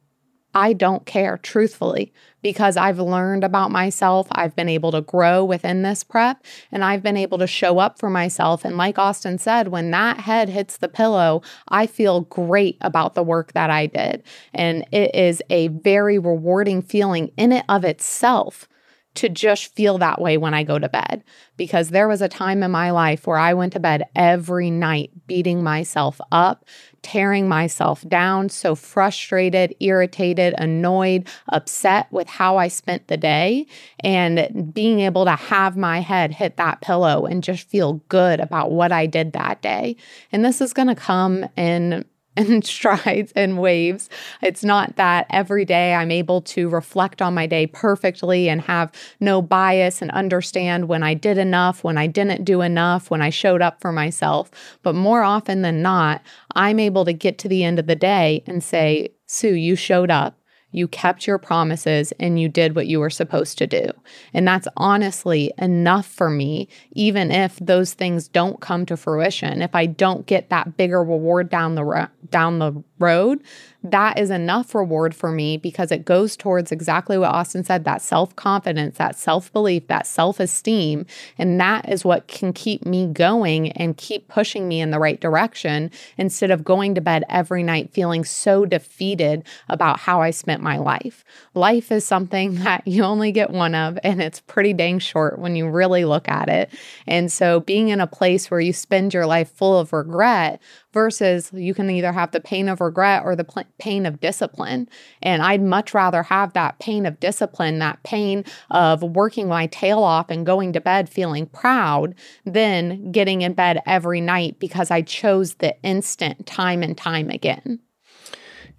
I 0.55 0.73
don't 0.75 1.07
care, 1.07 1.39
truthfully, 1.39 2.13
because 2.43 2.77
I've 2.77 2.99
learned 2.99 3.45
about 3.45 3.71
myself. 3.71 4.27
I've 4.33 4.55
been 4.55 4.69
able 4.69 4.93
to 4.93 5.01
grow 5.01 5.45
within 5.45 5.83
this 5.83 6.05
prep 6.05 6.45
and 6.71 6.85
I've 6.85 7.03
been 7.03 7.17
able 7.17 7.39
to 7.39 7.47
show 7.47 7.79
up 7.79 7.99
for 7.99 8.11
myself. 8.11 8.65
And 8.65 8.77
like 8.77 8.99
Austin 8.99 9.39
said, 9.39 9.69
when 9.69 9.91
that 9.93 10.21
head 10.21 10.49
hits 10.49 10.77
the 10.77 10.89
pillow, 10.89 11.43
I 11.69 11.87
feel 11.87 12.23
great 12.23 12.77
about 12.81 13.15
the 13.15 13.23
work 13.23 13.53
that 13.53 13.71
I 13.71 13.87
did. 13.87 14.23
And 14.53 14.87
it 14.93 15.15
is 15.15 15.43
a 15.49 15.69
very 15.69 16.19
rewarding 16.19 16.83
feeling 16.83 17.31
in 17.37 17.53
it 17.53 17.65
of 17.69 17.85
itself 17.85 18.69
to 19.15 19.29
just 19.29 19.75
feel 19.75 19.99
that 19.99 20.21
way 20.21 20.39
when 20.39 20.55
I 20.55 20.63
go 20.63 20.79
to 20.79 20.89
bed. 20.89 21.23
Because 21.57 21.91
there 21.91 22.09
was 22.09 22.23
a 22.23 22.29
time 22.29 22.63
in 22.63 22.71
my 22.71 22.91
life 22.91 23.27
where 23.27 23.39
I 23.39 23.55
went 23.55 23.75
to 23.75 23.81
bed 23.81 24.05
every 24.17 24.71
night 24.71 25.11
beating 25.27 25.63
myself 25.63 26.21
up, 26.31 26.65
tearing 27.03 27.49
myself 27.49 28.07
down, 28.09 28.49
so 28.49 28.75
frustrated, 28.75 29.75
irritated, 29.81 30.55
annoyed, 30.59 31.29
upset 31.49 32.07
with 32.11 32.29
how 32.29 32.57
I 32.57 32.69
spent 32.69 33.09
the 33.09 33.17
day. 33.17 33.67
And 34.01 34.73
being 34.73 35.01
able 35.01 35.25
to 35.25 35.33
have 35.33 35.77
my 35.77 36.01
head 36.01 36.33
hit 36.33 36.57
that 36.57 36.81
pillow 36.81 37.27
and 37.27 37.43
just 37.43 37.69
feel 37.69 37.95
good 38.09 38.41
about 38.41 38.71
what 38.71 38.93
I 38.93 39.07
did 39.07 39.33
that 39.33 39.63
day. 39.63 39.97
And 40.31 40.45
this 40.45 40.61
is 40.61 40.73
going 40.73 40.89
to 40.89 40.95
come 40.95 41.47
in 41.57 42.05
in 42.37 42.63
strides 42.63 43.33
and 43.37 43.59
waves. 43.59 44.09
It's 44.41 44.65
not 44.65 44.97
that 44.97 45.27
every 45.31 45.65
day 45.65 45.95
I'm 45.95 46.11
able 46.11 46.41
to 46.43 46.69
reflect 46.69 47.21
on 47.21 47.35
my 47.35 47.47
day 47.47 47.67
perfectly 47.67 48.49
and 48.49 48.63
have 48.63 48.91
no 49.21 49.43
bias 49.43 50.01
and 50.01 50.11
understand 50.13 50.89
when 50.89 51.03
I 51.03 51.13
did 51.13 51.37
enough, 51.37 51.85
when 51.85 51.99
I 51.99 52.07
didn't 52.07 52.45
do 52.45 52.63
enough, 52.63 53.11
when 53.11 53.21
I 53.21 53.31
showed 53.31 53.61
up 53.61 53.81
for 53.81 53.93
myself. 53.93 54.51
But 54.83 54.95
more 54.95 55.23
often 55.23 55.61
than 55.63 55.83
not, 55.83 56.23
I'm 56.55 56.79
able 56.79 57.05
to 57.05 57.13
get 57.13 57.39
to 57.39 57.49
the 57.49 57.65
end 57.65 57.79
of 57.79 57.87
the 57.87 57.97
day 57.97 58.43
and 58.47 58.65
say, 58.65 59.11
Sue, 59.27 59.55
you 59.55 59.77
showed 59.77 60.11
up 60.11 60.39
you 60.73 60.89
kept 60.89 61.27
your 61.27 61.39
promises 61.39 62.13
and 62.19 62.41
you 62.41 62.49
did 62.49 62.75
what 62.75 62.87
you 62.87 62.99
were 62.99 63.11
supposed 63.11 63.59
to 63.59 63.67
do. 63.67 63.89
And 64.35 64.49
that's 64.49 64.67
honestly 64.77 65.53
enough 65.59 66.07
for 66.07 66.29
me, 66.29 66.69
even 66.93 67.31
if 67.31 67.57
those 67.59 67.95
things 67.95 68.27
don't 68.29 68.61
come 68.61 68.85
to 68.87 68.97
fruition. 68.97 69.63
If 69.63 69.75
I 69.75 69.87
don't 69.87 70.27
get 70.27 70.49
that 70.49 70.77
bigger 70.77 71.05
reward 71.05 71.51
down 71.51 71.75
the 71.75 71.85
ro- 71.85 72.09
down 72.31 72.59
the 72.59 72.83
road, 72.99 73.43
that 73.85 74.19
is 74.19 74.31
enough 74.31 74.75
reward 74.75 75.15
for 75.15 75.33
me 75.33 75.57
because 75.57 75.91
it 75.91 76.05
goes 76.05 76.37
towards 76.37 76.71
exactly 76.71 77.19
what 77.19 77.31
Austin 77.31 77.65
said 77.65 77.85
that 77.85 78.03
self 78.03 78.35
confidence, 78.37 78.99
that 78.99 79.19
self 79.19 79.53
belief, 79.53 79.87
that 79.89 80.07
self 80.07 80.39
esteem. 80.39 81.07
And 81.39 81.61
that 81.61 81.89
is 81.89 82.05
what 82.05 82.29
can 82.29 82.53
keep 82.53 82.87
me 82.87 83.07
going 83.07 83.73
and 83.73 83.97
keep 83.97 84.29
pushing 84.29 84.69
me 84.69 84.81
in 84.81 84.91
the 84.91 85.01
right 85.01 85.21
direction 85.21 85.91
instead 86.17 86.51
of 86.51 86.65
going 86.65 86.95
to 86.95 87.01
bed 87.01 87.25
every 87.29 87.63
night 87.63 87.93
feeling 87.93 88.25
so 88.25 88.65
defeated 88.65 89.45
about 89.69 89.99
how 89.99 90.21
I 90.21 90.31
spent 90.31 90.63
my 90.63 90.77
life. 90.77 91.25
Life 91.55 91.91
is 91.91 92.05
something 92.05 92.55
that 92.63 92.87
you 92.87 93.03
only 93.03 93.33
get 93.33 93.51
one 93.51 93.75
of, 93.75 93.99
and 94.05 94.23
it's 94.23 94.41
pretty 94.41 94.73
dang 94.73 95.01
short 95.01 95.39
when 95.39 95.57
you 95.57 95.69
really 95.69 96.05
look 96.05 96.29
at 96.29 96.49
it. 96.49 96.71
And 97.07 97.33
so 97.33 97.61
being 97.61 97.89
in 97.89 98.01
a 98.01 98.07
place 98.07 98.51
where 98.51 98.61
you 98.61 98.73
spend 98.73 99.13
your 99.13 99.27
life 99.27 99.51
full 99.51 99.79
of 99.79 99.93
regret 99.93 100.61
versus 100.93 101.51
you 101.53 101.75
can 101.75 101.91
either 101.91 102.13
have 102.13 102.31
the 102.33 102.41
pain 102.41 102.69
of 102.69 102.81
regret 102.81 103.23
or 103.25 103.35
the 103.35 103.45
pl- 103.45 103.65
pain 103.79 104.07
of 104.07 104.21
discipline. 104.21 104.89
And 105.23 105.43
I'd 105.43 105.63
much 105.63 105.95
rather 105.95 106.23
have 106.23 106.53
that 106.53 106.79
pain 106.79 107.07
of 107.07 107.21
discipline, 107.21 107.79
that 107.79 108.03
pain 108.03 108.45
of 108.71 109.03
working 109.03 109.49
my 109.49 109.67
tail 109.67 110.03
off 110.03 110.31
and 110.31 110.47
going 110.47 110.73
to 110.73 110.81
bed 110.81 111.09
feeling 111.09 111.47
proud 111.47 112.15
than 112.45 113.13
getting 113.13 113.43
in 113.43 113.55
bed 113.55 113.81
every 113.87 114.21
night 114.21 114.59
because 114.59 114.91
I 114.91 115.03
chose 115.03 115.55
the 115.55 115.77
instant 115.83 116.47
time 116.47 116.83
and 116.83 116.97
time 116.97 117.31
again. 117.31 117.81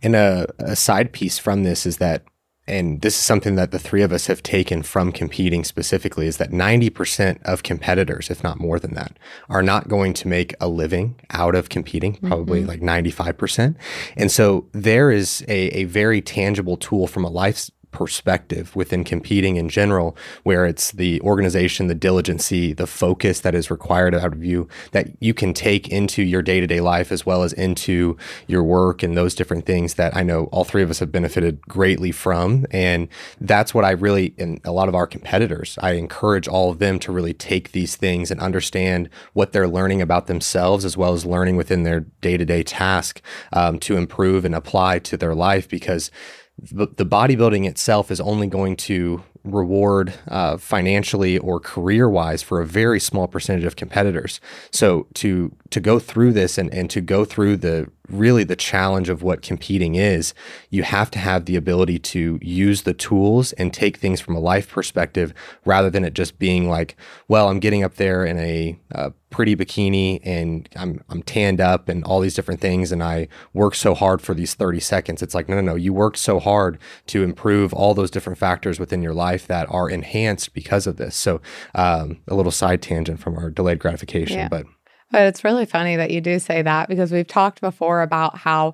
And 0.02 0.16
a, 0.16 0.48
a 0.60 0.76
side 0.76 1.14
piece 1.14 1.40
from 1.40 1.64
this 1.64 1.86
is 1.86 1.98
that 1.98 2.24
and 2.68 3.02
this 3.02 3.18
is 3.18 3.24
something 3.24 3.56
that 3.56 3.72
the 3.72 3.80
three 3.80 4.02
of 4.02 4.12
us 4.12 4.28
have 4.28 4.42
taken 4.42 4.84
from 4.84 5.12
competing 5.12 5.64
specifically 5.64 6.28
is 6.28 6.38
that 6.38 6.52
90% 6.52 7.42
of 7.44 7.64
competitors 7.64 8.30
if 8.30 8.44
not 8.44 8.60
more 8.60 8.80
than 8.80 8.94
that 8.94 9.18
are 9.50 9.64
not 9.64 9.90
going 9.90 10.14
to 10.14 10.28
make 10.28 10.54
a 10.60 10.68
living 10.68 11.20
out 11.32 11.56
of 11.56 11.70
competing 11.70 12.16
probably 12.16 12.62
mm-hmm. 12.62 12.70
like 12.70 12.82
95% 12.82 13.76
and 14.16 14.32
so 14.32 14.68
there 14.72 15.12
is 15.12 15.44
a, 15.48 15.68
a 15.70 15.84
very 15.86 16.22
tangible 16.22 16.78
tool 16.78 17.08
from 17.08 17.24
a 17.24 17.30
life 17.30 17.70
perspective 17.94 18.76
within 18.76 19.04
competing 19.04 19.56
in 19.56 19.70
general, 19.70 20.18
where 20.44 20.66
it's 20.66 20.92
the 20.92 21.22
organization, 21.22 21.88
the 21.88 21.96
diligency, 21.96 22.74
the 22.74 22.88
focus 22.88 23.40
that 23.42 23.56
is 23.56 23.72
required 23.72 24.14
out 24.14 24.34
of 24.34 24.44
you 24.44 24.68
that 24.92 25.08
you 25.20 25.34
can 25.34 25.54
take 25.54 25.88
into 25.88 26.24
your 26.24 26.42
day 26.42 26.60
to 26.60 26.68
day 26.68 26.82
life 26.82 27.12
as 27.12 27.26
well 27.26 27.44
as 27.44 27.54
into 27.54 28.18
your 28.48 28.64
work 28.64 29.04
and 29.04 29.16
those 29.16 29.36
different 29.36 29.66
things 29.66 29.94
that 29.94 30.16
I 30.16 30.24
know 30.24 30.46
all 30.46 30.64
three 30.64 30.84
of 30.84 30.90
us 30.90 31.00
have 31.00 31.12
benefited 31.12 31.62
greatly 31.62 32.12
from. 32.12 32.66
And 32.72 33.08
that's 33.40 33.74
what 33.74 33.86
I 33.86 33.92
really, 33.92 34.34
and 34.38 34.60
a 34.64 34.72
lot 34.72 34.90
of 34.90 34.96
our 34.96 35.08
competitors, 35.08 35.78
I 35.82 35.94
encourage 35.94 36.48
all 36.48 36.72
of 36.72 36.80
them 36.80 37.00
to 37.00 37.12
really 37.12 37.34
take 37.34 37.72
these 37.72 37.96
things 37.96 38.32
and 38.32 38.40
understand 38.40 39.10
what 39.34 39.54
they're 39.54 39.68
learning 39.68 40.02
about 40.02 40.28
themselves 40.28 40.84
as 40.84 40.98
well 40.98 41.14
as 41.14 41.26
learning 41.26 41.56
within 41.56 41.84
their 41.84 42.02
day 42.22 42.38
to 42.38 42.46
day 42.46 42.64
task 42.64 43.22
um, 43.54 43.80
to 43.80 43.96
improve 43.98 44.46
and 44.46 44.56
apply 44.56 45.00
to 45.00 45.18
their 45.18 45.36
life 45.36 45.70
because 45.70 46.12
the, 46.60 47.06
bodybuilding 47.06 47.68
itself 47.68 48.12
is 48.12 48.22
only 48.22 48.48
going 48.48 48.76
to 48.76 49.24
reward 49.44 50.14
uh, 50.28 50.58
financially 50.58 51.38
or 51.38 51.60
career 51.60 52.10
wise 52.10 52.42
for 52.42 52.62
a 52.62 52.66
very 52.66 53.00
small 53.00 53.28
percentage 53.28 53.66
of 53.66 53.76
competitors. 53.76 54.40
So 54.72 55.08
to 55.16 55.54
to 55.72 55.80
go 55.80 56.00
through 56.00 56.34
this 56.34 56.58
and, 56.58 56.74
and 56.74 56.90
to 56.92 57.02
go 57.02 57.26
through 57.26 57.58
the 57.58 57.90
really 58.10 58.44
the 58.44 58.56
challenge 58.56 59.08
of 59.08 59.24
what 59.24 59.42
competing 59.42 59.96
is, 59.96 60.34
you 60.70 60.84
have 60.84 61.10
to 61.12 61.20
have 61.20 61.46
the 61.46 61.56
ability 61.56 61.98
to 61.98 62.38
use 62.42 62.82
the 62.82 62.94
tools 62.94 63.54
and 63.54 63.74
take 63.74 63.98
things 63.98 64.20
from 64.20 64.36
a 64.36 64.40
life 64.40 64.70
perspective 64.70 65.34
rather 65.64 65.90
than 65.90 66.04
it 66.04 66.14
just 66.14 66.38
being 66.38 66.70
like, 66.70 66.98
well, 67.28 67.48
I'm 67.50 67.60
getting 67.60 67.84
up 67.84 67.96
there 67.96 68.26
in 68.26 68.38
a, 68.40 68.78
a 68.92 69.12
pretty 69.30 69.56
bikini 69.56 70.20
and 70.24 70.68
I'm 70.76 71.02
I'm 71.10 71.24
tanned 71.24 71.60
up 71.60 71.90
and 71.90 72.04
all 72.04 72.20
these 72.20 72.36
different 72.36 72.62
things 72.62 72.92
and 72.92 73.02
I 73.02 73.30
work 73.54 73.74
so 73.74 73.94
hard 73.94 74.22
for 74.22 74.34
these 74.34 74.54
30 74.54 74.80
seconds. 74.82 75.24
It's 75.24 75.34
like, 75.34 75.48
no, 75.48 75.56
no, 75.56 75.62
no, 75.62 75.76
you 75.76 75.94
worked 75.94 76.18
so 76.18 76.40
hard 76.40 76.78
to 77.08 77.24
improve 77.24 77.74
all 77.74 77.94
those 77.94 78.12
different 78.12 78.38
factors 78.38 78.80
within 78.80 79.02
your 79.02 79.14
life 79.14 79.48
that 79.48 79.68
are 79.72 79.90
enhanced 79.90 80.54
because 80.54 80.86
of 80.88 80.98
this. 80.98 81.16
So 81.16 81.42
um, 81.74 82.20
a 82.28 82.36
little 82.36 82.52
side 82.52 82.82
tangent 82.82 83.20
from 83.22 83.38
our 83.38 83.50
delayed 83.50 83.80
gratification, 83.80 84.38
yeah. 84.38 84.50
but 84.50 84.66
but 85.14 85.22
it's 85.22 85.44
really 85.44 85.68
funny 85.68 85.96
that 85.96 86.10
you 86.10 86.20
do 86.20 86.40
say 86.40 86.64
that 86.64 86.90
because 86.90 87.12
we've 87.12 87.28
talked 87.28 87.62
before 87.62 88.02
about 88.02 88.36
how 88.36 88.74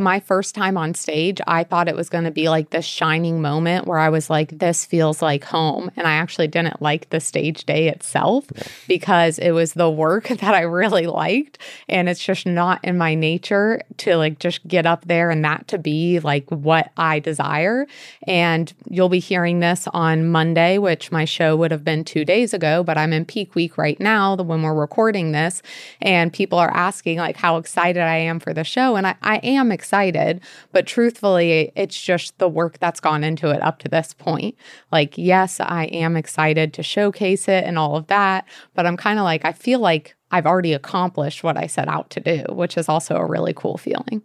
my 0.00 0.18
first 0.18 0.54
time 0.54 0.76
on 0.76 0.94
stage, 0.94 1.40
I 1.46 1.62
thought 1.62 1.88
it 1.88 1.94
was 1.94 2.08
going 2.08 2.24
to 2.24 2.32
be 2.32 2.48
like 2.48 2.70
this 2.70 2.84
shining 2.84 3.40
moment 3.40 3.86
where 3.86 3.98
I 3.98 4.08
was 4.08 4.28
like, 4.28 4.58
this 4.58 4.84
feels 4.84 5.22
like 5.22 5.44
home. 5.44 5.90
And 5.96 6.06
I 6.06 6.14
actually 6.14 6.48
didn't 6.48 6.82
like 6.82 7.10
the 7.10 7.20
stage 7.20 7.64
day 7.64 7.88
itself 7.88 8.46
because 8.88 9.38
it 9.38 9.52
was 9.52 9.74
the 9.74 9.90
work 9.90 10.28
that 10.28 10.54
I 10.54 10.62
really 10.62 11.06
liked. 11.06 11.58
And 11.88 12.08
it's 12.08 12.24
just 12.24 12.44
not 12.44 12.84
in 12.84 12.98
my 12.98 13.14
nature 13.14 13.82
to 13.98 14.16
like 14.16 14.40
just 14.40 14.66
get 14.66 14.84
up 14.84 15.06
there 15.06 15.30
and 15.30 15.44
that 15.44 15.68
to 15.68 15.78
be 15.78 16.18
like 16.18 16.48
what 16.50 16.90
I 16.96 17.20
desire. 17.20 17.86
And 18.24 18.72
you'll 18.88 19.08
be 19.08 19.20
hearing 19.20 19.60
this 19.60 19.86
on 19.92 20.28
Monday, 20.28 20.78
which 20.78 21.12
my 21.12 21.24
show 21.24 21.54
would 21.56 21.70
have 21.70 21.84
been 21.84 22.04
two 22.04 22.24
days 22.24 22.52
ago, 22.52 22.82
but 22.82 22.98
I'm 22.98 23.12
in 23.12 23.24
peak 23.24 23.54
week 23.54 23.78
right 23.78 24.00
now 24.00 24.34
the 24.34 24.42
when 24.42 24.62
we're 24.62 24.74
recording 24.74 25.30
this. 25.30 25.62
And 26.02 26.32
people 26.32 26.58
are 26.58 26.74
asking 26.74 27.18
like 27.18 27.36
how 27.36 27.58
excited 27.58 28.02
I 28.02 28.16
am 28.16 28.40
for 28.40 28.52
the 28.52 28.64
show. 28.64 28.96
And 28.96 29.06
I, 29.06 29.14
I 29.22 29.36
am 29.36 29.70
excited 29.70 29.83
excited. 29.84 30.40
But 30.72 30.86
truthfully, 30.86 31.70
it's 31.76 32.00
just 32.00 32.38
the 32.38 32.48
work 32.48 32.78
that's 32.78 33.00
gone 33.00 33.22
into 33.22 33.50
it 33.50 33.62
up 33.62 33.78
to 33.80 33.88
this 33.88 34.14
point. 34.14 34.56
Like, 34.90 35.18
yes, 35.18 35.60
I 35.60 35.84
am 35.84 36.16
excited 36.16 36.72
to 36.74 36.82
showcase 36.82 37.48
it 37.48 37.64
and 37.64 37.78
all 37.78 37.96
of 37.96 38.06
that. 38.06 38.46
But 38.74 38.86
I'm 38.86 38.96
kind 38.96 39.18
of 39.18 39.24
like, 39.24 39.44
I 39.44 39.52
feel 39.52 39.80
like 39.80 40.16
I've 40.30 40.46
already 40.46 40.72
accomplished 40.72 41.44
what 41.44 41.58
I 41.58 41.66
set 41.66 41.86
out 41.86 42.08
to 42.10 42.20
do, 42.20 42.44
which 42.48 42.78
is 42.78 42.88
also 42.88 43.16
a 43.16 43.26
really 43.26 43.52
cool 43.52 43.76
feeling. 43.76 44.24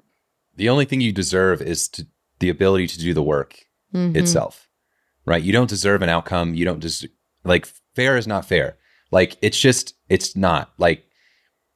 The 0.56 0.70
only 0.70 0.86
thing 0.86 1.02
you 1.02 1.12
deserve 1.12 1.62
is 1.62 1.90
to, 1.90 2.08
the 2.40 2.50
ability 2.50 2.88
to 2.88 3.00
do 3.00 3.14
the 3.14 3.22
work 3.22 3.66
mm-hmm. 3.94 4.16
itself, 4.16 4.70
right? 5.26 5.44
You 5.44 5.52
don't 5.52 5.70
deserve 5.70 6.02
an 6.02 6.08
outcome. 6.08 6.54
You 6.54 6.64
don't 6.64 6.80
just 6.80 7.06
like 7.44 7.68
fair 7.96 8.16
is 8.16 8.28
not 8.28 8.46
fair. 8.46 8.78
Like 9.12 9.36
it's 9.42 9.60
just, 9.60 9.94
it's 10.08 10.38
not 10.38 10.72
like 10.78 11.04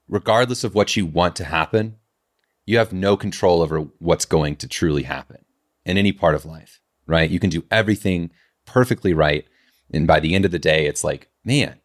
regardless 0.08 0.63
of 0.63 0.74
what 0.74 0.96
you 0.96 1.06
want 1.06 1.36
to 1.36 1.43
happen, 1.43 1.98
you 2.65 2.78
have 2.78 2.93
no 2.93 3.17
control 3.17 3.62
over 3.62 3.80
what's 3.99 4.26
going 4.26 4.56
to 4.58 4.67
truly 4.67 5.04
happen 5.04 5.43
in 5.86 5.97
any 5.97 6.12
part 6.12 6.36
of 6.36 6.45
life, 6.45 6.82
right? 7.06 7.30
You 7.30 7.39
can 7.39 7.49
do 7.49 7.65
everything 7.69 8.32
perfectly 8.65 9.13
right. 9.13 9.45
And 9.91 10.08
by 10.08 10.19
the 10.19 10.34
end 10.34 10.45
of 10.45 10.52
the 10.52 10.60
day, 10.60 10.86
it's 10.86 11.04
like, 11.04 11.30
man, 11.43 11.80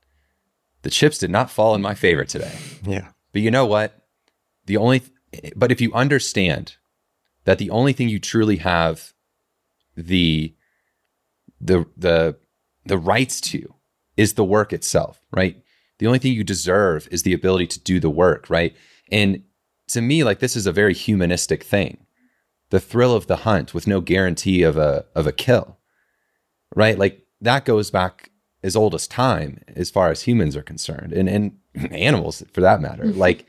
the 0.83 0.91
chips 0.91 1.19
did 1.19 1.31
not 1.31 1.51
fall 1.51 1.75
in 1.75 1.83
my 1.83 1.95
favor 1.95 2.25
today. 2.25 2.57
Yeah. 2.85 3.09
But 3.33 3.43
you 3.43 3.51
know 3.51 3.67
what? 3.67 4.07
The 4.67 4.77
only, 4.77 5.01
th- 5.33 5.53
but 5.57 5.73
if 5.73 5.81
you 5.81 5.93
understand 5.93 6.77
that 7.45 7.59
the 7.59 7.71
only 7.71 7.93
thing 7.93 8.09
you 8.09 8.21
truly 8.21 8.59
have 8.59 9.13
the, 9.97 10.55
the, 11.61 11.87
the, 11.97 12.37
the 12.87 12.99
rights 12.99 13.41
to 13.41 13.75
is 14.17 14.35
the 14.35 14.45
work 14.45 14.73
itself, 14.73 15.21
right? 15.33 15.61
The 15.99 16.07
only 16.07 16.21
thing 16.21 16.33
you 16.33 16.45
deserve 16.45 17.09
is 17.11 17.25
the 17.25 17.33
ability 17.33 17.67
to 17.69 17.81
do 17.81 17.99
the 17.99 18.11
work, 18.11 18.49
right? 18.49 18.77
And 19.11 19.43
to 19.89 20.01
me, 20.01 20.25
like 20.25 20.39
this 20.41 20.57
is 20.57 20.67
a 20.67 20.73
very 20.73 20.95
humanistic 20.95 21.63
thing. 21.63 22.07
The 22.71 22.81
thrill 22.81 23.15
of 23.15 23.27
the 23.27 23.37
hunt 23.37 23.73
with 23.75 23.87
no 23.87 24.01
guarantee 24.01 24.63
of 24.63 24.77
a 24.77 25.07
of 25.15 25.27
a 25.27 25.33
kill. 25.33 25.79
Right? 26.75 26.99
Like 26.99 27.27
that 27.41 27.65
goes 27.65 27.91
back 27.91 28.31
as 28.63 28.77
old 28.77 28.95
as 28.95 29.07
time 29.07 29.63
as 29.75 29.91
far 29.91 30.11
as 30.11 30.23
humans 30.23 30.57
are 30.57 30.63
concerned 30.63 31.13
and, 31.13 31.29
and 31.29 31.59
animals 31.93 32.43
for 32.53 32.61
that 32.61 32.81
matter. 32.81 33.05
Mm-hmm. 33.05 33.19
Like 33.19 33.47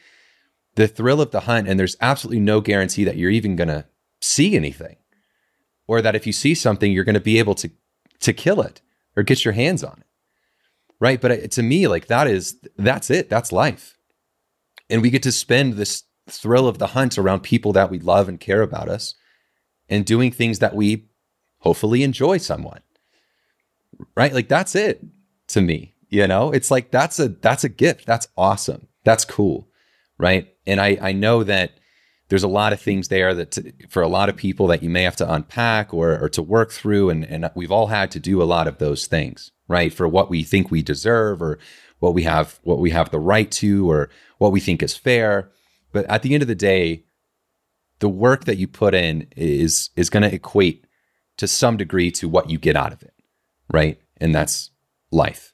the 0.75 0.87
thrill 0.87 1.21
of 1.21 1.31
the 1.31 1.41
hunt, 1.41 1.67
and 1.67 1.79
there's 1.79 1.97
absolutely 1.99 2.39
no 2.39 2.61
guarantee 2.61 3.03
that 3.03 3.17
you're 3.17 3.31
even 3.31 3.55
gonna 3.55 3.85
see 4.21 4.55
anything. 4.55 4.95
Or 5.87 6.01
that 6.01 6.15
if 6.15 6.27
you 6.27 6.33
see 6.33 6.53
something, 6.53 6.91
you're 6.91 7.03
gonna 7.03 7.19
be 7.19 7.39
able 7.39 7.55
to 7.55 7.69
to 8.21 8.33
kill 8.33 8.61
it 8.61 8.81
or 9.15 9.23
get 9.23 9.43
your 9.43 9.53
hands 9.53 9.83
on 9.83 9.97
it. 9.99 10.05
Right. 10.99 11.19
But 11.19 11.31
uh, 11.31 11.47
to 11.47 11.63
me, 11.63 11.87
like 11.87 12.07
that 12.07 12.27
is 12.27 12.57
that's 12.77 13.09
it. 13.09 13.29
That's 13.29 13.51
life. 13.51 13.97
And 14.89 15.01
we 15.01 15.09
get 15.09 15.23
to 15.23 15.31
spend 15.31 15.73
this 15.73 16.03
thrill 16.31 16.67
of 16.67 16.77
the 16.77 16.87
hunt 16.87 17.17
around 17.17 17.41
people 17.41 17.73
that 17.73 17.89
we 17.89 17.99
love 17.99 18.29
and 18.29 18.39
care 18.39 18.61
about 18.61 18.89
us 18.89 19.15
and 19.89 20.05
doing 20.05 20.31
things 20.31 20.59
that 20.59 20.75
we 20.75 21.09
hopefully 21.59 22.03
enjoy 22.03 22.37
somewhat. 22.37 22.83
Right? 24.15 24.33
Like 24.33 24.47
that's 24.47 24.75
it 24.75 25.03
to 25.49 25.61
me. 25.61 25.95
You 26.09 26.27
know, 26.27 26.51
it's 26.51 26.71
like 26.71 26.91
that's 26.91 27.19
a 27.19 27.29
that's 27.29 27.63
a 27.63 27.69
gift. 27.69 28.05
That's 28.05 28.27
awesome. 28.37 28.87
That's 29.03 29.25
cool. 29.25 29.67
Right? 30.17 30.53
And 30.65 30.79
I 30.79 30.97
I 31.01 31.11
know 31.11 31.43
that 31.43 31.73
there's 32.29 32.43
a 32.43 32.47
lot 32.47 32.73
of 32.73 32.79
things 32.79 33.07
there 33.07 33.33
that 33.33 33.51
t- 33.51 33.73
for 33.89 34.01
a 34.01 34.07
lot 34.07 34.29
of 34.29 34.37
people 34.37 34.67
that 34.67 34.83
you 34.83 34.89
may 34.89 35.03
have 35.03 35.15
to 35.17 35.31
unpack 35.31 35.93
or 35.93 36.17
or 36.19 36.29
to 36.29 36.41
work 36.41 36.71
through 36.71 37.09
and 37.09 37.25
and 37.25 37.49
we've 37.55 37.71
all 37.71 37.87
had 37.87 38.11
to 38.11 38.19
do 38.19 38.41
a 38.41 38.45
lot 38.45 38.67
of 38.67 38.77
those 38.77 39.07
things, 39.07 39.51
right? 39.67 39.93
For 39.93 40.07
what 40.07 40.29
we 40.29 40.43
think 40.43 40.71
we 40.71 40.81
deserve 40.81 41.41
or 41.41 41.59
what 41.99 42.13
we 42.13 42.23
have 42.23 42.59
what 42.63 42.79
we 42.79 42.91
have 42.91 43.11
the 43.11 43.19
right 43.19 43.51
to 43.51 43.89
or 43.89 44.09
what 44.37 44.51
we 44.51 44.59
think 44.59 44.81
is 44.81 44.95
fair. 44.95 45.51
But 45.91 46.05
at 46.05 46.21
the 46.21 46.33
end 46.33 46.43
of 46.43 46.47
the 46.47 46.55
day, 46.55 47.03
the 47.99 48.09
work 48.09 48.45
that 48.45 48.57
you 48.57 48.67
put 48.67 48.93
in 48.93 49.27
is 49.35 49.89
is 49.95 50.09
going 50.09 50.23
to 50.23 50.33
equate 50.33 50.85
to 51.37 51.47
some 51.47 51.77
degree 51.77 52.11
to 52.11 52.27
what 52.27 52.49
you 52.49 52.57
get 52.57 52.75
out 52.75 52.93
of 52.93 53.01
it, 53.03 53.13
right? 53.71 53.99
And 54.17 54.33
that's 54.33 54.71
life. 55.11 55.53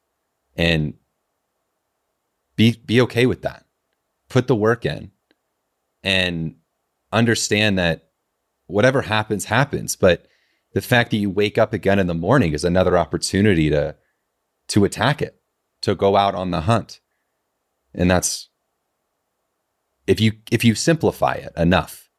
And 0.55 0.95
be 2.55 2.79
be 2.85 3.01
okay 3.01 3.25
with 3.25 3.41
that. 3.41 3.65
Put 4.29 4.47
the 4.47 4.55
work 4.55 4.85
in 4.85 5.11
and 6.03 6.55
understand 7.11 7.77
that 7.77 8.09
whatever 8.67 9.03
happens 9.03 9.45
happens, 9.45 9.95
but 9.95 10.27
the 10.73 10.81
fact 10.81 11.11
that 11.11 11.17
you 11.17 11.29
wake 11.29 11.57
up 11.57 11.73
again 11.73 11.99
in 11.99 12.07
the 12.07 12.13
morning 12.13 12.53
is 12.53 12.63
another 12.63 12.97
opportunity 12.97 13.69
to 13.69 13.95
to 14.67 14.85
attack 14.85 15.21
it, 15.21 15.39
to 15.81 15.95
go 15.95 16.15
out 16.15 16.35
on 16.35 16.51
the 16.51 16.61
hunt. 16.61 16.99
And 17.93 18.09
that's 18.09 18.49
if 20.07 20.19
you 20.19 20.33
if 20.51 20.63
you 20.63 20.75
simplify 20.75 21.33
it 21.33 21.53
enough, 21.57 22.09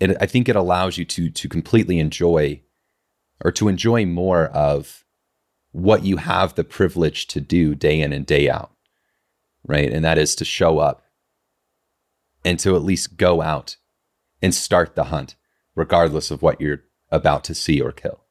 it 0.00 0.16
I 0.20 0.26
think 0.26 0.48
it 0.48 0.56
allows 0.56 0.98
you 0.98 1.04
to 1.06 1.30
to 1.30 1.48
completely 1.48 1.98
enjoy 1.98 2.62
or 3.44 3.52
to 3.52 3.68
enjoy 3.68 4.04
more 4.04 4.46
of 4.46 5.04
what 5.72 6.04
you 6.04 6.16
have 6.16 6.54
the 6.54 6.64
privilege 6.64 7.26
to 7.28 7.40
do 7.40 7.74
day 7.74 8.00
in 8.00 8.12
and 8.12 8.26
day 8.26 8.50
out. 8.50 8.72
Right? 9.66 9.92
And 9.92 10.04
that 10.04 10.18
is 10.18 10.34
to 10.36 10.44
show 10.44 10.78
up 10.78 11.02
and 12.44 12.58
to 12.60 12.74
at 12.74 12.82
least 12.82 13.16
go 13.16 13.42
out 13.42 13.76
and 14.40 14.54
start 14.54 14.94
the 14.94 15.04
hunt 15.04 15.36
regardless 15.74 16.30
of 16.30 16.42
what 16.42 16.60
you're 16.60 16.84
about 17.10 17.44
to 17.44 17.54
see 17.54 17.80
or 17.80 17.92
kill. 17.92 18.24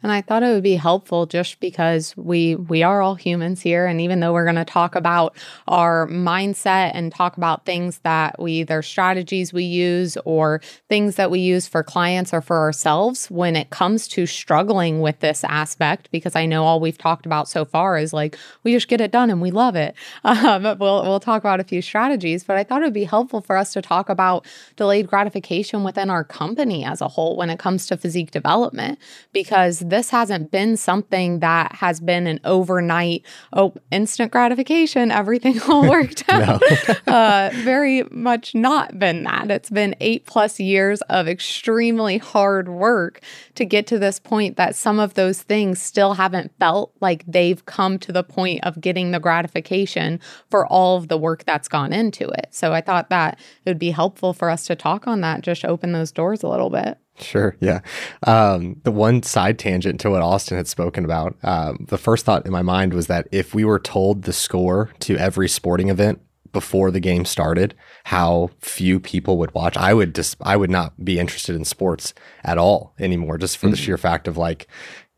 And 0.00 0.12
I 0.12 0.20
thought 0.20 0.44
it 0.44 0.52
would 0.52 0.62
be 0.62 0.76
helpful 0.76 1.26
just 1.26 1.58
because 1.58 2.16
we 2.16 2.54
we 2.54 2.84
are 2.84 3.02
all 3.02 3.16
humans 3.16 3.60
here 3.60 3.84
and 3.86 4.00
even 4.00 4.20
though 4.20 4.32
we're 4.32 4.44
going 4.44 4.54
to 4.54 4.64
talk 4.64 4.94
about 4.94 5.36
our 5.66 6.06
mindset 6.06 6.92
and 6.94 7.12
talk 7.12 7.36
about 7.36 7.64
things 7.64 7.98
that 8.04 8.40
we 8.40 8.52
either 8.52 8.80
strategies 8.80 9.52
we 9.52 9.64
use 9.64 10.16
or 10.24 10.60
things 10.88 11.16
that 11.16 11.32
we 11.32 11.40
use 11.40 11.66
for 11.66 11.82
clients 11.82 12.32
or 12.32 12.40
for 12.40 12.58
ourselves 12.58 13.26
when 13.28 13.56
it 13.56 13.70
comes 13.70 14.06
to 14.08 14.24
struggling 14.24 15.00
with 15.00 15.18
this 15.18 15.42
aspect 15.42 16.08
because 16.12 16.36
I 16.36 16.46
know 16.46 16.64
all 16.64 16.78
we've 16.78 16.96
talked 16.96 17.26
about 17.26 17.48
so 17.48 17.64
far 17.64 17.98
is 17.98 18.12
like 18.12 18.38
we 18.62 18.72
just 18.72 18.86
get 18.86 19.00
it 19.00 19.10
done 19.10 19.30
and 19.30 19.42
we 19.42 19.50
love 19.50 19.74
it. 19.76 19.94
Um, 20.38 20.62
we'll 20.78 21.02
we'll 21.02 21.20
talk 21.20 21.42
about 21.42 21.58
a 21.58 21.64
few 21.64 21.82
strategies, 21.82 22.44
but 22.44 22.56
I 22.56 22.62
thought 22.62 22.82
it 22.82 22.84
would 22.84 22.94
be 22.94 23.04
helpful 23.04 23.40
for 23.40 23.56
us 23.56 23.72
to 23.72 23.82
talk 23.82 24.08
about 24.08 24.46
delayed 24.76 25.08
gratification 25.08 25.82
within 25.82 26.10
our 26.10 26.22
company 26.22 26.84
as 26.84 27.00
a 27.00 27.08
whole 27.08 27.36
when 27.36 27.50
it 27.50 27.58
comes 27.58 27.86
to 27.88 27.96
physique 27.96 28.30
development 28.30 28.98
because 29.32 29.80
this 29.90 30.10
hasn't 30.10 30.50
been 30.50 30.76
something 30.76 31.40
that 31.40 31.74
has 31.76 32.00
been 32.00 32.26
an 32.26 32.40
overnight, 32.44 33.24
oh, 33.52 33.74
instant 33.90 34.32
gratification, 34.32 35.10
everything 35.10 35.60
all 35.68 35.88
worked 35.88 36.24
out. 36.28 36.62
uh, 37.06 37.50
very 37.54 38.04
much 38.10 38.54
not 38.54 38.98
been 38.98 39.24
that. 39.24 39.50
It's 39.50 39.70
been 39.70 39.94
eight 40.00 40.26
plus 40.26 40.60
years 40.60 41.00
of 41.02 41.28
extremely 41.28 42.18
hard 42.18 42.68
work 42.68 43.20
to 43.54 43.64
get 43.64 43.86
to 43.88 43.98
this 43.98 44.18
point 44.18 44.56
that 44.56 44.76
some 44.76 44.98
of 44.98 45.14
those 45.14 45.42
things 45.42 45.80
still 45.80 46.14
haven't 46.14 46.52
felt 46.58 46.94
like 47.00 47.24
they've 47.26 47.64
come 47.66 47.98
to 48.00 48.12
the 48.12 48.24
point 48.24 48.64
of 48.64 48.80
getting 48.80 49.10
the 49.10 49.20
gratification 49.20 50.20
for 50.50 50.66
all 50.66 50.96
of 50.96 51.08
the 51.08 51.18
work 51.18 51.44
that's 51.44 51.68
gone 51.68 51.92
into 51.92 52.28
it. 52.28 52.48
So 52.50 52.72
I 52.72 52.80
thought 52.80 53.10
that 53.10 53.38
it 53.64 53.70
would 53.70 53.78
be 53.78 53.90
helpful 53.90 54.32
for 54.32 54.50
us 54.50 54.66
to 54.66 54.76
talk 54.76 55.06
on 55.06 55.20
that, 55.22 55.42
just 55.42 55.64
open 55.64 55.92
those 55.92 56.12
doors 56.12 56.42
a 56.42 56.48
little 56.48 56.70
bit. 56.70 56.98
Sure. 57.20 57.56
Yeah. 57.60 57.80
Um, 58.26 58.80
the 58.84 58.90
one 58.92 59.22
side 59.22 59.58
tangent 59.58 60.00
to 60.00 60.10
what 60.10 60.22
Austin 60.22 60.56
had 60.56 60.68
spoken 60.68 61.04
about, 61.04 61.36
um, 61.42 61.86
the 61.88 61.98
first 61.98 62.24
thought 62.24 62.46
in 62.46 62.52
my 62.52 62.62
mind 62.62 62.94
was 62.94 63.06
that 63.08 63.28
if 63.32 63.54
we 63.54 63.64
were 63.64 63.78
told 63.78 64.22
the 64.22 64.32
score 64.32 64.90
to 65.00 65.16
every 65.16 65.48
sporting 65.48 65.88
event 65.88 66.20
before 66.52 66.90
the 66.90 67.00
game 67.00 67.24
started, 67.24 67.74
how 68.04 68.50
few 68.60 68.98
people 69.00 69.36
would 69.38 69.52
watch, 69.54 69.76
I 69.76 69.92
would 69.94 70.14
just, 70.14 70.36
I 70.42 70.56
would 70.56 70.70
not 70.70 71.04
be 71.04 71.18
interested 71.18 71.54
in 71.54 71.64
sports 71.64 72.14
at 72.44 72.56
all 72.58 72.94
anymore, 72.98 73.36
just 73.38 73.58
for 73.58 73.68
the 73.68 73.76
sheer 73.76 73.98
fact 73.98 74.26
of 74.28 74.36
like, 74.36 74.66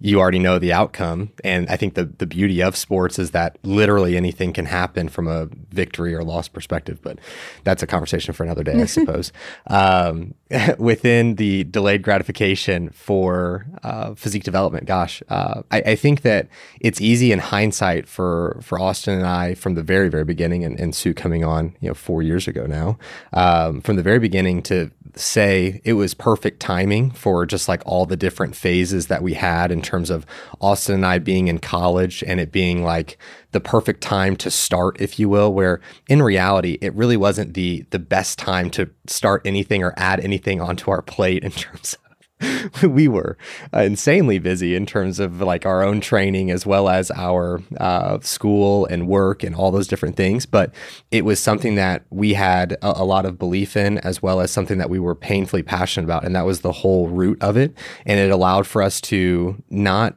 you 0.00 0.18
already 0.18 0.38
know 0.38 0.58
the 0.58 0.72
outcome. 0.72 1.30
And 1.44 1.68
I 1.68 1.76
think 1.76 1.94
the, 1.94 2.04
the 2.06 2.26
beauty 2.26 2.62
of 2.62 2.74
sports 2.74 3.18
is 3.18 3.32
that 3.32 3.58
literally 3.62 4.16
anything 4.16 4.52
can 4.54 4.64
happen 4.64 5.08
from 5.08 5.28
a 5.28 5.46
victory 5.70 6.14
or 6.14 6.24
loss 6.24 6.48
perspective. 6.48 7.00
But 7.02 7.18
that's 7.64 7.82
a 7.82 7.86
conversation 7.86 8.32
for 8.32 8.42
another 8.42 8.64
day, 8.64 8.80
I 8.80 8.84
suppose. 8.86 9.30
Um, 9.66 10.34
within 10.78 11.36
the 11.36 11.64
delayed 11.64 12.02
gratification 12.02 12.88
for 12.90 13.66
uh, 13.82 14.14
physique 14.14 14.42
development, 14.42 14.86
gosh, 14.86 15.22
uh, 15.28 15.62
I, 15.70 15.82
I 15.82 15.96
think 15.96 16.22
that 16.22 16.48
it's 16.80 17.00
easy 17.00 17.30
in 17.30 17.38
hindsight 17.38 18.08
for 18.08 18.58
for 18.62 18.80
Austin 18.80 19.14
and 19.14 19.26
I 19.26 19.54
from 19.54 19.74
the 19.74 19.82
very 19.82 20.08
very 20.08 20.24
beginning, 20.24 20.64
and, 20.64 20.78
and 20.80 20.94
Sue 20.94 21.14
coming 21.14 21.44
on, 21.44 21.76
you 21.80 21.88
know, 21.88 21.94
four 21.94 22.22
years 22.22 22.48
ago 22.48 22.66
now, 22.66 22.98
um, 23.32 23.80
from 23.80 23.96
the 23.96 24.02
very 24.02 24.18
beginning 24.18 24.62
to 24.62 24.90
say 25.16 25.80
it 25.84 25.94
was 25.94 26.14
perfect 26.14 26.60
timing 26.60 27.10
for 27.10 27.46
just 27.46 27.68
like 27.68 27.82
all 27.86 28.06
the 28.06 28.16
different 28.16 28.54
phases 28.54 29.06
that 29.08 29.22
we 29.22 29.34
had 29.34 29.70
in 29.70 29.82
terms 29.82 30.10
of 30.10 30.26
Austin 30.60 30.96
and 30.96 31.06
I 31.06 31.18
being 31.18 31.48
in 31.48 31.58
college 31.58 32.22
and 32.26 32.40
it 32.40 32.52
being 32.52 32.84
like 32.84 33.18
the 33.52 33.60
perfect 33.60 34.00
time 34.00 34.36
to 34.36 34.50
start, 34.50 35.00
if 35.00 35.18
you 35.18 35.28
will, 35.28 35.52
where 35.52 35.80
in 36.08 36.22
reality, 36.22 36.78
it 36.80 36.94
really 36.94 37.16
wasn't 37.16 37.54
the 37.54 37.84
the 37.90 37.98
best 37.98 38.38
time 38.38 38.70
to 38.70 38.90
start 39.06 39.42
anything 39.44 39.82
or 39.82 39.94
add 39.96 40.20
anything 40.20 40.60
onto 40.60 40.90
our 40.90 41.02
plate 41.02 41.42
in 41.44 41.50
terms 41.50 41.94
of 41.94 42.09
we 42.82 43.08
were 43.08 43.36
uh, 43.74 43.80
insanely 43.80 44.38
busy 44.38 44.74
in 44.74 44.86
terms 44.86 45.20
of 45.20 45.40
like 45.40 45.66
our 45.66 45.82
own 45.82 46.00
training 46.00 46.50
as 46.50 46.64
well 46.64 46.88
as 46.88 47.10
our 47.12 47.62
uh, 47.78 48.18
school 48.20 48.86
and 48.86 49.08
work 49.08 49.42
and 49.42 49.54
all 49.54 49.70
those 49.70 49.86
different 49.86 50.16
things. 50.16 50.46
But 50.46 50.72
it 51.10 51.24
was 51.24 51.40
something 51.40 51.74
that 51.74 52.04
we 52.10 52.34
had 52.34 52.72
a, 52.82 53.02
a 53.02 53.04
lot 53.04 53.26
of 53.26 53.38
belief 53.38 53.76
in, 53.76 53.98
as 53.98 54.22
well 54.22 54.40
as 54.40 54.50
something 54.50 54.78
that 54.78 54.90
we 54.90 54.98
were 54.98 55.14
painfully 55.14 55.62
passionate 55.62 56.04
about. 56.04 56.24
And 56.24 56.34
that 56.34 56.46
was 56.46 56.60
the 56.60 56.72
whole 56.72 57.08
root 57.08 57.42
of 57.42 57.56
it. 57.56 57.76
And 58.06 58.18
it 58.18 58.30
allowed 58.30 58.66
for 58.66 58.82
us 58.82 59.00
to 59.02 59.62
not, 59.68 60.16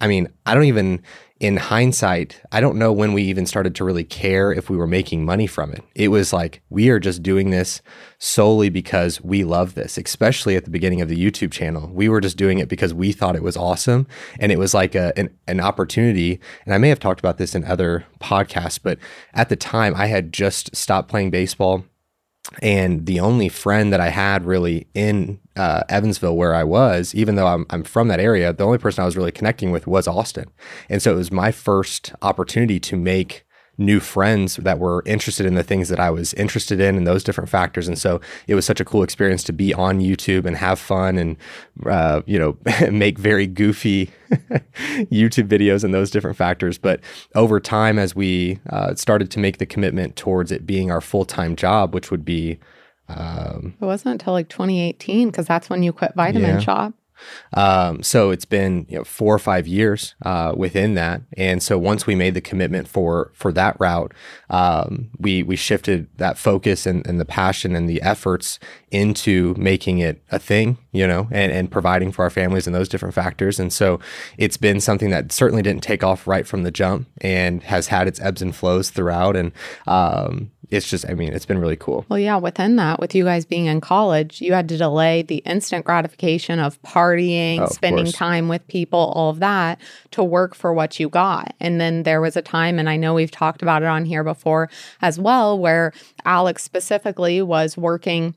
I 0.00 0.08
mean, 0.08 0.28
I 0.46 0.54
don't 0.54 0.64
even 0.64 1.02
in 1.40 1.56
hindsight, 1.56 2.40
I 2.50 2.60
don't 2.60 2.78
know 2.78 2.92
when 2.92 3.12
we 3.12 3.22
even 3.22 3.46
started 3.46 3.76
to 3.76 3.84
really 3.84 4.02
care 4.02 4.52
if 4.52 4.68
we 4.68 4.76
were 4.76 4.88
making 4.88 5.24
money 5.24 5.46
from 5.46 5.72
it. 5.72 5.84
It 5.94 6.08
was 6.08 6.32
like, 6.32 6.62
we 6.68 6.88
are 6.88 6.98
just 6.98 7.22
doing 7.22 7.50
this 7.50 7.80
solely 8.18 8.70
because 8.70 9.20
we 9.20 9.44
love 9.44 9.74
this, 9.74 9.98
especially 9.98 10.56
at 10.56 10.64
the 10.64 10.70
beginning 10.70 11.00
of 11.00 11.08
the 11.08 11.16
YouTube 11.16 11.52
channel. 11.52 11.90
We 11.92 12.08
were 12.08 12.20
just 12.20 12.36
doing 12.36 12.58
it 12.58 12.68
because 12.68 12.92
we 12.92 13.12
thought 13.12 13.36
it 13.36 13.44
was 13.44 13.56
awesome. 13.56 14.08
And 14.40 14.50
it 14.50 14.58
was 14.58 14.74
like 14.74 14.96
a, 14.96 15.16
an, 15.16 15.30
an 15.46 15.60
opportunity. 15.60 16.40
And 16.64 16.74
I 16.74 16.78
may 16.78 16.88
have 16.88 17.00
talked 17.00 17.20
about 17.20 17.38
this 17.38 17.54
in 17.54 17.64
other 17.64 18.04
podcasts, 18.20 18.80
but 18.82 18.98
at 19.32 19.48
the 19.48 19.56
time, 19.56 19.94
I 19.94 20.06
had 20.06 20.32
just 20.32 20.74
stopped 20.74 21.08
playing 21.08 21.30
baseball. 21.30 21.84
And 22.62 23.06
the 23.06 23.20
only 23.20 23.48
friend 23.48 23.92
that 23.92 24.00
I 24.00 24.08
had 24.08 24.44
really 24.44 24.86
in 24.94 25.38
uh, 25.56 25.82
Evansville, 25.88 26.36
where 26.36 26.54
I 26.54 26.64
was, 26.64 27.14
even 27.14 27.34
though 27.34 27.46
I'm, 27.46 27.66
I'm 27.70 27.84
from 27.84 28.08
that 28.08 28.20
area, 28.20 28.52
the 28.52 28.64
only 28.64 28.78
person 28.78 29.02
I 29.02 29.06
was 29.06 29.16
really 29.16 29.32
connecting 29.32 29.70
with 29.70 29.86
was 29.86 30.08
Austin. 30.08 30.50
And 30.88 31.02
so 31.02 31.12
it 31.12 31.16
was 31.16 31.30
my 31.30 31.52
first 31.52 32.12
opportunity 32.22 32.80
to 32.80 32.96
make 32.96 33.44
new 33.78 34.00
friends 34.00 34.56
that 34.56 34.80
were 34.80 35.02
interested 35.06 35.46
in 35.46 35.54
the 35.54 35.62
things 35.62 35.88
that 35.88 36.00
I 36.00 36.10
was 36.10 36.34
interested 36.34 36.80
in 36.80 36.96
and 36.96 37.06
those 37.06 37.22
different 37.22 37.48
factors. 37.48 37.86
And 37.86 37.96
so 37.96 38.20
it 38.48 38.56
was 38.56 38.66
such 38.66 38.80
a 38.80 38.84
cool 38.84 39.04
experience 39.04 39.44
to 39.44 39.52
be 39.52 39.72
on 39.72 40.00
YouTube 40.00 40.44
and 40.44 40.56
have 40.56 40.80
fun 40.80 41.16
and, 41.16 41.36
uh, 41.86 42.22
you 42.26 42.38
know, 42.38 42.56
make 42.90 43.18
very 43.18 43.46
goofy 43.46 44.10
YouTube 45.10 45.46
videos 45.46 45.84
and 45.84 45.94
those 45.94 46.10
different 46.10 46.36
factors. 46.36 46.76
But 46.76 47.00
over 47.36 47.60
time, 47.60 47.98
as 47.98 48.16
we 48.16 48.58
uh, 48.68 48.96
started 48.96 49.30
to 49.30 49.38
make 49.38 49.58
the 49.58 49.66
commitment 49.66 50.16
towards 50.16 50.50
it 50.50 50.66
being 50.66 50.90
our 50.90 51.00
full 51.00 51.24
time 51.24 51.54
job, 51.54 51.94
which 51.94 52.10
would 52.10 52.24
be, 52.24 52.58
um, 53.08 53.74
it 53.80 53.84
wasn't 53.84 54.12
until 54.12 54.32
like 54.32 54.48
2018 54.48 55.30
because 55.30 55.46
that's 55.46 55.70
when 55.70 55.82
you 55.82 55.92
quit 55.92 56.12
Vitamin 56.14 56.56
yeah. 56.56 56.60
Shoppe. 56.60 56.94
Um, 57.54 58.02
so 58.02 58.30
it's 58.30 58.44
been 58.44 58.86
you 58.88 58.98
know 58.98 59.04
four 59.04 59.34
or 59.34 59.38
five 59.38 59.66
years 59.66 60.14
uh, 60.24 60.54
within 60.56 60.94
that, 60.94 61.22
and 61.36 61.62
so 61.62 61.78
once 61.78 62.06
we 62.06 62.14
made 62.14 62.34
the 62.34 62.40
commitment 62.40 62.88
for 62.88 63.30
for 63.34 63.52
that 63.52 63.76
route, 63.78 64.12
um, 64.50 65.10
we 65.18 65.42
we 65.42 65.56
shifted 65.56 66.08
that 66.16 66.38
focus 66.38 66.86
and, 66.86 67.06
and 67.06 67.20
the 67.20 67.24
passion 67.24 67.74
and 67.74 67.88
the 67.88 68.02
efforts 68.02 68.58
into 68.90 69.54
making 69.58 69.98
it 69.98 70.22
a 70.30 70.38
thing, 70.38 70.78
you 70.92 71.06
know, 71.06 71.28
and, 71.30 71.52
and 71.52 71.70
providing 71.70 72.12
for 72.12 72.22
our 72.22 72.30
families 72.30 72.66
and 72.66 72.74
those 72.74 72.88
different 72.88 73.14
factors. 73.14 73.60
And 73.60 73.72
so 73.72 74.00
it's 74.38 74.56
been 74.56 74.80
something 74.80 75.10
that 75.10 75.32
certainly 75.32 75.62
didn't 75.62 75.82
take 75.82 76.02
off 76.02 76.26
right 76.26 76.46
from 76.46 76.62
the 76.62 76.70
jump 76.70 77.08
and 77.20 77.62
has 77.64 77.88
had 77.88 78.08
its 78.08 78.20
ebbs 78.20 78.40
and 78.40 78.54
flows 78.54 78.88
throughout. 78.90 79.36
And 79.36 79.52
um, 79.86 80.50
it's 80.70 80.88
just, 80.88 81.08
I 81.08 81.14
mean, 81.14 81.32
it's 81.32 81.44
been 81.44 81.58
really 81.58 81.76
cool. 81.76 82.06
Well, 82.08 82.18
yeah, 82.18 82.36
within 82.36 82.76
that, 82.76 83.00
with 83.00 83.14
you 83.14 83.24
guys 83.24 83.44
being 83.44 83.66
in 83.66 83.80
college, 83.80 84.40
you 84.40 84.54
had 84.54 84.68
to 84.70 84.78
delay 84.78 85.22
the 85.22 85.38
instant 85.38 85.84
gratification 85.84 86.58
of 86.58 86.80
partying, 86.82 87.60
oh, 87.60 87.66
spending 87.66 88.06
time 88.06 88.48
with 88.48 88.66
people, 88.68 89.12
all 89.14 89.30
of 89.30 89.40
that 89.40 89.78
to 90.12 90.24
work 90.24 90.54
for 90.54 90.72
what 90.72 90.98
you 90.98 91.08
got. 91.10 91.54
And 91.60 91.80
then 91.80 92.04
there 92.04 92.20
was 92.20 92.36
a 92.36 92.42
time, 92.42 92.78
and 92.78 92.88
I 92.88 92.96
know 92.96 93.14
we've 93.14 93.30
talked 93.30 93.60
about 93.60 93.82
it 93.82 93.88
on 93.88 94.06
here 94.06 94.24
before 94.24 94.70
as 95.02 95.18
well, 95.18 95.58
where 95.58 95.92
Alex 96.24 96.62
specifically 96.62 97.42
was 97.42 97.76
working 97.76 98.34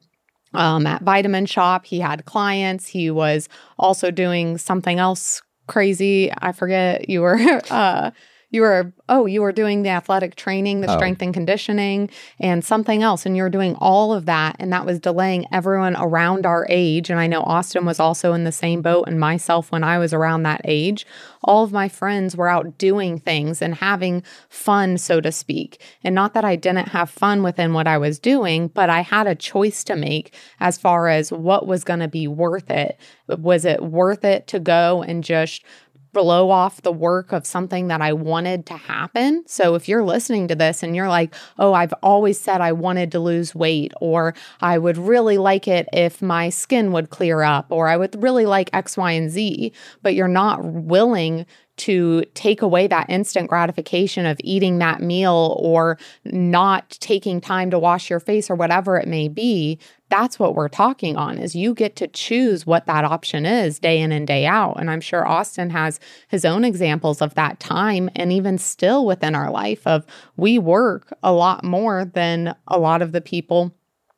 um, 0.54 0.86
at 0.88 1.02
Vitamin 1.04 1.46
Shoppe. 1.46 1.86
He 1.86 2.00
had 2.00 2.26
clients. 2.26 2.88
He 2.88 3.12
was 3.12 3.50
also 3.78 4.12
doing 4.12 4.58
something 4.58 5.00
else 5.00 5.42
crazy. 5.68 6.32
I 6.40 6.52
forget 6.52 7.10
you 7.10 7.22
were 7.22 7.62
uh, 7.70 8.12
you 8.52 8.62
were 8.62 8.94
oh 9.10 9.26
you 9.26 9.42
were 9.42 9.52
doing 9.52 9.82
the 9.82 9.90
athletic 9.90 10.36
training 10.36 10.82
the 10.82 10.92
oh. 10.92 10.96
strength 10.96 11.22
and 11.22 11.34
conditioning 11.34 12.10
and 12.40 12.64
something 12.64 13.02
else 13.02 13.26
and 13.26 13.36
you 13.36 13.44
were 13.44 13.50
doing 13.50 13.76
all 13.76 14.14
of 14.14 14.26
that 14.26 14.56
and 14.60 14.72
that 14.72 14.86
was 14.86 15.00
delaying 15.00 15.46
everyone 15.52 15.96
around 15.98 16.46
our 16.46 16.68
age 16.70 17.10
and 17.10 17.20
i 17.20 17.26
know 17.26 17.42
austin 17.42 17.86
was 17.86 18.00
also 18.00 18.34
in 18.34 18.44
the 18.44 18.52
same 18.52 18.82
boat 18.82 19.08
and 19.08 19.20
myself 19.20 19.72
when 19.72 19.84
i 19.84 19.98
was 19.98 20.14
around 20.14 20.44
that 20.44 20.62
age. 20.66 21.06
All 21.44 21.64
of 21.64 21.72
my 21.72 21.90
friends 21.90 22.36
were 22.36 22.50
out 22.50 22.78
doing 22.78 23.18
things 23.18 23.64
and 23.64 23.74
having 23.74 24.22
fun 24.48 25.00
so 25.00 25.20
to 25.22 25.32
speak. 25.32 25.82
And 26.04 26.14
not 26.14 26.34
that 26.34 26.46
i 26.46 26.56
didn't 26.56 26.90
have 26.90 27.10
fun 27.10 27.42
within 27.42 27.74
what 27.74 27.88
i 27.88 27.98
was 27.98 28.20
doing 28.20 28.68
but 28.68 28.90
i 28.90 29.02
had 29.02 29.28
a 29.28 29.36
choice 29.36 29.84
to 29.86 29.96
make 29.96 30.36
as 30.60 30.78
far 30.78 31.08
as 31.08 31.32
what 31.32 31.66
was 31.66 31.84
going 31.84 32.00
to 32.00 32.08
be 32.08 32.28
worth 32.28 32.70
it. 32.70 33.00
Was 33.28 33.66
it 33.66 33.82
worth 33.84 34.24
it 34.24 34.48
to 34.48 34.60
go 34.60 35.02
and 35.02 35.24
just 35.24 35.64
blow 36.14 36.50
off 36.50 36.82
the 36.82 36.92
work 36.92 37.32
of 37.32 37.46
something 37.46 37.88
that 37.88 38.02
I 38.02 38.14
wanted 38.14 38.66
to 38.68 38.74
happen. 38.74 39.44
So 39.48 39.76
if 39.76 39.88
you're 39.88 40.04
listening 40.04 40.48
to 40.50 40.56
this 40.56 40.84
and 40.84 40.96
you're 40.96 41.08
like, 41.08 41.34
oh, 41.58 41.74
I've 41.74 41.94
always 42.04 42.40
said 42.40 42.62
I 42.62 42.72
wanted 42.72 43.12
to 43.14 43.20
lose 43.20 43.56
weight, 43.56 43.94
or 44.02 44.34
I 44.60 44.78
would 44.78 44.98
really 44.98 45.38
like 45.38 45.68
it 45.68 45.88
if 45.94 46.22
my 46.22 46.50
skin 46.50 46.92
would 46.92 47.10
clear 47.10 47.42
up, 47.42 47.68
or 47.70 47.88
I 47.88 47.98
would 47.98 48.22
really 48.22 48.46
like 48.46 48.70
X, 48.74 48.98
Y, 48.98 49.12
and 49.12 49.30
Z, 49.30 49.72
but 50.02 50.16
you're 50.16 50.28
not 50.28 50.64
willing 50.64 51.46
to 51.78 52.24
take 52.36 52.62
away 52.62 52.86
that 52.86 53.10
instant 53.10 53.50
gratification 53.50 54.26
of 54.26 54.40
eating 54.44 54.78
that 54.78 55.02
meal 55.02 55.58
or 55.60 55.98
not 56.26 56.90
taking 57.00 57.42
time 57.42 57.72
to 57.72 57.80
wash 57.80 58.10
your 58.10 58.20
face 58.20 58.52
or 58.52 58.56
whatever 58.56 58.98
it 58.98 59.08
may 59.08 59.28
be 59.28 59.80
that's 60.12 60.38
what 60.38 60.54
we're 60.54 60.70
talking 60.70 61.18
on 61.18 61.40
is 61.40 61.56
you 61.56 61.74
get 61.74 61.96
to 61.96 62.08
choose 62.08 62.68
what 62.68 62.86
that 62.86 63.04
option 63.04 63.46
is 63.46 63.80
day 63.80 64.00
in 64.00 64.12
and 64.12 64.28
day 64.28 64.46
out. 64.46 64.80
And 64.80 64.92
i'm 64.92 65.02
sure 65.02 65.28
austin 65.28 65.72
has 65.72 66.00
his 66.28 66.46
own 66.46 66.64
examples 66.64 67.22
of 67.22 67.34
that 67.36 67.60
time 67.60 68.10
and 68.16 68.32
even 68.32 68.58
still 68.58 69.06
within 69.06 69.34
our 69.34 69.50
life 69.50 69.88
of 69.88 70.06
we 70.38 70.60
work 70.60 71.18
a 71.24 71.34
lot 71.34 71.64
more 71.64 72.06
than 72.06 72.56
a 72.68 72.78
lot 72.78 73.02
of 73.02 73.12
the 73.12 73.22
people 73.22 73.74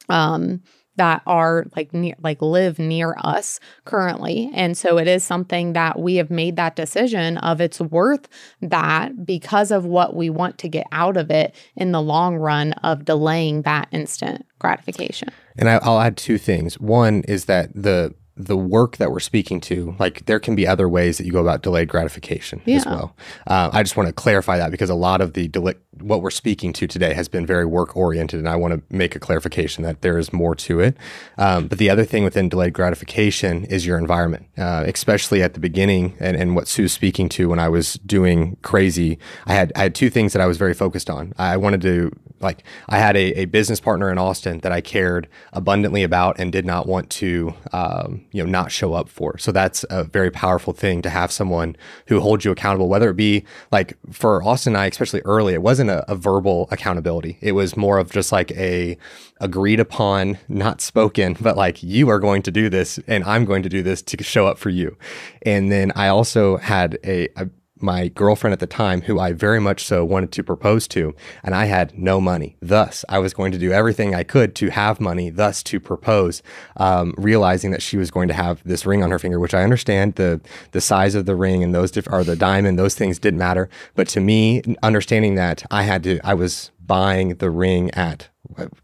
um, 0.09 0.61
that 0.95 1.21
are 1.25 1.65
like 1.75 1.93
near 1.93 2.15
like 2.21 2.41
live 2.41 2.79
near 2.79 3.15
us 3.19 3.59
currently. 3.85 4.51
And 4.53 4.77
so 4.77 4.97
it 4.97 5.07
is 5.07 5.23
something 5.23 5.73
that 5.73 5.99
we 5.99 6.15
have 6.15 6.29
made 6.29 6.55
that 6.57 6.75
decision 6.75 7.37
of 7.39 7.61
it's 7.61 7.79
worth 7.79 8.27
that 8.61 9.25
because 9.25 9.71
of 9.71 9.85
what 9.85 10.15
we 10.15 10.29
want 10.29 10.57
to 10.59 10.69
get 10.69 10.85
out 10.91 11.17
of 11.17 11.31
it 11.31 11.55
in 11.75 11.91
the 11.91 12.01
long 12.01 12.35
run 12.35 12.73
of 12.83 13.05
delaying 13.05 13.63
that 13.63 13.87
instant 13.91 14.45
gratification. 14.59 15.29
And 15.57 15.69
I, 15.69 15.77
will 15.77 15.99
add 15.99 16.17
two 16.17 16.37
things. 16.37 16.79
One 16.79 17.21
is 17.27 17.45
that 17.45 17.71
the 17.73 18.13
the 18.35 18.57
work 18.57 18.97
that 18.97 19.11
we're 19.11 19.19
speaking 19.19 19.61
to, 19.61 19.95
like 19.99 20.25
there 20.25 20.39
can 20.39 20.55
be 20.55 20.65
other 20.65 20.89
ways 20.89 21.17
that 21.17 21.25
you 21.25 21.31
go 21.31 21.41
about 21.41 21.61
delayed 21.61 21.87
gratification 21.87 22.61
yeah. 22.65 22.77
as 22.77 22.85
well. 22.85 23.15
Uh, 23.45 23.69
I 23.71 23.83
just 23.83 23.95
want 23.95 24.07
to 24.07 24.13
clarify 24.13 24.57
that 24.57 24.71
because 24.71 24.89
a 24.89 24.95
lot 24.95 25.21
of 25.21 25.33
the 25.33 25.47
delay, 25.47 25.75
what 25.99 26.23
we're 26.23 26.31
speaking 26.31 26.73
to 26.73 26.87
today 26.87 27.13
has 27.13 27.27
been 27.27 27.45
very 27.45 27.65
work 27.65 27.95
oriented, 27.95 28.39
and 28.39 28.49
I 28.49 28.55
want 28.55 28.73
to 28.73 28.95
make 28.95 29.15
a 29.15 29.19
clarification 29.19 29.83
that 29.83 30.01
there 30.01 30.17
is 30.17 30.33
more 30.33 30.55
to 30.55 30.79
it. 30.79 30.97
Um, 31.37 31.67
but 31.67 31.77
the 31.77 31.91
other 31.91 32.05
thing 32.05 32.23
within 32.23 32.49
delayed 32.49 32.73
gratification 32.73 33.65
is 33.65 33.85
your 33.85 33.99
environment, 33.99 34.47
uh, 34.57 34.85
especially 34.87 35.43
at 35.43 35.53
the 35.53 35.59
beginning, 35.59 36.15
and, 36.19 36.35
and 36.35 36.55
what 36.55 36.67
Sue's 36.67 36.91
speaking 36.91 37.29
to 37.29 37.49
when 37.49 37.59
I 37.59 37.69
was 37.69 37.95
doing 38.05 38.57
crazy. 38.63 39.19
I 39.45 39.53
had 39.53 39.71
I 39.75 39.83
had 39.83 39.93
two 39.93 40.09
things 40.09 40.33
that 40.33 40.41
I 40.41 40.47
was 40.47 40.57
very 40.57 40.73
focused 40.73 41.09
on. 41.09 41.33
I 41.37 41.57
wanted 41.57 41.81
to 41.81 42.11
like 42.43 42.63
I 42.89 42.99
had 42.99 43.15
a, 43.15 43.39
a 43.39 43.45
business 43.45 43.79
partner 43.79 44.11
in 44.11 44.17
Austin 44.17 44.59
that 44.59 44.71
I 44.71 44.81
cared 44.81 45.27
abundantly 45.53 46.03
about 46.03 46.39
and 46.39 46.51
did 46.51 46.65
not 46.65 46.87
want 46.87 47.09
to 47.11 47.53
um, 47.71 48.25
you 48.33 48.43
know 48.43 48.49
not 48.49 48.71
show 48.71 48.93
up 48.93 49.07
for. 49.07 49.37
So 49.37 49.51
that's 49.51 49.85
a 49.89 50.03
very 50.03 50.31
powerful 50.31 50.73
thing 50.73 51.01
to 51.03 51.09
have 51.09 51.31
someone 51.31 51.77
who 52.07 52.19
holds 52.19 52.43
you 52.43 52.51
accountable, 52.51 52.89
whether 52.89 53.11
it 53.11 53.15
be 53.15 53.45
like 53.71 53.97
for 54.11 54.43
Austin 54.43 54.73
and 54.73 54.81
I, 54.81 54.87
especially 54.87 55.21
early, 55.21 55.53
it 55.53 55.61
wasn't 55.61 55.91
a, 55.91 56.11
a 56.11 56.15
verbal 56.15 56.67
accountability. 56.71 57.37
It 57.41 57.53
was 57.53 57.77
more 57.77 57.99
of 57.99 58.11
just 58.11 58.31
like 58.31 58.51
a 58.51 58.97
agreed 59.39 59.79
upon, 59.79 60.39
not 60.49 60.81
spoken, 60.81 61.37
but 61.41 61.55
like 61.55 61.81
you 61.83 62.09
are 62.09 62.19
going 62.19 62.41
to 62.41 62.51
do 62.51 62.69
this 62.69 62.99
and 63.07 63.23
I'm 63.23 63.45
going 63.45 63.63
to 63.63 63.69
do 63.69 63.83
this 63.83 64.01
to 64.01 64.23
show 64.23 64.47
up 64.47 64.57
for 64.57 64.69
you. 64.69 64.97
And 65.43 65.71
then 65.71 65.91
I 65.95 66.07
also 66.07 66.57
had 66.57 66.97
a, 67.05 67.29
a 67.35 67.47
my 67.83 68.07
girlfriend 68.07 68.53
at 68.53 68.59
the 68.59 68.67
time, 68.67 69.01
who 69.01 69.19
I 69.19 69.33
very 69.33 69.59
much 69.59 69.85
so 69.85 70.03
wanted 70.03 70.31
to 70.31 70.43
propose 70.43 70.87
to, 70.89 71.13
and 71.43 71.53
I 71.53 71.65
had 71.65 71.97
no 71.97 72.19
money. 72.19 72.55
Thus, 72.61 73.05
I 73.09 73.19
was 73.19 73.33
going 73.33 73.51
to 73.51 73.57
do 73.57 73.71
everything 73.71 74.15
I 74.15 74.23
could 74.23 74.55
to 74.55 74.69
have 74.69 74.99
money, 74.99 75.29
thus 75.29 75.61
to 75.63 75.79
propose, 75.79 76.41
um, 76.77 77.13
realizing 77.17 77.71
that 77.71 77.81
she 77.81 77.97
was 77.97 78.09
going 78.09 78.27
to 78.29 78.33
have 78.33 78.61
this 78.63 78.85
ring 78.85 79.03
on 79.03 79.11
her 79.11 79.19
finger, 79.19 79.39
which 79.39 79.53
I 79.53 79.63
understand 79.63 80.15
the 80.15 80.41
the 80.71 80.81
size 80.81 81.15
of 81.15 81.25
the 81.25 81.35
ring 81.35 81.63
and 81.63 81.75
those 81.75 81.91
diff- 81.91 82.11
or 82.11 82.23
the 82.23 82.35
diamond, 82.35 82.79
those 82.79 82.95
things 82.95 83.19
didn't 83.19 83.39
matter. 83.39 83.69
But 83.95 84.07
to 84.09 84.19
me, 84.19 84.63
understanding 84.81 85.35
that 85.35 85.63
I 85.69 85.83
had 85.83 86.03
to, 86.03 86.19
I 86.23 86.33
was 86.33 86.71
buying 86.85 87.35
the 87.35 87.49
ring 87.49 87.91
at 87.91 88.29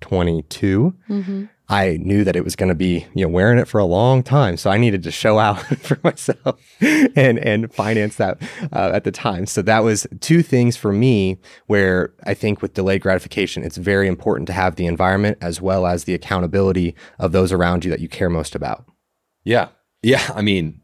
22. 0.02 0.94
Mm-hmm. 1.10 1.46
I 1.72 1.98
knew 2.02 2.24
that 2.24 2.36
it 2.36 2.44
was 2.44 2.56
going 2.56 2.70
to 2.70 2.76
be, 2.76 3.06
you 3.14 3.24
know, 3.24 3.30
wearing 3.30 3.60
it 3.60 3.68
for 3.68 3.78
a 3.78 3.86
long 3.86 4.24
time. 4.24 4.58
So 4.58 4.72
I 4.72 4.80
needed 4.80 5.04
to 5.04 5.12
show 5.12 5.38
out 5.38 5.60
for 5.78 6.00
myself 6.04 6.60
and, 6.82 7.38
and 7.38 7.72
finance 7.72 8.16
that 8.16 8.42
uh, 8.74 8.92
at 8.92 9.04
the 9.04 9.12
time. 9.12 9.46
So 9.46 9.62
that 9.62 9.84
was 9.84 10.08
two 10.20 10.42
things 10.42 10.76
for 10.78 10.92
me 10.92 11.38
where 11.68 12.12
I 12.24 12.34
think 12.34 12.64
with 12.64 12.74
delayed 12.74 13.02
gratification, 13.02 13.64
it's 13.64 13.78
very 13.78 14.08
important 14.08 14.48
to 14.48 14.54
have 14.54 14.78
the 14.78 14.88
environment 14.88 15.38
as 15.42 15.62
well 15.62 15.86
as 15.86 16.06
the 16.06 16.16
accountability 16.16 16.96
of 17.20 17.34
those 17.34 17.52
around 17.52 17.86
you 17.86 17.92
that 17.92 18.00
you 18.00 18.10
care 18.10 18.32
most 18.32 18.56
about. 18.56 18.86
Yeah. 19.44 19.68
Yeah. 20.02 20.28
I 20.34 20.42
mean, 20.42 20.82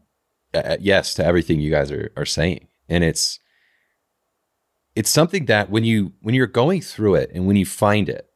uh, 0.54 0.76
yes 0.78 1.14
to 1.14 1.24
everything 1.24 1.58
you 1.58 1.70
guys 1.70 1.90
are, 1.90 2.12
are 2.16 2.24
saying. 2.24 2.68
And 2.88 3.02
it's, 3.02 3.40
it's 4.94 5.10
something 5.10 5.46
that 5.46 5.68
when 5.68 5.82
you, 5.82 6.12
when 6.20 6.36
you're 6.36 6.46
going 6.46 6.80
through 6.80 7.16
it 7.16 7.32
and 7.34 7.48
when 7.48 7.56
you 7.56 7.66
find 7.66 8.08
it, 8.08 8.28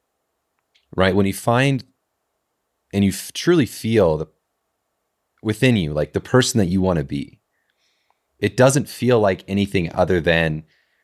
right? 0.97 1.15
When 1.15 1.25
you 1.25 1.33
find 1.33 1.85
and 2.93 3.03
you 3.03 3.11
f- 3.11 3.31
truly 3.33 3.65
feel 3.65 4.17
the 4.17 4.27
within 5.41 5.75
you 5.75 5.91
like 5.93 6.13
the 6.13 6.21
person 6.21 6.59
that 6.59 6.67
you 6.67 6.81
want 6.81 6.99
to 6.99 7.05
be. 7.05 7.39
It 8.39 8.57
doesn't 8.57 8.89
feel 8.89 9.19
like 9.19 9.43
anything 9.47 9.93
other 9.93 10.19
than 10.21 10.63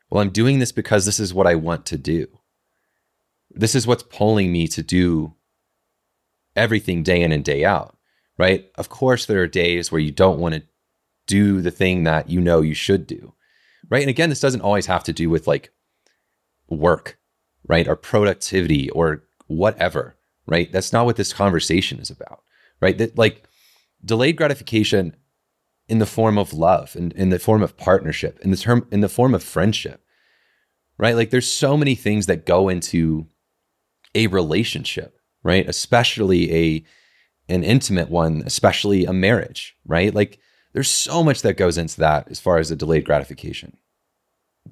well 0.09 0.21
i'm 0.21 0.29
doing 0.29 0.59
this 0.59 0.71
because 0.71 1.05
this 1.05 1.19
is 1.19 1.33
what 1.33 1.47
i 1.47 1.55
want 1.55 1.85
to 1.87 1.97
do. 1.97 2.27
This 3.51 3.75
is 3.75 3.87
what's 3.87 4.03
pulling 4.03 4.51
me 4.51 4.67
to 4.69 4.83
do 4.83 5.33
everything 6.55 7.03
day 7.03 7.21
in 7.21 7.31
and 7.31 7.43
day 7.43 7.63
out 7.63 7.93
right? 8.39 8.69
Of 8.75 8.89
course 8.89 9.25
there 9.25 9.41
are 9.41 9.47
days 9.47 9.91
where 9.91 10.01
you 10.01 10.11
don't 10.11 10.39
want 10.39 10.53
to 10.53 10.63
do 11.25 11.59
the 11.59 11.71
thing 11.71 12.03
that 12.03 12.29
you 12.29 12.39
know 12.39 12.61
you 12.61 12.73
should 12.73 13.07
do 13.07 13.33
right? 13.89 14.01
And 14.01 14.09
again 14.09 14.29
this 14.29 14.41
doesn't 14.41 14.61
always 14.61 14.85
have 14.87 15.03
to 15.05 15.13
do 15.13 15.29
with 15.29 15.47
like 15.47 15.71
work 16.69 17.17
right 17.67 17.87
or 17.87 17.95
productivity 17.95 18.89
or 18.91 19.23
whatever 19.47 20.16
right? 20.47 20.71
That's 20.71 20.93
not 20.93 21.05
what 21.05 21.17
this 21.17 21.33
conversation 21.33 21.99
is 21.99 22.09
about, 22.09 22.41
right? 22.81 22.97
That 22.97 23.17
like 23.17 23.43
delayed 24.03 24.37
gratification 24.37 25.15
in 25.87 25.99
the 25.99 26.05
form 26.05 26.37
of 26.37 26.53
love 26.53 26.95
and 26.95 27.13
in 27.13 27.29
the 27.29 27.39
form 27.39 27.61
of 27.61 27.77
partnership, 27.77 28.39
in 28.41 28.51
the 28.51 28.57
term 28.57 28.87
in 28.91 29.01
the 29.01 29.09
form 29.09 29.35
of 29.35 29.43
friendship, 29.43 30.01
right? 30.97 31.15
Like 31.15 31.29
there's 31.29 31.51
so 31.51 31.77
many 31.77 31.95
things 31.95 32.25
that 32.25 32.45
go 32.45 32.69
into 32.69 33.27
a 34.15 34.27
relationship, 34.27 35.19
right? 35.43 35.67
Especially 35.67 36.53
a 36.53 36.85
an 37.49 37.63
intimate 37.63 38.09
one, 38.09 38.43
especially 38.45 39.05
a 39.05 39.13
marriage, 39.13 39.77
right? 39.85 40.13
Like 40.13 40.39
there's 40.73 40.89
so 40.89 41.23
much 41.23 41.41
that 41.41 41.57
goes 41.57 41.77
into 41.77 41.99
that 42.01 42.29
as 42.29 42.39
far 42.39 42.57
as 42.57 42.69
the 42.69 42.75
delayed 42.75 43.05
gratification 43.05 43.77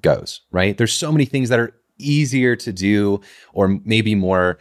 goes, 0.02 0.42
right? 0.50 0.76
There's 0.76 0.92
so 0.92 1.10
many 1.10 1.24
things 1.24 1.48
that 1.48 1.58
are 1.58 1.74
easier 1.98 2.54
to 2.56 2.72
do 2.72 3.20
or 3.54 3.80
maybe 3.84 4.14
more 4.14 4.58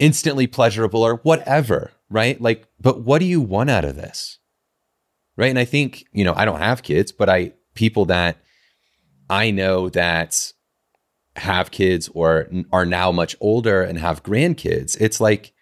instantly 0.00 0.48
pleasurable 0.48 1.02
or 1.02 1.16
whatever, 1.16 1.92
right? 2.08 2.40
Like, 2.40 2.66
but 2.80 3.02
what 3.02 3.20
do 3.20 3.26
you 3.26 3.40
want 3.40 3.70
out 3.70 3.84
of 3.84 3.94
this? 3.94 4.38
Right. 5.36 5.50
And 5.50 5.58
I 5.58 5.64
think, 5.64 6.04
you 6.12 6.24
know, 6.24 6.34
I 6.34 6.44
don't 6.44 6.58
have 6.58 6.82
kids, 6.82 7.12
but 7.12 7.28
I, 7.28 7.52
people 7.74 8.06
that 8.06 8.38
I 9.28 9.52
know 9.52 9.88
that 9.90 10.52
have 11.36 11.70
kids 11.70 12.10
or 12.12 12.48
are 12.72 12.84
now 12.84 13.12
much 13.12 13.36
older 13.40 13.82
and 13.82 13.98
have 13.98 14.24
grandkids, 14.24 14.96
it's 15.00 15.20
like, 15.20 15.52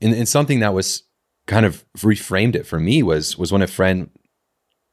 and, 0.00 0.28
something 0.28 0.60
that 0.60 0.74
was 0.74 1.02
kind 1.46 1.66
of 1.66 1.84
reframed 1.98 2.54
it 2.54 2.66
for 2.66 2.80
me 2.80 3.02
was 3.02 3.38
was 3.38 3.52
when 3.52 3.62
a 3.62 3.66
friend 3.66 4.10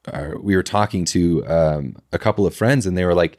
uh, 0.08 0.32
we 0.41 0.56
were 0.56 0.64
talking 0.64 1.06
to 1.06 1.45
um, 1.47 1.95
a 2.12 2.20
couple 2.20 2.45
of 2.45 2.56
friends 2.56 2.86
and 2.86 2.97
they 2.97 3.06
were 3.06 3.16
like 3.16 3.38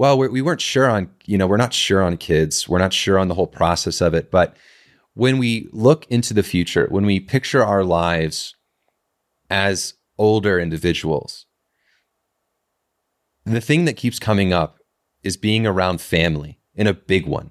well 0.00 0.16
we're, 0.16 0.30
we 0.30 0.42
were 0.42 0.52
not 0.52 0.60
sure 0.60 0.88
on 0.88 1.10
you 1.26 1.36
know 1.36 1.46
we're 1.46 1.56
not 1.56 1.74
sure 1.74 2.02
on 2.02 2.16
kids 2.16 2.68
we're 2.68 2.78
not 2.78 2.92
sure 2.92 3.18
on 3.18 3.28
the 3.28 3.34
whole 3.34 3.46
process 3.46 4.00
of 4.00 4.14
it 4.14 4.30
but 4.30 4.56
when 5.14 5.38
we 5.38 5.68
look 5.72 6.06
into 6.08 6.32
the 6.32 6.42
future 6.42 6.86
when 6.90 7.04
we 7.04 7.20
picture 7.20 7.64
our 7.64 7.84
lives 7.84 8.56
as 9.50 9.94
older 10.16 10.58
individuals 10.58 11.46
the 13.44 13.60
thing 13.60 13.84
that 13.84 13.96
keeps 13.96 14.18
coming 14.18 14.52
up 14.52 14.78
is 15.22 15.36
being 15.36 15.66
around 15.66 16.00
family 16.00 16.60
in 16.74 16.86
a 16.86 16.94
big 16.94 17.26
one 17.26 17.50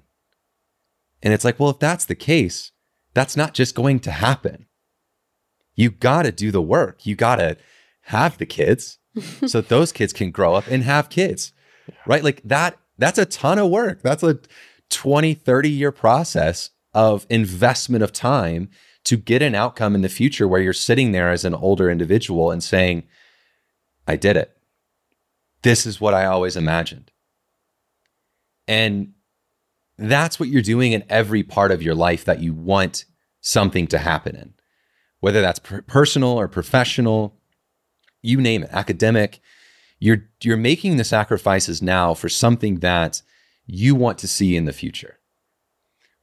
and 1.22 1.32
it's 1.32 1.44
like 1.44 1.60
well 1.60 1.70
if 1.70 1.78
that's 1.78 2.06
the 2.06 2.14
case 2.14 2.72
that's 3.14 3.36
not 3.36 3.54
just 3.54 3.74
going 3.74 4.00
to 4.00 4.10
happen 4.10 4.66
you 5.80 5.90
got 5.90 6.24
to 6.24 6.32
do 6.32 6.50
the 6.50 6.60
work. 6.60 7.06
You 7.06 7.16
got 7.16 7.36
to 7.36 7.56
have 8.02 8.36
the 8.36 8.46
kids 8.46 8.98
so 9.46 9.60
those 9.60 9.92
kids 9.92 10.12
can 10.12 10.30
grow 10.30 10.54
up 10.54 10.66
and 10.68 10.82
have 10.84 11.08
kids. 11.08 11.52
Right? 12.06 12.22
Like 12.22 12.42
that 12.44 12.78
that's 12.98 13.18
a 13.18 13.26
ton 13.26 13.58
of 13.58 13.70
work. 13.70 14.02
That's 14.02 14.22
a 14.22 14.38
20, 14.90 15.34
30 15.34 15.70
year 15.70 15.92
process 15.92 16.70
of 16.92 17.26
investment 17.30 18.02
of 18.02 18.12
time 18.12 18.68
to 19.04 19.16
get 19.16 19.42
an 19.42 19.54
outcome 19.54 19.94
in 19.94 20.02
the 20.02 20.08
future 20.08 20.46
where 20.46 20.60
you're 20.60 20.72
sitting 20.72 21.12
there 21.12 21.30
as 21.30 21.44
an 21.44 21.54
older 21.54 21.90
individual 21.90 22.50
and 22.50 22.62
saying, 22.62 23.04
I 24.06 24.16
did 24.16 24.36
it. 24.36 24.56
This 25.62 25.86
is 25.86 26.00
what 26.00 26.14
I 26.14 26.26
always 26.26 26.56
imagined. 26.56 27.10
And 28.68 29.12
that's 29.96 30.38
what 30.38 30.48
you're 30.48 30.62
doing 30.62 30.92
in 30.92 31.04
every 31.08 31.42
part 31.42 31.70
of 31.70 31.82
your 31.82 31.94
life 31.94 32.24
that 32.24 32.40
you 32.40 32.52
want 32.52 33.04
something 33.40 33.86
to 33.88 33.98
happen 33.98 34.36
in 34.36 34.54
whether 35.20 35.40
that's 35.40 35.58
per- 35.58 35.82
personal 35.82 36.30
or 36.30 36.48
professional, 36.48 37.36
you 38.22 38.40
name 38.40 38.64
it, 38.64 38.70
academic. 38.72 39.40
You're 40.00 40.24
you're 40.42 40.56
making 40.56 40.96
the 40.96 41.04
sacrifices 41.04 41.80
now 41.80 42.14
for 42.14 42.28
something 42.28 42.80
that 42.80 43.22
you 43.66 43.94
want 43.94 44.18
to 44.18 44.28
see 44.28 44.56
in 44.56 44.64
the 44.64 44.72
future. 44.72 45.18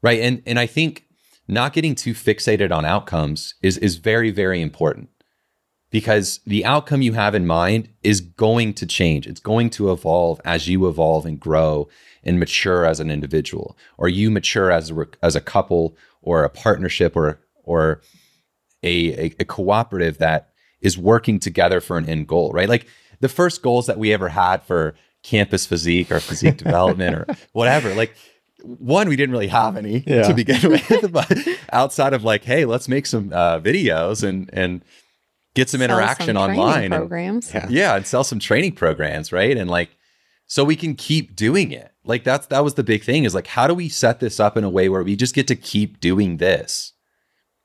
Right? 0.02 0.20
And 0.20 0.44
and 0.46 0.60
I 0.60 0.66
think 0.66 1.06
not 1.48 1.74
getting 1.74 1.96
too 1.96 2.14
fixated 2.14 2.72
on 2.72 2.84
outcomes 2.84 3.54
is 3.62 3.78
is 3.78 3.96
very 3.96 4.32
very 4.32 4.62
important 4.62 5.10
because 5.90 6.40
the 6.46 6.66
outcome 6.66 7.02
you 7.02 7.14
have 7.14 7.36
in 7.36 7.48
mind 7.48 7.90
is 8.04 8.20
going 8.20 8.74
to 8.74 8.86
change. 8.86 9.28
It's 9.28 9.40
going 9.40 9.70
to 9.72 9.92
evolve 9.92 10.42
as 10.44 10.68
you 10.68 10.88
evolve 10.88 11.26
and 11.26 11.40
grow 11.40 11.88
and 12.24 12.40
mature 12.40 12.86
as 12.86 13.00
an 13.00 13.10
individual, 13.10 13.78
or 13.98 14.10
you 14.10 14.30
mature 14.30 14.72
as 14.72 14.92
a 14.92 15.08
as 15.22 15.36
a 15.36 15.42
couple, 15.42 15.96
or 16.22 16.44
a 16.44 16.50
partnership, 16.50 17.16
or 17.16 17.40
or 17.64 18.02
a, 18.84 19.28
a, 19.28 19.36
a 19.40 19.46
cooperative 19.46 20.18
that 20.18 20.50
is 20.82 20.98
working 20.98 21.40
together 21.40 21.82
for 21.82 21.98
an 21.98 22.08
end 22.08 22.28
goal, 22.28 22.52
right? 22.52 22.70
Like 22.70 22.88
the 23.20 23.30
first 23.30 23.62
goals 23.62 23.88
that 23.88 23.98
we 23.98 24.14
ever 24.14 24.30
had 24.30 24.64
for 24.64 24.96
campus 25.24 25.66
physique 25.66 26.12
or 26.12 26.20
physique 26.20 26.58
development 26.64 27.16
or 27.16 27.26
whatever, 27.54 27.94
like 27.94 28.16
one, 28.64 29.08
we 29.08 29.16
didn't 29.16 29.32
really 29.32 29.48
have 29.48 29.78
any 29.78 30.04
yeah. 30.06 30.24
to 30.24 30.34
begin 30.34 30.60
with, 30.72 31.12
but 31.12 31.32
outside 31.72 32.14
of 32.14 32.24
like, 32.24 32.44
hey, 32.44 32.66
let's 32.66 32.88
make 32.88 33.06
some 33.06 33.32
uh, 33.34 33.60
videos 33.60 34.24
and 34.28 34.50
and 34.54 34.84
get 35.56 35.70
some 35.70 35.80
sell 35.80 35.90
interaction 35.90 36.36
some 36.36 36.38
online 36.38 36.92
programs. 36.92 37.54
And, 37.54 37.72
yeah. 37.72 37.90
yeah, 37.90 37.96
and 37.96 38.06
sell 38.06 38.24
some 38.24 38.40
training 38.40 38.74
programs, 38.74 39.32
right? 39.32 39.58
And 39.58 39.70
like, 39.70 39.90
so 40.46 40.64
we 40.64 40.76
can 40.76 40.96
keep 40.96 41.36
doing 41.36 41.72
it. 41.72 41.92
Like 42.04 42.24
that's 42.24 42.48
that 42.48 42.64
was 42.64 42.76
the 42.76 42.84
big 42.84 43.04
thing 43.04 43.24
is 43.24 43.36
like, 43.36 43.48
how 43.48 43.68
do 43.68 43.74
we 43.74 43.90
set 43.90 44.20
this 44.20 44.40
up 44.40 44.58
in 44.58 44.64
a 44.64 44.70
way 44.70 44.90
where 44.90 45.04
we 45.04 45.16
just 45.16 45.36
get 45.36 45.48
to 45.48 45.56
keep 45.56 46.00
doing 46.00 46.38
this? 46.38 46.94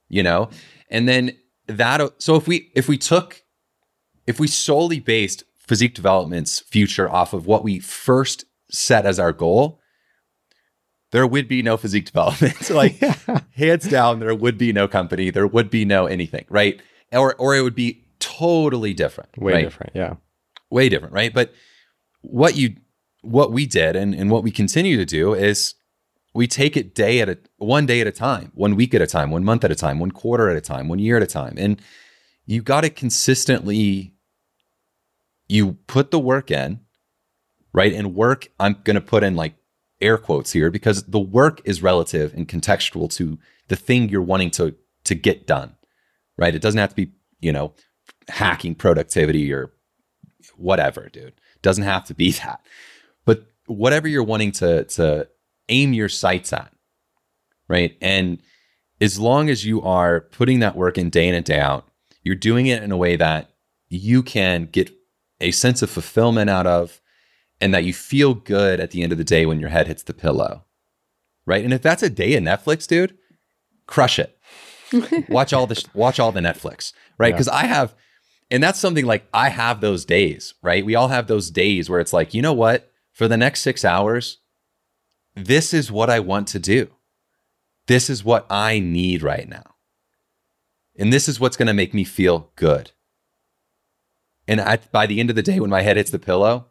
You 0.09 0.23
know, 0.23 0.49
and 0.89 1.07
then 1.07 1.37
that 1.67 2.01
so 2.21 2.35
if 2.35 2.47
we 2.47 2.71
if 2.75 2.87
we 2.87 2.97
took 2.97 3.42
if 4.25 4.39
we 4.39 4.47
solely 4.47 4.99
based 4.99 5.43
physique 5.57 5.95
development's 5.95 6.59
future 6.59 7.09
off 7.09 7.33
of 7.33 7.45
what 7.45 7.63
we 7.63 7.79
first 7.79 8.45
set 8.69 9.05
as 9.05 9.19
our 9.19 9.31
goal, 9.31 9.79
there 11.11 11.27
would 11.27 11.47
be 11.47 11.61
no 11.61 11.77
physique 11.77 12.05
development. 12.11 12.69
like 12.69 12.99
yeah. 13.01 13.41
hands 13.55 13.87
down, 13.87 14.19
there 14.19 14.35
would 14.35 14.57
be 14.57 14.73
no 14.73 14.87
company, 14.87 15.29
there 15.29 15.47
would 15.47 15.69
be 15.69 15.85
no 15.85 16.05
anything, 16.05 16.45
right? 16.49 16.81
Or 17.11 17.35
or 17.35 17.55
it 17.55 17.61
would 17.61 17.75
be 17.75 18.03
totally 18.19 18.93
different. 18.93 19.37
Way 19.37 19.53
right? 19.53 19.63
different, 19.63 19.91
yeah. 19.95 20.15
Way 20.69 20.89
different, 20.89 21.13
right? 21.13 21.33
But 21.33 21.53
what 22.21 22.55
you 22.55 22.75
what 23.21 23.51
we 23.51 23.65
did 23.65 23.95
and, 23.95 24.13
and 24.13 24.29
what 24.29 24.43
we 24.43 24.51
continue 24.51 24.97
to 24.97 25.05
do 25.05 25.33
is 25.33 25.75
we 26.33 26.47
take 26.47 26.75
it 26.75 26.95
day 26.95 27.21
at 27.21 27.29
a 27.29 27.37
one 27.57 27.85
day 27.85 28.01
at 28.01 28.07
a 28.07 28.11
time, 28.11 28.51
one 28.55 28.75
week 28.75 28.93
at 28.93 29.01
a 29.01 29.07
time, 29.07 29.31
one 29.31 29.43
month 29.43 29.63
at 29.63 29.71
a 29.71 29.75
time, 29.75 29.99
one 29.99 30.11
quarter 30.11 30.49
at 30.49 30.57
a 30.57 30.61
time, 30.61 30.87
one 30.87 30.99
year 30.99 31.17
at 31.17 31.23
a 31.23 31.27
time. 31.27 31.55
And 31.57 31.81
you 32.45 32.61
got 32.61 32.81
to 32.81 32.89
consistently 32.89 34.12
you 35.47 35.77
put 35.87 36.11
the 36.11 36.19
work 36.19 36.51
in, 36.51 36.79
right? 37.73 37.93
And 37.93 38.15
work 38.15 38.47
I'm 38.59 38.77
going 38.83 38.95
to 38.95 39.01
put 39.01 39.23
in 39.23 39.35
like 39.35 39.55
air 40.01 40.17
quotes 40.17 40.51
here 40.51 40.69
because 40.69 41.03
the 41.03 41.19
work 41.19 41.61
is 41.65 41.81
relative 41.81 42.33
and 42.33 42.47
contextual 42.47 43.13
to 43.15 43.37
the 43.67 43.75
thing 43.75 44.09
you're 44.09 44.21
wanting 44.21 44.51
to 44.51 44.75
to 45.05 45.15
get 45.15 45.47
done. 45.47 45.75
Right? 46.37 46.55
It 46.55 46.61
doesn't 46.61 46.79
have 46.79 46.89
to 46.89 46.95
be, 46.95 47.11
you 47.39 47.51
know, 47.51 47.73
hacking 48.27 48.75
productivity 48.75 49.53
or 49.53 49.71
whatever, 50.57 51.09
dude. 51.09 51.27
It 51.27 51.61
doesn't 51.61 51.83
have 51.83 52.05
to 52.05 52.13
be 52.13 52.31
that. 52.43 52.61
But 53.25 53.45
whatever 53.67 54.07
you're 54.07 54.23
wanting 54.23 54.51
to 54.53 54.83
to 54.85 55.27
aim 55.69 55.93
your 55.93 56.09
sights 56.09 56.53
at, 56.53 56.73
right? 57.67 57.97
And 58.01 58.41
as 58.99 59.19
long 59.19 59.49
as 59.49 59.65
you 59.65 59.81
are 59.81 60.21
putting 60.21 60.59
that 60.59 60.75
work 60.75 60.97
in 60.97 61.09
day 61.09 61.27
in 61.27 61.35
and 61.35 61.45
day 61.45 61.59
out, 61.59 61.87
you're 62.23 62.35
doing 62.35 62.67
it 62.67 62.83
in 62.83 62.91
a 62.91 62.97
way 62.97 63.15
that 63.15 63.51
you 63.89 64.23
can 64.23 64.65
get 64.65 64.91
a 65.43 65.51
sense 65.51 65.81
of 65.81 65.89
fulfillment 65.89 66.49
out 66.49 66.65
of 66.65 67.01
and 67.61 67.73
that 67.73 67.83
you 67.83 67.93
feel 67.93 68.33
good 68.33 68.79
at 68.79 68.91
the 68.91 69.03
end 69.03 69.11
of 69.11 69.17
the 69.17 69.23
day 69.23 69.45
when 69.45 69.59
your 69.59 69.69
head 69.69 69.87
hits 69.87 70.03
the 70.03 70.13
pillow. 70.13 70.63
Right? 71.45 71.63
And 71.63 71.73
if 71.73 71.81
that's 71.81 72.03
a 72.03 72.09
day 72.09 72.35
of 72.35 72.43
Netflix, 72.43 72.87
dude, 72.87 73.17
crush 73.85 74.17
it. 74.17 74.37
watch 75.29 75.53
all 75.53 75.67
the 75.67 75.83
watch 75.93 76.19
all 76.19 76.31
the 76.31 76.39
Netflix, 76.39 76.93
right? 77.17 77.33
Because 77.33 77.47
yeah. 77.47 77.55
I 77.55 77.65
have 77.65 77.95
and 78.51 78.61
that's 78.61 78.79
something 78.79 79.05
like 79.05 79.27
I 79.33 79.49
have 79.49 79.81
those 79.81 80.05
days, 80.05 80.53
right? 80.61 80.85
We 80.85 80.95
all 80.95 81.07
have 81.07 81.27
those 81.27 81.49
days 81.49 81.89
where 81.89 81.99
it's 81.99 82.13
like, 82.13 82.33
you 82.33 82.41
know 82.41 82.53
what? 82.53 82.91
For 83.11 83.27
the 83.27 83.37
next 83.37 83.61
6 83.61 83.83
hours, 83.83 84.39
this 85.35 85.73
is 85.73 85.91
what 85.91 86.09
I 86.09 86.19
want 86.19 86.47
to 86.49 86.59
do. 86.59 86.89
This 87.87 88.09
is 88.09 88.23
what 88.23 88.45
I 88.49 88.79
need 88.79 89.23
right 89.23 89.47
now. 89.47 89.75
And 90.97 91.11
this 91.11 91.27
is 91.27 91.39
what's 91.39 91.57
going 91.57 91.67
to 91.67 91.73
make 91.73 91.93
me 91.93 92.03
feel 92.03 92.51
good. 92.55 92.91
And 94.47 94.61
I, 94.61 94.77
by 94.91 95.05
the 95.05 95.19
end 95.19 95.29
of 95.29 95.35
the 95.35 95.41
day, 95.41 95.59
when 95.59 95.69
my 95.69 95.81
head 95.81 95.97
hits 95.97 96.11
the 96.11 96.19
pillow, 96.19 96.67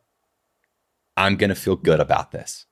I'm 1.16 1.36
going 1.36 1.50
to 1.50 1.56
feel 1.56 1.76
good 1.76 2.00
about 2.00 2.32
this. 2.32 2.66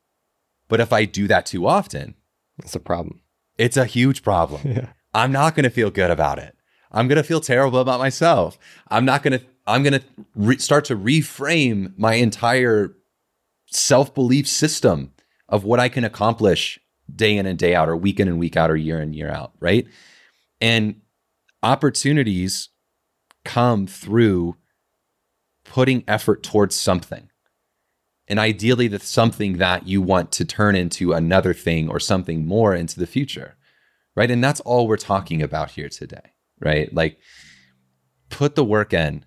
But 0.68 0.80
if 0.80 0.92
I 0.92 1.04
do 1.04 1.26
that 1.28 1.46
too 1.46 1.66
often, 1.66 2.14
it's 2.58 2.74
a 2.74 2.80
problem. 2.80 3.20
It's 3.58 3.76
a 3.76 3.84
huge 3.84 4.22
problem. 4.22 4.62
Yeah. 4.76 4.88
I'm 5.12 5.32
not 5.32 5.56
going 5.56 5.64
to 5.64 5.70
feel 5.70 5.90
good 5.90 6.12
about 6.12 6.38
it. 6.38 6.56
I'm 6.92 7.08
going 7.08 7.16
to 7.16 7.24
feel 7.24 7.40
terrible 7.40 7.80
about 7.80 7.98
myself. 7.98 8.56
I'm 8.88 9.04
not 9.04 9.24
going 9.24 9.40
to, 9.40 9.44
I'm 9.66 9.82
going 9.82 9.94
to 9.94 10.02
re- 10.36 10.58
start 10.58 10.84
to 10.84 10.96
reframe 10.96 11.98
my 11.98 12.14
entire 12.14 12.94
self 13.66 14.14
belief 14.14 14.46
system 14.46 15.12
of 15.48 15.64
what 15.64 15.80
I 15.80 15.88
can 15.88 16.04
accomplish 16.04 16.78
day 17.12 17.36
in 17.36 17.46
and 17.46 17.58
day 17.58 17.74
out, 17.74 17.88
or 17.88 17.96
week 17.96 18.20
in 18.20 18.28
and 18.28 18.38
week 18.38 18.56
out, 18.56 18.70
or 18.70 18.76
year 18.76 19.00
in, 19.02 19.12
year 19.12 19.30
out, 19.30 19.52
right? 19.58 19.86
And 20.60 21.00
opportunities 21.60 22.68
come 23.44 23.88
through 23.88 24.56
putting 25.70 26.02
effort 26.08 26.42
towards 26.42 26.74
something. 26.74 27.30
and 28.26 28.38
ideally 28.38 28.88
that's 28.88 29.08
something 29.08 29.58
that 29.58 29.86
you 29.86 30.02
want 30.02 30.30
to 30.32 30.44
turn 30.44 30.74
into 30.76 31.12
another 31.12 31.54
thing 31.54 31.88
or 31.88 32.00
something 32.00 32.44
more 32.44 32.74
into 32.74 32.98
the 32.98 33.06
future 33.06 33.56
right 34.16 34.30
and 34.32 34.42
that's 34.42 34.60
all 34.60 34.86
we're 34.88 34.96
talking 34.96 35.40
about 35.42 35.70
here 35.72 35.88
today 35.88 36.32
right 36.60 36.92
like 36.92 37.18
put 38.30 38.54
the 38.56 38.64
work 38.64 38.92
in 38.92 39.24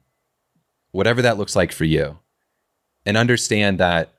whatever 0.91 1.21
that 1.21 1.37
looks 1.37 1.55
like 1.55 1.71
for 1.71 1.85
you 1.85 2.19
and 3.05 3.15
understand 3.17 3.77
that 3.79 4.13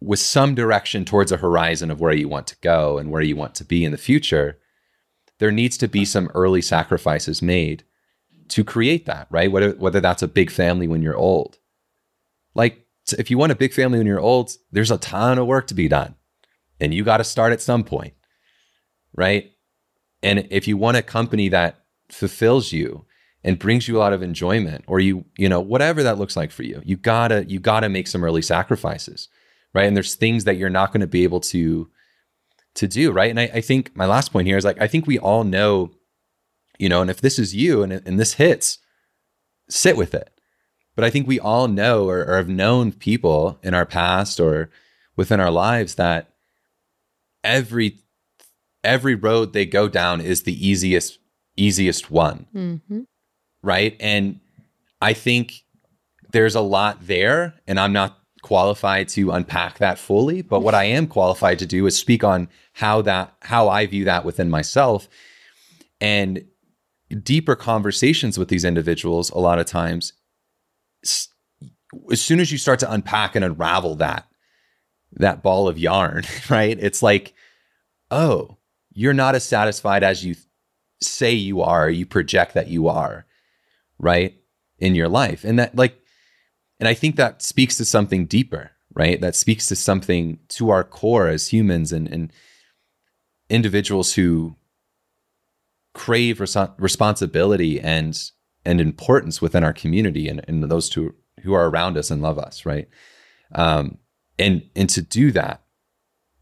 with 0.00 0.20
some 0.20 0.54
direction 0.54 1.04
towards 1.04 1.32
a 1.32 1.36
horizon 1.36 1.90
of 1.90 2.00
where 2.00 2.14
you 2.20 2.28
want 2.28 2.46
to 2.46 2.56
go 2.60 2.98
and 2.98 3.10
where 3.10 3.22
you 3.22 3.36
want 3.36 3.54
to 3.56 3.64
be 3.64 3.84
in 3.84 3.92
the 3.92 4.06
future 4.10 4.56
there 5.38 5.52
needs 5.52 5.76
to 5.76 5.88
be 5.88 6.04
some 6.04 6.30
early 6.34 6.62
sacrifices 6.62 7.42
made 7.42 7.82
to 8.50 8.62
create 8.62 9.06
that 9.06 9.26
right 9.30 9.50
whether 9.50 9.72
whether 9.72 10.00
that's 10.00 10.22
a 10.22 10.28
big 10.28 10.50
family 10.50 10.86
when 10.86 11.02
you're 11.02 11.16
old 11.16 11.58
like 12.54 12.86
if 13.12 13.30
you 13.30 13.38
want 13.38 13.52
a 13.52 13.56
big 13.56 13.72
family 13.72 13.98
when 13.98 14.06
you're 14.06 14.20
old, 14.20 14.52
there's 14.70 14.90
a 14.90 14.98
ton 14.98 15.38
of 15.38 15.46
work 15.46 15.66
to 15.68 15.74
be 15.74 15.88
done. 15.88 16.14
And 16.80 16.94
you 16.94 17.04
got 17.04 17.18
to 17.18 17.24
start 17.24 17.52
at 17.52 17.60
some 17.60 17.84
point. 17.84 18.14
Right. 19.14 19.52
And 20.22 20.46
if 20.50 20.68
you 20.68 20.76
want 20.76 20.96
a 20.96 21.02
company 21.02 21.48
that 21.48 21.84
fulfills 22.10 22.72
you 22.72 23.06
and 23.42 23.58
brings 23.58 23.88
you 23.88 23.96
a 23.96 24.00
lot 24.00 24.12
of 24.12 24.22
enjoyment 24.22 24.84
or 24.86 25.00
you, 25.00 25.24
you 25.36 25.48
know, 25.48 25.60
whatever 25.60 26.02
that 26.02 26.18
looks 26.18 26.36
like 26.36 26.50
for 26.50 26.62
you, 26.62 26.80
you 26.84 26.96
gotta, 26.96 27.44
you 27.48 27.58
gotta 27.58 27.88
make 27.88 28.06
some 28.06 28.22
early 28.22 28.42
sacrifices. 28.42 29.28
Right. 29.72 29.86
And 29.86 29.96
there's 29.96 30.14
things 30.14 30.44
that 30.44 30.56
you're 30.56 30.70
not 30.70 30.92
going 30.92 31.00
to 31.00 31.06
be 31.06 31.22
able 31.22 31.40
to, 31.40 31.88
to 32.74 32.88
do. 32.88 33.12
Right. 33.12 33.30
And 33.30 33.38
I, 33.38 33.50
I 33.54 33.60
think 33.60 33.94
my 33.94 34.06
last 34.06 34.32
point 34.32 34.46
here 34.46 34.56
is 34.56 34.64
like, 34.64 34.80
I 34.80 34.88
think 34.88 35.06
we 35.06 35.18
all 35.18 35.44
know, 35.44 35.92
you 36.80 36.88
know, 36.88 37.02
and 37.02 37.10
if 37.10 37.20
this 37.20 37.38
is 37.38 37.54
you 37.54 37.82
and, 37.82 37.92
and 37.92 38.18
this 38.18 38.34
hits, 38.34 38.78
sit 39.68 39.96
with 39.96 40.14
it. 40.14 40.30
But 40.96 41.04
I 41.04 41.10
think 41.10 41.26
we 41.26 41.38
all 41.38 41.68
know 41.68 42.08
or, 42.08 42.24
or 42.24 42.36
have 42.36 42.48
known 42.48 42.92
people 42.92 43.58
in 43.62 43.74
our 43.74 43.86
past 43.86 44.40
or 44.40 44.70
within 45.16 45.40
our 45.40 45.50
lives 45.50 45.96
that 45.96 46.30
every 47.44 47.98
every 48.82 49.14
road 49.14 49.52
they 49.52 49.66
go 49.66 49.88
down 49.88 50.20
is 50.20 50.42
the 50.42 50.66
easiest 50.66 51.18
easiest 51.56 52.10
one. 52.10 52.46
Mm-hmm. 52.54 53.00
right? 53.62 53.96
And 54.00 54.40
i 55.02 55.14
think 55.14 55.64
there's 56.32 56.54
a 56.54 56.60
lot 56.60 57.06
there 57.06 57.54
and 57.66 57.80
i'm 57.80 57.92
not 57.92 58.18
qualified 58.42 59.08
to 59.08 59.30
unpack 59.30 59.78
that 59.78 59.98
fully 59.98 60.42
but 60.42 60.60
what 60.60 60.74
i 60.74 60.84
am 60.84 61.06
qualified 61.06 61.58
to 61.58 61.64
do 61.64 61.86
is 61.86 61.96
speak 61.96 62.22
on 62.22 62.48
how 62.74 63.00
that 63.00 63.34
how 63.40 63.68
i 63.68 63.86
view 63.86 64.04
that 64.04 64.24
within 64.24 64.50
myself. 64.50 65.08
And 66.00 66.44
deeper 67.22 67.56
conversations 67.56 68.38
with 68.38 68.48
these 68.48 68.64
individuals 68.64 69.30
a 69.30 69.38
lot 69.38 69.58
of 69.58 69.66
times 69.66 70.12
as 72.10 72.20
soon 72.20 72.40
as 72.40 72.52
you 72.52 72.58
start 72.58 72.78
to 72.80 72.92
unpack 72.92 73.34
and 73.34 73.44
unravel 73.44 73.96
that 73.96 74.26
that 75.14 75.42
ball 75.42 75.68
of 75.68 75.78
yarn, 75.78 76.24
right? 76.50 76.78
It's 76.78 77.02
like, 77.02 77.34
oh, 78.10 78.58
you're 78.92 79.14
not 79.14 79.34
as 79.34 79.44
satisfied 79.44 80.02
as 80.02 80.24
you 80.24 80.36
say 81.00 81.32
you 81.32 81.62
are, 81.62 81.88
you 81.88 82.06
project 82.06 82.54
that 82.54 82.68
you 82.68 82.88
are, 82.88 83.26
right? 83.98 84.36
In 84.78 84.94
your 84.94 85.08
life. 85.08 85.44
And 85.44 85.58
that 85.58 85.74
like 85.74 85.96
and 86.78 86.88
I 86.88 86.94
think 86.94 87.16
that 87.16 87.42
speaks 87.42 87.76
to 87.76 87.84
something 87.84 88.26
deeper, 88.26 88.70
right? 88.94 89.20
That 89.20 89.36
speaks 89.36 89.66
to 89.66 89.76
something 89.76 90.38
to 90.50 90.70
our 90.70 90.84
core 90.84 91.28
as 91.28 91.48
humans 91.48 91.92
and 91.92 92.08
and 92.08 92.32
individuals 93.48 94.14
who 94.14 94.56
crave 95.94 96.40
res- 96.40 96.56
responsibility 96.78 97.80
and 97.80 98.18
and 98.64 98.80
importance 98.80 99.40
within 99.40 99.64
our 99.64 99.72
community 99.72 100.28
and, 100.28 100.44
and 100.46 100.62
those 100.64 100.88
two 100.88 101.14
who 101.42 101.54
are 101.54 101.68
around 101.68 101.96
us 101.96 102.10
and 102.10 102.20
love 102.20 102.38
us, 102.38 102.66
right? 102.66 102.88
Um, 103.54 103.98
and 104.38 104.62
and 104.76 104.88
to 104.90 105.02
do 105.02 105.32
that, 105.32 105.62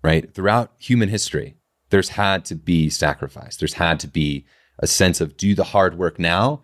right, 0.02 0.32
throughout 0.34 0.72
human 0.78 1.08
history, 1.08 1.56
there's 1.90 2.10
had 2.10 2.44
to 2.46 2.54
be 2.54 2.90
sacrifice. 2.90 3.56
There's 3.56 3.74
had 3.74 4.00
to 4.00 4.08
be 4.08 4.46
a 4.78 4.86
sense 4.86 5.20
of 5.20 5.36
do 5.36 5.54
the 5.54 5.64
hard 5.64 5.98
work 5.98 6.18
now 6.18 6.62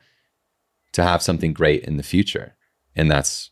to 0.93 1.03
have 1.03 1.23
something 1.23 1.53
great 1.53 1.85
in 1.85 1.97
the 1.97 2.03
future, 2.03 2.57
and 2.95 3.11
that's 3.11 3.51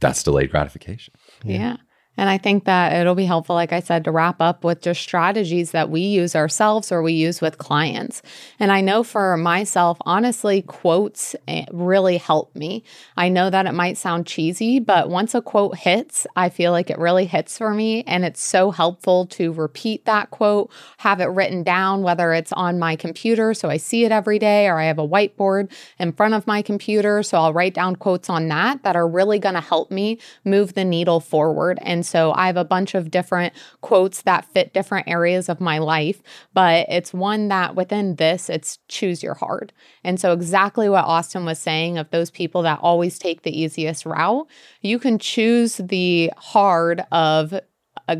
that's 0.00 0.22
delayed 0.22 0.50
gratification. 0.50 1.14
yeah. 1.44 1.58
yeah. 1.58 1.76
And 2.16 2.28
I 2.28 2.36
think 2.36 2.64
that 2.66 2.92
it'll 2.92 3.14
be 3.14 3.24
helpful, 3.24 3.54
like 3.54 3.72
I 3.72 3.80
said, 3.80 4.04
to 4.04 4.10
wrap 4.10 4.40
up 4.40 4.64
with 4.64 4.82
just 4.82 5.00
strategies 5.00 5.70
that 5.70 5.88
we 5.88 6.02
use 6.02 6.36
ourselves 6.36 6.92
or 6.92 7.02
we 7.02 7.14
use 7.14 7.40
with 7.40 7.56
clients. 7.56 8.20
And 8.60 8.70
I 8.70 8.82
know 8.82 9.02
for 9.02 9.34
myself, 9.38 9.96
honestly, 10.02 10.60
quotes 10.60 11.34
eh, 11.48 11.64
really 11.72 12.18
help 12.18 12.54
me. 12.54 12.84
I 13.16 13.30
know 13.30 13.48
that 13.48 13.64
it 13.64 13.72
might 13.72 13.96
sound 13.96 14.26
cheesy, 14.26 14.78
but 14.78 15.08
once 15.08 15.34
a 15.34 15.40
quote 15.40 15.78
hits, 15.78 16.26
I 16.36 16.50
feel 16.50 16.70
like 16.70 16.90
it 16.90 16.98
really 16.98 17.24
hits 17.24 17.56
for 17.56 17.72
me. 17.72 18.02
And 18.02 18.26
it's 18.26 18.42
so 18.42 18.70
helpful 18.70 19.24
to 19.28 19.52
repeat 19.52 20.04
that 20.04 20.30
quote, 20.30 20.70
have 20.98 21.20
it 21.20 21.26
written 21.26 21.62
down, 21.62 22.02
whether 22.02 22.34
it's 22.34 22.52
on 22.52 22.78
my 22.78 22.94
computer, 22.94 23.54
so 23.54 23.70
I 23.70 23.78
see 23.78 24.04
it 24.04 24.12
every 24.12 24.38
day, 24.38 24.68
or 24.68 24.78
I 24.78 24.84
have 24.84 24.98
a 24.98 25.08
whiteboard 25.08 25.72
in 25.98 26.12
front 26.12 26.34
of 26.34 26.46
my 26.46 26.60
computer. 26.60 27.22
So 27.22 27.38
I'll 27.38 27.54
write 27.54 27.74
down 27.74 27.96
quotes 27.96 28.28
on 28.28 28.48
that 28.48 28.82
that 28.82 28.96
are 28.96 29.08
really 29.08 29.38
going 29.38 29.54
to 29.54 29.60
help 29.62 29.90
me 29.90 30.18
move 30.44 30.74
the 30.74 30.84
needle 30.84 31.18
forward. 31.18 31.78
And 31.82 32.01
and 32.02 32.06
so 32.08 32.32
I 32.34 32.46
have 32.48 32.56
a 32.56 32.64
bunch 32.64 32.96
of 32.96 33.12
different 33.12 33.52
quotes 33.80 34.22
that 34.22 34.44
fit 34.46 34.74
different 34.74 35.06
areas 35.06 35.48
of 35.48 35.60
my 35.60 35.78
life, 35.78 36.20
but 36.52 36.84
it's 36.88 37.14
one 37.14 37.46
that 37.46 37.76
within 37.76 38.16
this, 38.16 38.50
it's 38.50 38.80
choose 38.88 39.22
your 39.22 39.34
hard. 39.34 39.72
And 40.02 40.18
so, 40.18 40.32
exactly 40.32 40.88
what 40.88 41.04
Austin 41.04 41.44
was 41.44 41.60
saying 41.60 41.98
of 41.98 42.10
those 42.10 42.28
people 42.28 42.62
that 42.62 42.80
always 42.82 43.20
take 43.20 43.42
the 43.42 43.56
easiest 43.56 44.04
route, 44.04 44.48
you 44.80 44.98
can 44.98 45.16
choose 45.20 45.76
the 45.76 46.32
hard 46.36 47.04
of 47.12 47.54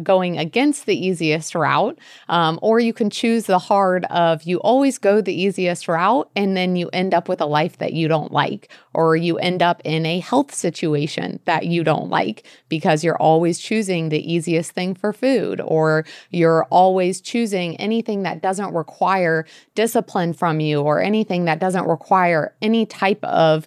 going 0.03 0.39
against 0.39 0.87
the 0.87 1.07
easiest 1.07 1.55
route, 1.55 1.99
um, 2.29 2.59
or 2.63 2.81
you 2.81 2.93
can 2.93 3.11
choose 3.11 3.47
the 3.47 3.59
hard 3.59 4.05
of 4.07 4.43
you 4.45 4.59
always 4.59 4.99
go 4.99 5.21
the 5.21 5.35
easiest 5.35 5.89
route 5.89 6.31
and 6.35 6.57
then 6.57 6.77
you 6.77 6.89
end 6.93 7.15
up 7.15 7.29
with 7.29 7.41
a 7.41 7.47
life 7.47 7.79
that 7.79 7.93
you 7.93 8.09
don't 8.09 8.33
like, 8.33 8.71
or 8.95 9.17
you 9.17 9.39
end 9.39 9.63
up 9.63 9.83
in 9.85 10.07
a 10.07 10.21
health 10.21 10.55
situation 10.55 11.41
that 11.45 11.67
you 11.67 11.85
don't 11.85 12.09
like 12.11 12.45
because 12.69 13.05
you're 13.05 13.17
always 13.17 13.59
choosing 13.59 14.09
the 14.09 14.33
easiest 14.33 14.73
thing 14.73 14.95
for 14.95 15.13
food, 15.13 15.61
or 15.61 16.05
you're 16.31 16.65
always 16.65 17.21
choosing 17.21 17.77
anything 17.77 18.23
that 18.23 18.43
doesn't 18.43 18.75
require 18.75 19.45
discipline 19.75 20.33
from 20.33 20.61
you, 20.61 20.81
or 20.81 21.01
anything 21.01 21.45
that 21.45 21.59
doesn't 21.59 21.87
require 21.87 22.55
any 22.63 22.87
type 22.87 23.23
of 23.25 23.67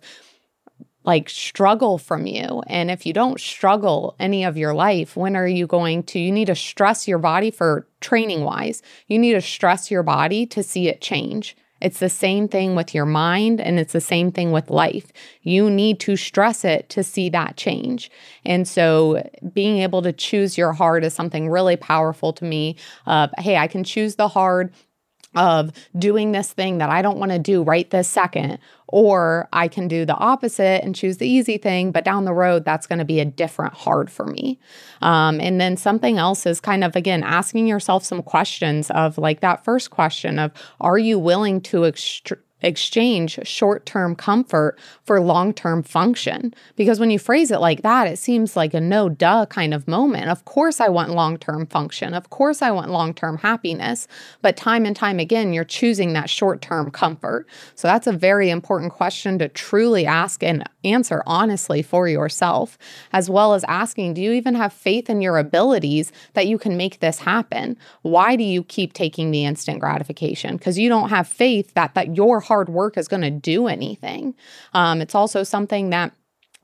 like 1.06 1.30
struggle 1.30 1.98
from 1.98 2.26
you. 2.26 2.64
And 2.68 2.90
if 2.90 3.06
you 3.06 3.14
don't 3.14 3.40
struggle 3.40 4.16
any 4.20 4.44
of 4.44 4.58
your 4.58 4.74
life, 4.74 5.16
when 5.16 5.36
are 5.36 5.48
you 5.48 5.68
going 5.68 6.04
to? 6.04 6.20
You 6.20 6.32
need 6.32 6.46
to 6.46 6.56
stress 6.56 7.08
your 7.08 7.20
body 7.20 7.52
for 7.52 7.88
training 8.02 8.44
wise. 8.44 8.82
You 9.08 9.20
need 9.20 9.34
to 9.34 9.42
stress 9.42 9.92
your 9.92 10.04
body 10.04 10.46
to 10.48 10.64
see 10.64 10.88
it 10.88 11.02
change. 11.02 11.56
It's 11.82 12.00
the 12.00 12.10
same 12.10 12.48
thing 12.48 12.74
with 12.74 12.96
your 12.96 13.06
mind 13.06 13.60
and 13.60 13.78
it's 13.78 13.94
the 13.94 14.02
same 14.02 14.32
thing 14.32 14.52
with 14.52 14.70
life. 14.70 15.12
You 15.42 15.70
need 15.70 16.00
to 16.02 16.16
stress 16.16 16.64
it 16.64 16.90
to 16.90 17.04
see 17.04 17.30
that 17.30 17.58
change. 17.58 18.10
And 18.46 18.68
so 18.68 19.30
being 19.54 19.80
able 19.80 20.02
to 20.02 20.14
choose 20.14 20.58
your 20.58 20.74
hard 20.74 21.04
is 21.04 21.14
something 21.14 21.50
really 21.50 21.76
powerful 21.76 22.32
to 22.34 22.46
me. 22.46 22.78
Uh, 23.06 23.28
hey, 23.38 23.58
I 23.58 23.68
can 23.68 23.84
choose 23.84 24.16
the 24.16 24.30
hard 24.30 24.74
of 25.36 25.72
doing 25.98 26.32
this 26.32 26.54
thing 26.54 26.78
that 26.80 26.90
I 26.90 27.02
don't 27.02 27.18
want 27.18 27.32
to 27.32 27.40
do 27.40 27.64
right 27.64 27.90
this 27.90 28.08
second, 28.08 28.60
or 28.88 29.50
I 29.52 29.68
can 29.68 29.88
do 29.88 30.06
the 30.06 30.16
opposite 30.16 30.84
and 30.84 30.96
choose 30.96 31.18
the 31.18 31.28
easy 31.28 31.58
thing, 31.58 31.92
but 31.92 32.06
down 32.06 32.26
the 32.26 32.34
road, 32.34 32.66
that's 32.66 32.88
going 32.88 33.00
to 33.00 33.06
be 33.06 33.20
a 33.20 33.26
different 33.26 33.74
hard 33.74 34.12
for 34.12 34.26
me. 34.26 34.60
Um, 35.02 35.40
and 35.42 35.60
then 35.60 35.76
something 35.78 36.18
else 36.18 36.46
is 36.46 36.60
kind 36.62 36.84
of, 36.84 36.96
again, 36.96 37.24
asking 37.24 37.68
yourself 37.68 38.04
some 38.04 38.22
questions 38.22 38.92
of 38.92 39.18
like 39.18 39.42
that 39.42 39.64
first 39.64 39.90
question 39.90 40.40
of, 40.40 40.52
are 40.80 40.98
you 40.98 41.18
willing 41.20 41.62
to 41.62 41.78
ext- 41.82 42.38
exchange 42.62 43.40
short 43.44 43.86
term 43.86 44.16
comfort 44.16 44.80
for 45.04 45.20
long 45.20 45.54
term 45.54 45.84
function. 45.84 46.54
Because 46.76 47.00
when 47.00 47.12
you 47.12 47.20
phrase 47.20 47.52
it 47.52 47.60
like 47.60 47.82
that, 47.82 48.08
it 48.08 48.18
seems 48.18 48.56
like 48.56 48.74
a 48.74 48.82
no 48.82 49.10
duh 49.10 49.46
kind 49.48 49.74
of 49.74 49.88
moment. 49.88 50.30
Of 50.30 50.46
course, 50.46 50.80
I 50.80 50.90
want 50.90 51.12
long 51.12 51.38
term 51.38 51.68
function. 51.68 52.14
Of 52.14 52.30
course, 52.30 52.62
I 52.62 52.72
want 52.72 52.92
long 52.92 53.14
term 53.14 53.38
happiness. 53.38 54.08
But 54.42 54.58
time 54.58 54.86
and 54.86 54.96
time 54.96 55.20
again, 55.20 55.54
you're 55.54 55.64
choosing 55.64 56.14
that 56.14 56.30
short 56.30 56.62
term 56.62 56.92
comfort. 56.92 57.48
So 57.76 57.88
that's 57.88 58.08
a 58.08 58.14
very 58.14 58.50
important 58.50 58.92
question 58.92 59.38
to 59.40 59.50
truly 59.50 60.06
ask 60.06 60.44
and 60.44 60.64
answer 60.84 61.24
honestly 61.26 61.82
for 61.82 62.08
yourself, 62.08 62.78
as 63.12 63.30
well 63.30 63.54
as 63.54 63.64
asking, 63.66 64.14
do 64.14 64.22
you 64.22 64.32
even 64.32 64.56
have 64.56 64.72
faith 64.72 65.10
in 65.10 65.22
your 65.22 65.38
abilities 65.38 66.12
that 66.34 66.48
you 66.48 66.58
can 66.58 66.78
make 66.78 67.00
this 67.00 67.20
happen? 67.20 67.78
Why 68.04 68.36
do 68.36 68.44
you 68.44 68.64
keep 68.64 68.94
taking 68.94 69.32
the 69.32 69.46
instant 69.46 69.80
gratification? 69.80 70.58
Because 70.58 70.78
you 70.78 70.90
don't 70.90 71.10
have 71.10 71.28
faith 71.28 71.74
that 71.74 71.94
that 71.96 72.16
your 72.16 72.40
hard 72.46 72.70
work 72.70 72.98
is 72.98 73.08
going 73.08 73.22
to 73.22 73.32
do 73.32 73.68
anything. 73.68 74.36
Um, 74.74 75.02
it's 75.02 75.16
also 75.16 75.44
something 75.44 75.90
that 75.90 76.14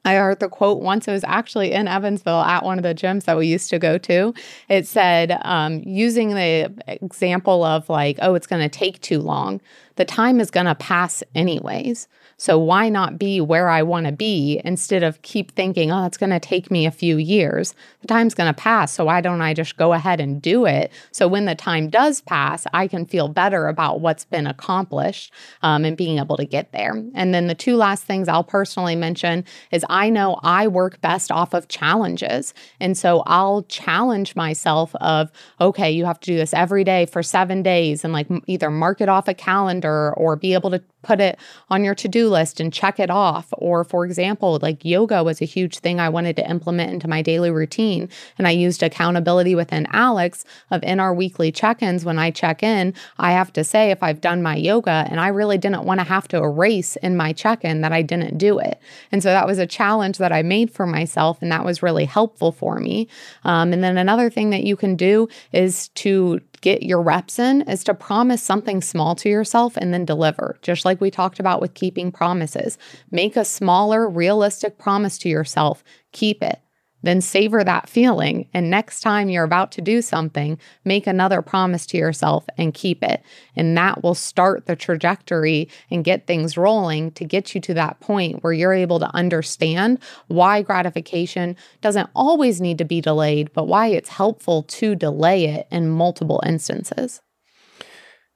I 0.03 0.15
heard 0.15 0.39
the 0.39 0.49
quote 0.49 0.81
once. 0.81 1.07
It 1.07 1.11
was 1.11 1.23
actually 1.25 1.73
in 1.73 1.87
Evansville 1.87 2.41
at 2.41 2.63
one 2.63 2.79
of 2.79 2.83
the 2.83 2.95
gyms 2.95 3.25
that 3.25 3.37
we 3.37 3.47
used 3.47 3.69
to 3.69 3.79
go 3.79 3.97
to. 3.99 4.33
It 4.67 4.87
said, 4.87 5.37
um, 5.43 5.83
using 5.85 6.29
the 6.29 6.73
example 6.87 7.63
of 7.63 7.87
like, 7.87 8.17
oh, 8.21 8.33
it's 8.33 8.47
going 8.47 8.67
to 8.67 8.69
take 8.69 8.99
too 9.01 9.19
long, 9.19 9.61
the 9.97 10.05
time 10.05 10.39
is 10.39 10.49
going 10.49 10.65
to 10.65 10.75
pass 10.75 11.23
anyways. 11.35 12.07
So 12.41 12.57
why 12.57 12.89
not 12.89 13.19
be 13.19 13.39
where 13.39 13.69
I 13.69 13.83
want 13.83 14.07
to 14.07 14.11
be 14.11 14.59
instead 14.65 15.03
of 15.03 15.21
keep 15.21 15.51
thinking, 15.51 15.91
oh, 15.91 16.07
it's 16.07 16.17
going 16.17 16.31
to 16.31 16.39
take 16.39 16.71
me 16.71 16.87
a 16.87 16.91
few 16.91 17.17
years? 17.17 17.75
The 18.01 18.07
time's 18.07 18.33
going 18.33 18.51
to 18.51 18.59
pass. 18.59 18.91
So 18.91 19.05
why 19.05 19.21
don't 19.21 19.41
I 19.41 19.53
just 19.53 19.77
go 19.77 19.93
ahead 19.93 20.19
and 20.19 20.41
do 20.41 20.65
it? 20.65 20.91
So 21.11 21.27
when 21.27 21.45
the 21.45 21.53
time 21.53 21.87
does 21.91 22.21
pass, 22.21 22.65
I 22.73 22.87
can 22.87 23.05
feel 23.05 23.27
better 23.27 23.67
about 23.67 24.01
what's 24.01 24.25
been 24.25 24.47
accomplished 24.47 25.31
um, 25.61 25.85
and 25.85 25.95
being 25.95 26.17
able 26.17 26.35
to 26.35 26.43
get 26.43 26.71
there. 26.71 26.93
And 27.13 27.31
then 27.31 27.45
the 27.45 27.53
two 27.53 27.75
last 27.75 28.05
things 28.05 28.27
I'll 28.27 28.43
personally 28.43 28.95
mention 28.95 29.45
is 29.69 29.85
I 29.87 30.09
know 30.09 30.39
I 30.41 30.67
work 30.67 30.99
best 30.99 31.31
off 31.31 31.53
of 31.53 31.67
challenges. 31.67 32.55
And 32.79 32.97
so 32.97 33.21
I'll 33.27 33.61
challenge 33.65 34.35
myself 34.35 34.95
of, 34.95 35.31
okay, 35.59 35.91
you 35.91 36.05
have 36.05 36.19
to 36.21 36.31
do 36.31 36.37
this 36.37 36.55
every 36.55 36.85
day 36.85 37.05
for 37.05 37.21
seven 37.21 37.61
days 37.61 38.03
and 38.03 38.11
like 38.11 38.25
either 38.47 38.71
mark 38.71 38.99
it 38.99 39.09
off 39.09 39.27
a 39.27 39.35
calendar 39.35 40.15
or 40.15 40.35
be 40.35 40.55
able 40.55 40.71
to 40.71 40.81
put 41.01 41.19
it 41.19 41.37
on 41.69 41.83
your 41.83 41.95
to-do 41.95 42.29
list 42.29 42.59
and 42.59 42.73
check 42.73 42.99
it 42.99 43.09
off. 43.09 43.47
Or 43.53 43.83
for 43.83 44.05
example 44.05 44.59
like 44.61 44.83
yoga 44.85 45.23
was 45.23 45.41
a 45.41 45.45
huge 45.45 45.79
thing 45.79 45.99
i 45.99 46.09
wanted 46.09 46.35
to 46.35 46.49
implement 46.49 46.91
into 46.91 47.07
my 47.07 47.21
daily 47.21 47.51
routine. 47.51 48.09
And 48.37 48.47
i 48.47 48.51
used 48.51 48.83
accountability 48.83 49.55
within 49.55 49.87
alex 49.91 50.45
of 50.69 50.83
in 50.83 50.99
our 50.99 51.13
weekly 51.13 51.51
check-ins. 51.51 52.05
When 52.05 52.19
i 52.19 52.31
check 52.31 52.63
in 52.63 52.93
i 53.17 53.31
have 53.31 53.53
to 53.53 53.63
say 53.63 53.91
if 53.91 54.03
i've 54.03 54.21
done 54.21 54.41
my 54.41 54.55
yoga 54.55 55.05
and 55.09 55.19
i 55.19 55.27
really 55.27 55.57
didn't 55.57 55.83
want 55.83 55.99
to 55.99 56.05
have 56.05 56.27
to 56.29 56.37
erase 56.37 56.95
in 56.97 57.17
my 57.17 57.33
check-in 57.33 57.81
that 57.81 57.91
i 57.91 58.01
didn't 58.01 58.37
do 58.37 58.59
it. 58.59 58.79
And 59.11 59.21
so 59.23 59.29
that 59.29 59.47
was 59.47 59.59
a 59.59 59.67
challenge 59.67 60.17
that 60.17 60.31
i 60.31 60.41
made 60.41 60.71
for 60.71 60.85
myself 60.85 61.41
and 61.41 61.51
that 61.51 61.65
was 61.65 61.83
really 61.83 62.05
helpful 62.05 62.51
for 62.51 62.79
me. 62.79 63.07
Um, 63.43 63.73
and 63.73 63.83
then 63.83 63.97
another 63.97 64.29
thing 64.29 64.49
that 64.51 64.63
you 64.63 64.75
can 64.75 64.95
do 64.95 65.27
is 65.51 65.89
to 65.89 66.39
get 66.61 66.83
your 66.83 67.01
reps 67.01 67.39
in 67.39 67.61
is 67.63 67.83
to 67.83 67.93
promise 67.93 68.41
something 68.41 68.81
small 68.81 69.15
to 69.15 69.29
yourself 69.29 69.75
and 69.77 69.93
then 69.93 70.05
deliver, 70.05 70.57
just 70.61 70.85
like 70.85 71.01
we 71.01 71.11
talked 71.11 71.39
about 71.39 71.61
with 71.61 71.73
keeping 71.73 72.11
promises. 72.11 72.77
Make 73.11 73.35
a 73.35 73.45
smaller, 73.45 74.07
realistic 74.07 74.77
promise 74.77 75.17
to 75.19 75.29
yourself, 75.29 75.83
keep 76.11 76.41
it 76.41 76.61
then 77.03 77.21
savor 77.21 77.63
that 77.63 77.89
feeling. 77.89 78.47
And 78.53 78.69
next 78.69 79.01
time 79.01 79.29
you're 79.29 79.43
about 79.43 79.71
to 79.73 79.81
do 79.81 80.01
something, 80.01 80.57
make 80.85 81.07
another 81.07 81.41
promise 81.41 81.85
to 81.87 81.97
yourself 81.97 82.45
and 82.57 82.73
keep 82.73 83.03
it. 83.03 83.21
And 83.55 83.77
that 83.77 84.03
will 84.03 84.15
start 84.15 84.65
the 84.65 84.75
trajectory 84.75 85.69
and 85.89 86.03
get 86.03 86.27
things 86.27 86.57
rolling 86.57 87.11
to 87.11 87.25
get 87.25 87.55
you 87.55 87.61
to 87.61 87.73
that 87.73 87.99
point 87.99 88.43
where 88.43 88.53
you're 88.53 88.73
able 88.73 88.99
to 88.99 89.15
understand 89.15 89.99
why 90.27 90.61
gratification 90.61 91.55
doesn't 91.81 92.09
always 92.15 92.61
need 92.61 92.77
to 92.77 92.85
be 92.85 93.01
delayed, 93.01 93.51
but 93.53 93.67
why 93.67 93.87
it's 93.87 94.09
helpful 94.09 94.63
to 94.63 94.95
delay 94.95 95.45
it 95.45 95.67
in 95.71 95.89
multiple 95.89 96.41
instances. 96.45 97.21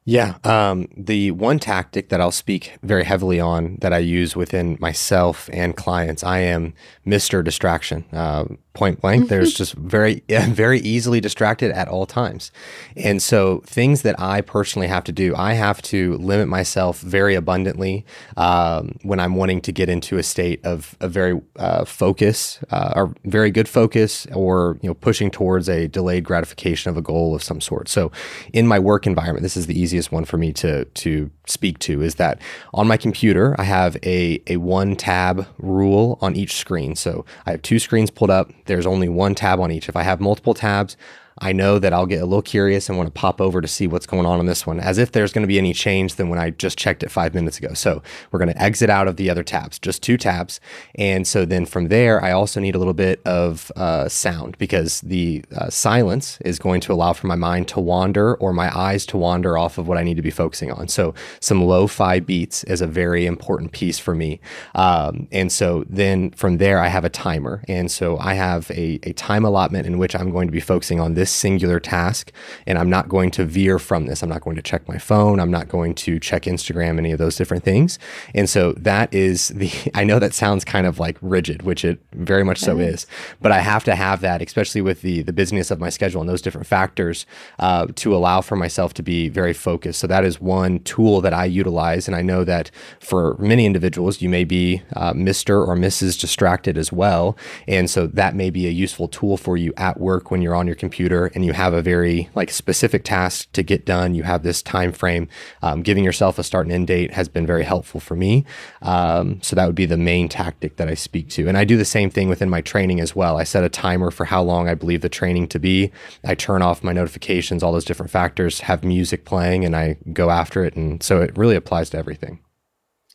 Yeah. 0.05 0.37
Um, 0.43 0.87
the 0.95 1.31
one 1.31 1.57
tactic 1.57 2.09
that 2.09 2.21
I'll 2.21 2.31
speak 2.31 2.77
very 2.83 3.03
heavily 3.03 3.39
on 3.39 3.77
that 3.81 3.91
I 3.91 3.97
use 3.97 4.35
within 4.35 4.77
myself 4.79 5.49
and 5.51 5.75
clients, 5.75 6.23
I 6.23 6.39
am 6.39 6.75
Mr. 7.05 7.43
Distraction. 7.43 8.05
Uh, 8.13 8.45
point 8.75 9.01
blank. 9.01 9.29
There's 9.29 9.53
just 9.53 9.73
very, 9.73 10.23
very 10.29 10.79
easily 10.79 11.19
distracted 11.19 11.71
at 11.71 11.87
all 11.87 12.05
times. 12.05 12.51
And 12.95 13.21
so, 13.21 13.61
things 13.65 14.03
that 14.03 14.19
I 14.19 14.41
personally 14.41 14.87
have 14.87 15.03
to 15.05 15.11
do, 15.11 15.35
I 15.35 15.53
have 15.53 15.81
to 15.83 16.17
limit 16.17 16.47
myself 16.47 16.99
very 16.99 17.35
abundantly 17.35 18.05
um, 18.37 18.97
when 19.01 19.19
I'm 19.19 19.35
wanting 19.35 19.61
to 19.61 19.71
get 19.71 19.89
into 19.89 20.17
a 20.17 20.23
state 20.23 20.63
of 20.65 20.95
a 20.99 21.07
very 21.07 21.41
uh, 21.57 21.85
focus 21.85 22.59
uh, 22.71 22.93
or 22.95 23.15
very 23.23 23.51
good 23.51 23.67
focus, 23.67 24.27
or 24.33 24.77
you 24.81 24.89
know, 24.89 24.93
pushing 24.93 25.31
towards 25.31 25.67
a 25.69 25.87
delayed 25.87 26.23
gratification 26.23 26.89
of 26.89 26.97
a 26.97 27.01
goal 27.01 27.33
of 27.33 27.41
some 27.41 27.61
sort. 27.61 27.89
So, 27.89 28.11
in 28.53 28.67
my 28.67 28.79
work 28.79 29.07
environment, 29.07 29.43
this 29.43 29.57
is 29.57 29.67
the 29.67 29.79
easiest 29.79 30.11
one 30.11 30.25
for 30.25 30.37
me 30.37 30.53
to 30.53 30.85
to 30.85 31.31
speak 31.47 31.79
to. 31.79 32.01
Is 32.01 32.15
that 32.15 32.41
on 32.73 32.87
my 32.87 32.97
computer, 32.97 33.55
I 33.57 33.63
have 33.63 33.97
a 34.03 34.41
a 34.47 34.57
one 34.57 34.95
tab 34.95 35.47
rule 35.57 36.17
on 36.21 36.35
each 36.35 36.55
screen. 36.55 36.95
So 36.95 37.25
I 37.45 37.51
have 37.51 37.61
two 37.61 37.79
screens 37.79 38.09
pulled 38.09 38.31
up 38.31 38.51
there's 38.65 38.85
only 38.85 39.09
one 39.09 39.35
tab 39.35 39.59
on 39.59 39.71
each. 39.71 39.89
If 39.89 39.95
I 39.95 40.03
have 40.03 40.19
multiple 40.19 40.53
tabs, 40.53 40.97
I 41.39 41.51
know 41.51 41.79
that 41.79 41.91
I'll 41.91 42.05
get 42.05 42.21
a 42.21 42.25
little 42.25 42.41
curious 42.41 42.87
and 42.87 42.97
want 42.97 43.13
to 43.13 43.19
pop 43.19 43.41
over 43.41 43.59
to 43.59 43.67
see 43.67 43.87
what's 43.87 44.05
going 44.05 44.25
on 44.25 44.39
on 44.39 44.45
this 44.45 44.65
one, 44.65 44.79
as 44.79 44.97
if 44.97 45.11
there's 45.11 45.33
going 45.33 45.43
to 45.43 45.47
be 45.47 45.57
any 45.57 45.73
change 45.73 46.15
than 46.15 46.29
when 46.29 46.39
I 46.39 46.51
just 46.51 46.77
checked 46.77 47.03
it 47.03 47.11
five 47.11 47.33
minutes 47.33 47.57
ago. 47.57 47.73
So 47.73 48.01
we're 48.31 48.39
going 48.39 48.53
to 48.53 48.61
exit 48.61 48.89
out 48.89 49.09
of 49.09 49.17
the 49.17 49.29
other 49.29 49.43
tabs, 49.43 49.77
just 49.77 50.01
two 50.01 50.17
tabs. 50.17 50.61
And 50.95 51.27
so 51.27 51.43
then 51.43 51.65
from 51.65 51.89
there, 51.89 52.23
I 52.23 52.31
also 52.31 52.61
need 52.61 52.73
a 52.73 52.77
little 52.77 52.93
bit 52.93 53.21
of 53.25 53.69
uh, 53.75 54.07
sound 54.07 54.57
because 54.57 55.01
the 55.01 55.43
uh, 55.53 55.69
silence 55.69 56.37
is 56.41 56.57
going 56.57 56.79
to 56.81 56.93
allow 56.93 57.11
for 57.11 57.27
my 57.27 57.35
mind 57.35 57.67
to 57.69 57.81
wander 57.81 58.35
or 58.35 58.53
my 58.53 58.75
eyes 58.75 59.05
to 59.07 59.17
wander 59.17 59.57
off 59.57 59.77
of 59.77 59.89
what 59.89 59.97
I 59.97 60.03
need 60.03 60.15
to 60.15 60.23
be 60.23 60.31
focusing 60.31 60.71
on. 60.71 60.87
So 60.87 61.13
some 61.41 61.61
lo 61.61 61.87
fi 61.87 62.21
beats 62.21 62.63
is 62.63 62.79
a 62.79 62.87
very 62.87 63.25
important 63.25 63.73
piece 63.73 63.99
for 63.99 64.15
me. 64.15 64.39
Um, 64.73 65.27
and 65.33 65.51
so 65.51 65.83
then 65.89 66.31
from 66.31 66.59
there, 66.59 66.79
I 66.79 66.87
have 66.87 67.03
a 67.03 67.09
timer. 67.09 67.61
And 67.67 67.91
so 67.91 68.17
I 68.19 68.35
have 68.35 68.71
a, 68.71 68.99
a 69.03 69.11
time 69.13 69.43
allotment 69.43 69.85
in 69.85 69.97
which 69.97 70.15
I'm 70.15 70.31
going 70.31 70.47
to 70.47 70.53
be 70.53 70.61
focusing 70.61 71.01
on 71.01 71.15
this 71.15 71.24
this 71.25 71.31
singular 71.31 71.79
task 71.79 72.31
and 72.67 72.77
I'm 72.77 72.89
not 72.89 73.09
going 73.09 73.31
to 73.31 73.45
veer 73.45 73.79
from 73.79 74.05
this. 74.05 74.21
I'm 74.21 74.29
not 74.29 74.41
going 74.41 74.55
to 74.57 74.61
check 74.61 74.87
my 74.87 74.99
phone. 74.99 75.39
I'm 75.39 75.49
not 75.49 75.67
going 75.67 75.95
to 75.95 76.19
check 76.19 76.43
Instagram, 76.43 76.99
any 76.99 77.11
of 77.11 77.17
those 77.17 77.35
different 77.35 77.63
things. 77.63 77.97
And 78.35 78.47
so 78.47 78.73
that 78.73 79.11
is 79.11 79.47
the, 79.47 79.71
I 79.95 80.03
know 80.03 80.19
that 80.19 80.35
sounds 80.35 80.63
kind 80.63 80.85
of 80.85 80.99
like 80.99 81.17
rigid, 81.21 81.63
which 81.63 81.83
it 81.83 81.99
very 82.13 82.43
much 82.43 82.59
so 82.59 82.77
is, 82.77 83.07
but 83.41 83.51
I 83.51 83.61
have 83.61 83.83
to 83.85 83.95
have 83.95 84.21
that, 84.21 84.43
especially 84.43 84.81
with 84.81 85.01
the, 85.01 85.23
the 85.23 85.33
busyness 85.33 85.71
of 85.71 85.79
my 85.79 85.89
schedule 85.89 86.21
and 86.21 86.29
those 86.29 86.43
different 86.43 86.67
factors 86.67 87.25
uh, 87.57 87.87
to 87.95 88.15
allow 88.15 88.41
for 88.41 88.55
myself 88.55 88.93
to 88.93 89.03
be 89.03 89.27
very 89.27 89.53
focused. 89.53 89.99
So 89.99 90.05
that 90.05 90.23
is 90.23 90.39
one 90.39 90.77
tool 90.81 91.21
that 91.21 91.33
I 91.33 91.45
utilize. 91.45 92.07
And 92.07 92.15
I 92.15 92.21
know 92.21 92.43
that 92.43 92.69
for 92.99 93.35
many 93.39 93.65
individuals, 93.65 94.21
you 94.21 94.29
may 94.29 94.43
be 94.43 94.83
uh, 94.95 95.13
Mr. 95.13 95.67
or 95.67 95.75
Mrs. 95.75 96.19
distracted 96.19 96.77
as 96.77 96.91
well. 96.91 97.35
And 97.67 97.89
so 97.89 98.05
that 98.05 98.35
may 98.35 98.51
be 98.51 98.67
a 98.67 98.71
useful 98.71 99.07
tool 99.07 99.37
for 99.37 99.57
you 99.57 99.73
at 99.75 99.99
work 99.99 100.29
when 100.29 100.43
you're 100.43 100.55
on 100.55 100.67
your 100.67 100.75
computer 100.75 101.14
computer 101.15 101.35
and 101.35 101.45
you 101.45 101.53
have 101.53 101.73
a 101.73 101.81
very 101.81 102.29
like 102.35 102.49
specific 102.49 103.03
task 103.03 103.51
to 103.53 103.63
get 103.63 103.85
done, 103.85 104.15
you 104.15 104.23
have 104.23 104.43
this 104.43 104.61
time 104.61 104.91
frame. 104.91 105.27
Um, 105.61 105.81
giving 105.81 106.03
yourself 106.03 106.39
a 106.39 106.43
start 106.43 106.65
and 106.65 106.73
end 106.73 106.87
date 106.87 107.13
has 107.13 107.27
been 107.27 107.45
very 107.45 107.63
helpful 107.63 107.99
for 107.99 108.15
me. 108.15 108.45
Um, 108.81 109.41
so 109.41 109.55
that 109.55 109.65
would 109.65 109.75
be 109.75 109.85
the 109.85 109.97
main 109.97 110.29
tactic 110.29 110.77
that 110.77 110.87
I 110.87 110.95
speak 110.95 111.29
to, 111.29 111.47
and 111.47 111.57
I 111.57 111.65
do 111.65 111.77
the 111.77 111.85
same 111.85 112.09
thing 112.09 112.29
within 112.29 112.49
my 112.49 112.61
training 112.61 112.99
as 112.99 113.15
well. 113.15 113.37
I 113.37 113.43
set 113.43 113.63
a 113.63 113.69
timer 113.69 114.11
for 114.11 114.25
how 114.25 114.43
long 114.43 114.67
I 114.67 114.75
believe 114.75 115.01
the 115.01 115.09
training 115.09 115.47
to 115.49 115.59
be. 115.59 115.91
I 116.23 116.35
turn 116.35 116.61
off 116.61 116.83
my 116.83 116.93
notifications, 116.93 117.63
all 117.63 117.73
those 117.73 117.85
different 117.85 118.11
factors, 118.11 118.61
have 118.61 118.83
music 118.83 119.25
playing, 119.25 119.65
and 119.65 119.75
I 119.75 119.97
go 120.13 120.29
after 120.29 120.63
it. 120.63 120.75
And 120.75 121.01
so 121.01 121.21
it 121.21 121.37
really 121.37 121.55
applies 121.55 121.89
to 121.91 121.97
everything. 121.97 122.39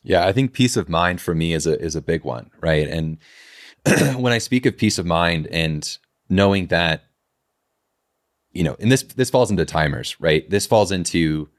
Yeah, 0.03 0.25
I 0.25 0.31
think 0.31 0.53
peace 0.53 0.77
of 0.77 0.89
mind 0.89 1.21
for 1.21 1.35
me 1.35 1.53
is 1.53 1.67
a 1.67 1.79
is 1.79 1.95
a 1.95 2.01
big 2.01 2.23
one, 2.23 2.49
right? 2.59 2.87
And 2.87 3.17
when 4.19 4.33
I 4.33 4.39
speak 4.39 4.65
of 4.65 4.77
peace 4.77 4.97
of 4.97 5.05
mind 5.05 5.47
and 5.47 5.97
knowing 6.27 6.67
that 6.67 7.03
you 8.53 8.63
know, 8.63 8.75
and 8.79 8.91
this 8.91 9.03
this 9.03 9.29
falls 9.29 9.51
into 9.51 9.65
timers, 9.65 10.19
right? 10.19 10.49
This 10.49 10.65
falls 10.65 10.91
into 10.91 11.49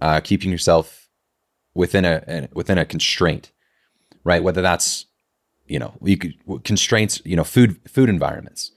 uh, 0.00 0.20
keeping 0.20 0.50
yourself 0.50 1.08
within 1.74 2.04
a 2.04 2.48
within 2.52 2.78
a 2.78 2.84
constraint, 2.84 3.52
right? 4.24 4.42
Whether 4.42 4.62
that's 4.62 5.06
you 5.66 5.78
know 5.78 5.94
you 6.02 6.16
could 6.16 6.34
constraints, 6.64 7.22
you 7.24 7.36
know, 7.36 7.44
food 7.44 7.80
food 7.88 8.08
environments, 8.08 8.72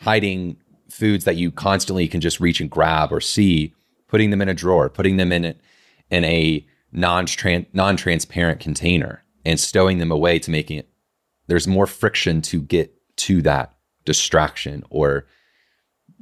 hiding 0.00 0.56
foods 0.90 1.24
that 1.24 1.36
you 1.36 1.50
constantly 1.50 2.08
can 2.08 2.20
just 2.20 2.40
reach 2.40 2.60
and 2.60 2.70
grab 2.70 3.12
or 3.12 3.20
see, 3.20 3.74
putting 4.08 4.30
them 4.30 4.42
in 4.42 4.48
a 4.48 4.54
drawer, 4.54 4.88
putting 4.88 5.16
them 5.16 5.32
in 5.32 5.54
in 6.10 6.24
a 6.24 6.66
non 6.92 7.26
non 7.72 7.96
transparent 7.96 8.60
container, 8.60 9.24
and 9.44 9.58
stowing 9.58 9.98
them 9.98 10.10
away 10.10 10.38
to 10.38 10.50
making 10.50 10.78
it. 10.78 10.88
There's 11.46 11.66
more 11.66 11.86
friction 11.86 12.42
to 12.42 12.60
get 12.60 12.94
to 13.18 13.40
that 13.42 13.74
distraction 14.04 14.84
or 14.90 15.26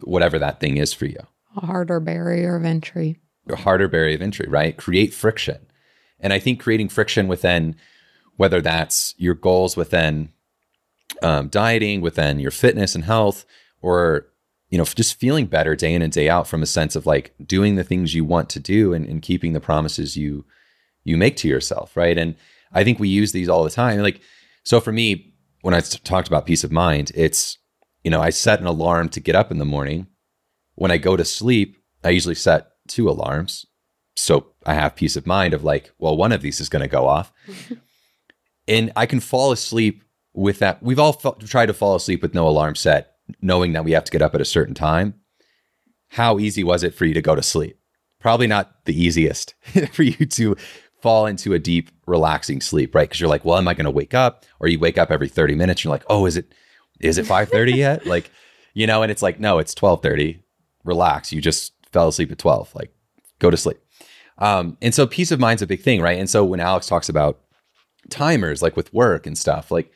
whatever 0.03 0.39
that 0.39 0.61
thing 0.61 0.77
is 0.77 0.93
for 0.93 1.07
you. 1.07 1.21
A 1.57 1.67
harder 1.67 2.01
barrier 2.01 2.57
of 2.57 2.65
entry. 2.65 3.19
A 3.49 3.57
harder 3.57 3.89
barrier 3.89 4.15
of 4.15 4.23
entry, 4.23 4.47
right? 4.49 4.77
Create 4.77 5.15
friction. 5.15 5.59
And 6.21 6.33
I 6.33 6.39
think 6.39 6.61
creating 6.61 6.89
friction 6.89 7.29
within, 7.29 7.77
whether 8.37 8.61
that's 8.61 9.15
your 9.19 9.35
goals 9.35 9.77
within 9.77 10.31
um, 11.23 11.49
dieting, 11.49 12.01
within 12.01 12.39
your 12.39 12.51
fitness 12.51 12.95
and 12.95 13.05
health, 13.05 13.45
or 13.81 14.27
you 14.69 14.79
know, 14.79 14.85
just 14.85 15.19
feeling 15.19 15.47
better 15.47 15.77
day 15.77 15.95
in 15.95 16.03
and 16.03 16.13
day 16.13 16.29
out 16.29 16.49
from 16.49 16.63
a 16.63 16.67
sense 16.67 16.97
of 16.97 17.07
like 17.07 17.35
doing 17.45 17.77
the 17.77 17.85
things 17.85 18.15
you 18.15 18.25
want 18.25 18.49
to 18.51 18.61
do 18.61 18.93
and, 18.93 19.07
and 19.07 19.23
keeping 19.23 19.53
the 19.53 19.61
promises 19.61 20.17
you 20.17 20.45
you 21.05 21.17
make 21.17 21.37
to 21.37 21.49
yourself, 21.49 21.97
right? 21.97 22.19
And 22.19 22.35
I 22.73 22.83
think 22.83 22.99
we 22.99 23.09
use 23.09 23.31
these 23.31 23.49
all 23.49 23.63
the 23.63 23.71
time. 23.71 24.01
Like, 24.01 24.21
so 24.65 24.81
for 24.81 24.91
me, 24.91 25.35
when 25.63 25.73
I 25.73 25.81
talked 25.81 26.27
about 26.27 26.47
peace 26.47 26.65
of 26.65 26.73
mind, 26.73 27.13
it's 27.15 27.59
you 28.07 28.11
know, 28.11 28.23
I 28.23 28.31
set 28.31 28.61
an 28.61 28.67
alarm 28.67 29.09
to 29.09 29.21
get 29.21 29.35
up 29.35 29.51
in 29.51 29.59
the 29.59 29.65
morning. 29.65 30.07
When 30.77 30.93
I 30.93 30.97
go 30.97 31.17
to 31.17 31.25
sleep, 31.25 31.77
I 32.05 32.11
usually 32.11 32.37
set 32.37 32.69
two 32.87 33.11
alarms. 33.11 33.67
So 34.15 34.53
I 34.65 34.75
have 34.75 34.95
peace 34.95 35.17
of 35.17 35.27
mind 35.27 35.55
of 35.55 35.65
like, 35.65 35.91
well, 35.99 36.17
one 36.17 36.31
of 36.31 36.41
these 36.41 36.61
is 36.61 36.69
going 36.69 36.83
to 36.85 36.89
go 36.89 37.09
off. 37.09 37.33
and 38.69 38.93
I 38.95 39.07
can 39.07 39.19
fall 39.19 39.51
asleep 39.51 40.05
with 40.35 40.61
that. 40.61 40.81
We've 40.85 41.01
all 41.01 41.15
tried 41.15 41.67
to 41.67 41.75
fall 41.75 41.97
asleep 41.97 42.23
with 42.23 42.33
no 42.33 42.47
alarm 42.47 42.77
set, 42.77 43.17
knowing 43.43 43.73
that 43.73 43.85
we 43.85 43.91
have 43.91 44.05
to 44.05 44.13
get 44.13 44.23
up 44.23 44.37
at 44.37 44.41
a 44.41 44.45
certain 44.45 44.75
time. 44.75 45.15
How 46.11 46.39
easy 46.39 46.63
was 46.63 46.85
it 46.85 46.95
for 46.95 47.07
you 47.07 47.15
to 47.15 47.21
go 47.21 47.35
to 47.35 47.43
sleep? 47.43 47.77
Probably 48.21 48.47
not 48.47 48.85
the 48.85 48.95
easiest 48.95 49.57
for 49.91 50.05
you 50.05 50.27
to 50.27 50.55
fall 51.03 51.27
into 51.27 51.55
a 51.55 51.59
deep, 51.59 51.91
relaxing 52.07 52.61
sleep, 52.61 52.95
right? 52.95 53.09
Because 53.09 53.19
you're 53.19 53.29
like, 53.29 53.45
well, 53.45 53.59
am 53.59 53.67
I 53.67 53.75
going 53.75 53.85
to 53.87 53.91
wake 53.91 54.15
up? 54.15 54.45
Or 54.61 54.69
you 54.69 54.79
wake 54.79 54.97
up 54.97 55.11
every 55.11 55.29
30 55.29 55.57
minutes. 55.57 55.83
You're 55.83 55.91
like, 55.91 56.05
oh, 56.09 56.25
is 56.27 56.37
it 56.37 56.53
is 57.01 57.19
it 57.19 57.27
5:30 57.27 57.75
yet? 57.77 58.07
like, 58.07 58.31
you 58.75 58.87
know, 58.87 59.03
and 59.03 59.11
it's 59.11 59.23
like, 59.23 59.41
no, 59.41 59.59
it's 59.59 59.75
12:30. 59.75 60.41
Relax. 60.85 61.33
You 61.33 61.41
just 61.41 61.73
fell 61.93 62.09
asleep 62.09 62.31
at 62.31 62.39
12. 62.39 62.75
Like, 62.75 62.93
go 63.39 63.51
to 63.51 63.57
sleep. 63.57 63.79
Um, 64.39 64.77
and 64.83 64.95
so 64.95 65.07
peace 65.07 65.31
of 65.31 65.41
mind's 65.41 65.63
a 65.63 65.67
big 65.67 65.83
thing, 65.83 66.01
right? 66.01 66.19
And 66.19 66.29
so 66.29 66.45
when 66.45 66.61
Alex 66.61 66.87
talks 66.87 67.09
about 67.09 67.41
timers, 68.11 68.63
like 68.63 68.77
with 68.77 68.93
work 68.93 69.27
and 69.27 69.37
stuff, 69.37 69.71
like, 69.71 69.91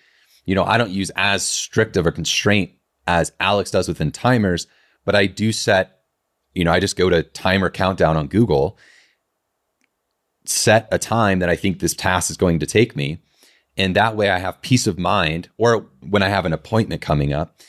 you 0.46 0.54
know, 0.54 0.64
I 0.64 0.78
don't 0.78 0.90
use 0.90 1.10
as 1.16 1.44
strict 1.44 1.96
of 1.96 2.06
a 2.06 2.12
constraint 2.12 2.72
as 3.06 3.32
Alex 3.38 3.70
does 3.70 3.88
within 3.88 4.10
timers, 4.10 4.66
but 5.04 5.14
I 5.14 5.26
do 5.26 5.52
set, 5.52 6.00
you 6.54 6.64
know, 6.64 6.72
I 6.72 6.80
just 6.80 6.96
go 6.96 7.10
to 7.10 7.22
timer 7.22 7.70
countdown 7.70 8.16
on 8.16 8.28
Google, 8.28 8.78
set 10.44 10.88
a 10.90 10.98
time 10.98 11.38
that 11.40 11.50
I 11.50 11.56
think 11.56 11.78
this 11.78 11.94
task 11.94 12.30
is 12.30 12.36
going 12.36 12.58
to 12.60 12.66
take 12.66 12.96
me. 12.96 13.22
And 13.76 13.96
that 13.96 14.16
way 14.16 14.30
I 14.30 14.38
have 14.38 14.62
peace 14.62 14.86
of 14.86 14.98
mind, 14.98 15.48
or 15.56 15.86
when 16.00 16.22
I 16.22 16.28
have 16.28 16.44
an 16.44 16.52
appointment 16.52 17.00
coming 17.00 17.32
up, 17.32 17.60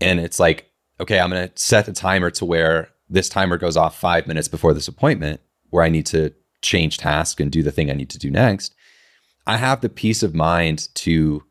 and 0.00 0.20
it's 0.20 0.38
like, 0.38 0.70
okay, 1.00 1.18
I'm 1.18 1.30
going 1.30 1.48
to 1.48 1.58
set 1.58 1.86
the 1.86 1.92
timer 1.92 2.30
to 2.32 2.44
where 2.44 2.90
this 3.08 3.28
timer 3.28 3.56
goes 3.56 3.76
off 3.76 3.98
five 3.98 4.26
minutes 4.26 4.48
before 4.48 4.74
this 4.74 4.88
appointment 4.88 5.40
where 5.70 5.84
I 5.84 5.88
need 5.88 6.06
to 6.06 6.32
change 6.62 6.98
task 6.98 7.40
and 7.40 7.50
do 7.50 7.62
the 7.62 7.72
thing 7.72 7.90
I 7.90 7.94
need 7.94 8.10
to 8.10 8.18
do 8.18 8.30
next. 8.30 8.74
I 9.46 9.56
have 9.56 9.80
the 9.80 9.88
peace 9.88 10.22
of 10.22 10.34
mind 10.34 10.88
to 10.96 11.44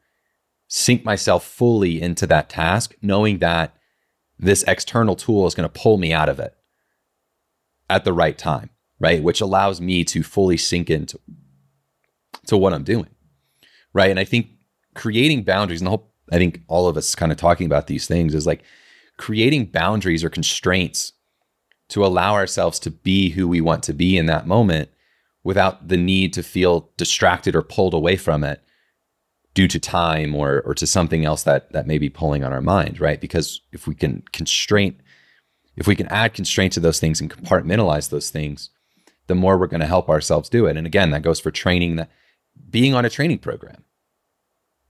sink 0.67 1.03
myself 1.03 1.45
fully 1.45 2.01
into 2.01 2.27
that 2.27 2.49
task, 2.49 2.95
knowing 3.01 3.39
that 3.39 3.75
this 4.37 4.63
external 4.63 5.15
tool 5.15 5.47
is 5.47 5.55
going 5.55 5.67
to 5.67 5.81
pull 5.81 5.97
me 5.97 6.13
out 6.13 6.29
of 6.29 6.39
it 6.39 6.55
at 7.89 8.05
the 8.05 8.13
right 8.13 8.37
time, 8.37 8.69
right? 8.99 9.23
Which 9.23 9.41
allows 9.41 9.81
me 9.81 10.03
to 10.05 10.23
fully 10.23 10.57
sink 10.57 10.89
into 10.89 11.19
to 12.45 12.57
what 12.57 12.73
I'm 12.73 12.83
doing, 12.83 13.09
right? 13.93 14.09
And 14.09 14.19
I 14.19 14.23
think 14.23 14.47
creating 14.95 15.43
boundaries, 15.43 15.81
and 15.81 15.87
the 15.87 15.91
whole, 15.91 16.11
I 16.31 16.37
think 16.37 16.61
all 16.67 16.87
of 16.87 16.97
us 16.97 17.15
kind 17.15 17.31
of 17.31 17.37
talking 17.37 17.65
about 17.65 17.87
these 17.87 18.07
things 18.07 18.33
is 18.33 18.45
like 18.45 18.63
creating 19.17 19.65
boundaries 19.65 20.23
or 20.23 20.29
constraints 20.29 21.13
to 21.89 22.05
allow 22.05 22.33
ourselves 22.33 22.79
to 22.79 22.91
be 22.91 23.29
who 23.29 23.47
we 23.47 23.61
want 23.61 23.83
to 23.83 23.93
be 23.93 24.17
in 24.17 24.25
that 24.25 24.47
moment 24.47 24.89
without 25.43 25.87
the 25.87 25.97
need 25.97 26.33
to 26.33 26.43
feel 26.43 26.89
distracted 26.97 27.55
or 27.55 27.61
pulled 27.61 27.93
away 27.93 28.17
from 28.17 28.43
it 28.43 28.61
due 29.53 29.67
to 29.67 29.79
time 29.79 30.35
or 30.35 30.61
or 30.65 30.75
to 30.75 30.85
something 30.85 31.25
else 31.25 31.43
that 31.43 31.71
that 31.71 31.87
may 31.87 31.97
be 31.97 32.09
pulling 32.09 32.43
on 32.43 32.53
our 32.53 32.61
mind, 32.61 32.99
right? 32.99 33.21
Because 33.21 33.61
if 33.71 33.87
we 33.87 33.95
can 33.95 34.23
constrain 34.33 35.01
if 35.77 35.87
we 35.87 35.95
can 35.95 36.07
add 36.07 36.33
constraint 36.33 36.73
to 36.73 36.79
those 36.79 36.99
things 36.99 37.21
and 37.21 37.31
compartmentalize 37.31 38.09
those 38.09 38.29
things, 38.29 38.71
the 39.27 39.35
more 39.35 39.57
we're 39.57 39.67
going 39.67 39.79
to 39.79 39.85
help 39.87 40.09
ourselves 40.09 40.49
do 40.49 40.65
it. 40.65 40.75
And 40.75 40.87
again, 40.87 41.11
that 41.11 41.21
goes 41.21 41.39
for 41.39 41.51
training 41.51 41.95
that 41.97 42.09
being 42.69 42.93
on 42.93 43.05
a 43.05 43.09
training 43.09 43.39
program, 43.39 43.83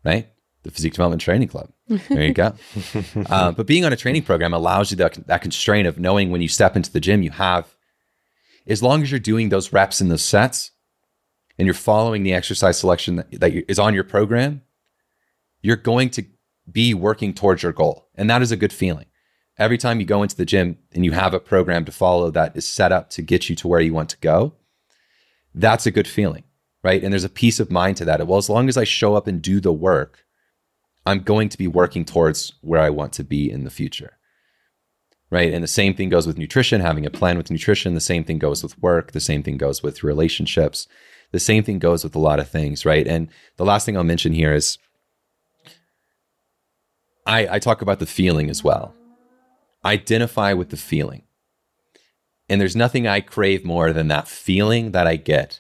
right? 0.03 0.30
The 0.63 0.72
Physique 0.72 0.93
Development 0.93 1.22
Training 1.22 1.47
Club. 1.47 1.72
There 1.88 2.24
you 2.24 2.34
go. 2.34 2.53
uh, 3.30 3.51
but 3.51 3.68
being 3.68 3.86
on 3.86 3.93
a 3.93 3.97
training 3.97 4.24
program 4.24 4.53
allows 4.53 4.91
you 4.91 4.97
that, 4.97 5.13
that 5.28 5.41
constraint 5.41 5.88
of 5.88 5.99
knowing 5.99 6.30
when 6.30 6.41
you 6.41 6.47
step 6.47 6.76
into 6.76 6.91
the 6.91 6.99
gym, 6.99 7.22
you 7.22 7.32
have, 7.32 7.76
as 8.65 8.84
long 8.84 9.01
as 9.01 9.11
you're 9.11 9.20
doing 9.20 9.49
those 9.49 9.72
reps 9.72 10.01
and 10.01 10.11
those 10.11 10.24
sets 10.24 10.72
and 11.57 11.65
you're 11.65 11.74
following 11.74 12.24
the 12.24 12.34
exercise 12.34 12.78
selection 12.78 13.18
that, 13.18 13.32
that 13.39 13.72
is 13.72 13.80
on 13.80 13.93
your 13.93 14.03
program, 14.03 14.61
you're 15.61 15.76
going 15.76 16.09
to 16.11 16.26
be 16.70 16.93
working 16.93 17.34
towards 17.34 17.63
your 17.63 17.72
goal. 17.72 18.09
And 18.15 18.30
that 18.30 18.41
is 18.41 18.51
a 18.51 18.57
good 18.57 18.74
feeling. 18.74 19.05
Every 19.57 19.78
time 19.78 19.99
you 19.99 20.05
go 20.05 20.22
into 20.22 20.36
the 20.36 20.45
gym 20.45 20.78
and 20.91 21.03
you 21.03 21.13
have 21.13 21.34
a 21.34 21.39
program 21.39 21.86
to 21.86 21.91
follow 21.91 22.30
that 22.32 22.55
is 22.55 22.68
set 22.68 22.91
up 22.91 23.09
to 23.11 23.22
get 23.22 23.49
you 23.49 23.55
to 23.55 23.68
where 23.68 23.80
you 23.80 23.93
want 23.93 24.09
to 24.09 24.18
go, 24.18 24.53
that's 25.55 25.88
a 25.88 25.91
good 25.91 26.07
feeling, 26.07 26.43
right? 26.84 27.03
And 27.03 27.11
there's 27.11 27.23
a 27.23 27.30
peace 27.30 27.59
of 27.59 27.71
mind 27.71 27.97
to 27.97 28.05
that. 28.05 28.25
Well, 28.28 28.38
as 28.38 28.49
long 28.49 28.69
as 28.69 28.78
I 28.78 28.84
show 28.84 29.15
up 29.15 29.28
and 29.28 29.41
do 29.41 29.59
the 29.59 29.73
work, 29.73 30.25
I'm 31.05 31.19
going 31.19 31.49
to 31.49 31.57
be 31.57 31.67
working 31.67 32.05
towards 32.05 32.53
where 32.61 32.82
I 32.82 32.89
want 32.89 33.13
to 33.13 33.23
be 33.23 33.49
in 33.49 33.63
the 33.63 33.69
future. 33.69 34.17
Right. 35.30 35.53
And 35.53 35.61
the 35.61 35.67
same 35.67 35.93
thing 35.93 36.07
goes 36.07 36.25
with 36.25 36.38
nutrition, 36.38 36.80
having 36.80 37.05
a 37.05 37.09
plan 37.09 37.38
with 37.38 37.51
nutrition. 37.51 37.93
The 37.93 37.99
same 37.99 38.23
thing 38.23 38.39
goes 38.39 38.63
with 38.63 38.82
work. 38.82 39.11
The 39.11 39.19
same 39.19 39.43
thing 39.43 39.57
goes 39.57 39.84
with 39.84 40.03
relationships. 40.03 40.88
The 41.32 41.39
same 41.39 41.63
thing 41.63 41.80
goes 41.80 42.03
with 42.05 42.15
a 42.15 42.19
lot 42.19 42.39
of 42.39 42.49
things. 42.49 42.86
Right. 42.86 43.05
And 43.05 43.30
the 43.57 43.65
last 43.65 43.86
thing 43.86 43.97
I'll 43.97 44.05
mention 44.05 44.32
here 44.32 44.53
is 44.53 44.78
I, 47.25 47.55
I 47.55 47.59
talk 47.59 47.82
about 47.82 47.99
the 47.99 48.05
feeling 48.05 48.49
as 48.49 48.63
well. 48.63 48.95
Identify 49.84 50.53
with 50.53 50.69
the 50.69 50.78
feeling. 50.78 51.23
And 52.47 52.61
there's 52.61 52.75
nothing 52.75 53.05
I 53.05 53.19
crave 53.19 53.65
more 53.65 53.91
than 53.91 54.07
that 54.07 54.30
feeling 54.30 54.91
that 54.91 55.07
I 55.07 55.17
get 55.17 55.59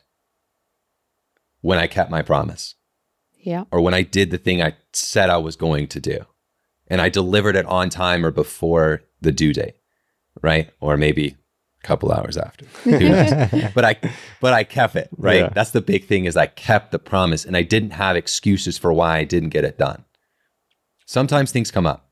when 1.61 1.79
I 1.79 1.87
kept 1.87 2.11
my 2.11 2.21
promise. 2.21 2.75
Yeah. 3.39 3.65
Or 3.71 3.81
when 3.81 3.93
I 3.93 4.01
did 4.01 4.31
the 4.31 4.37
thing 4.37 4.61
I 4.61 4.75
said 4.93 5.29
I 5.29 5.37
was 5.37 5.55
going 5.55 5.87
to 5.87 5.99
do 5.99 6.25
and 6.87 7.01
I 7.01 7.09
delivered 7.09 7.55
it 7.55 7.65
on 7.65 7.89
time 7.89 8.25
or 8.25 8.31
before 8.31 9.03
the 9.21 9.31
due 9.31 9.53
date, 9.53 9.75
right? 10.41 10.71
Or 10.79 10.97
maybe 10.97 11.35
a 11.83 11.87
couple 11.87 12.11
hours 12.11 12.37
after. 12.37 12.65
but 13.75 13.85
I 13.85 13.97
but 14.41 14.53
I 14.53 14.63
kept 14.63 14.95
it, 14.95 15.09
right? 15.17 15.41
Yeah. 15.41 15.49
That's 15.53 15.71
the 15.71 15.81
big 15.81 16.05
thing 16.05 16.25
is 16.25 16.37
I 16.37 16.47
kept 16.47 16.91
the 16.91 16.99
promise 16.99 17.45
and 17.45 17.55
I 17.55 17.63
didn't 17.63 17.91
have 17.91 18.15
excuses 18.15 18.77
for 18.77 18.91
why 18.93 19.17
I 19.17 19.23
didn't 19.23 19.49
get 19.49 19.65
it 19.65 19.77
done. 19.77 20.05
Sometimes 21.05 21.51
things 21.51 21.71
come 21.71 21.87
up. 21.87 22.09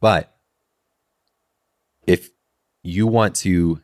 But 0.00 0.36
if 2.06 2.30
you 2.82 3.06
want 3.06 3.34
to 3.36 3.80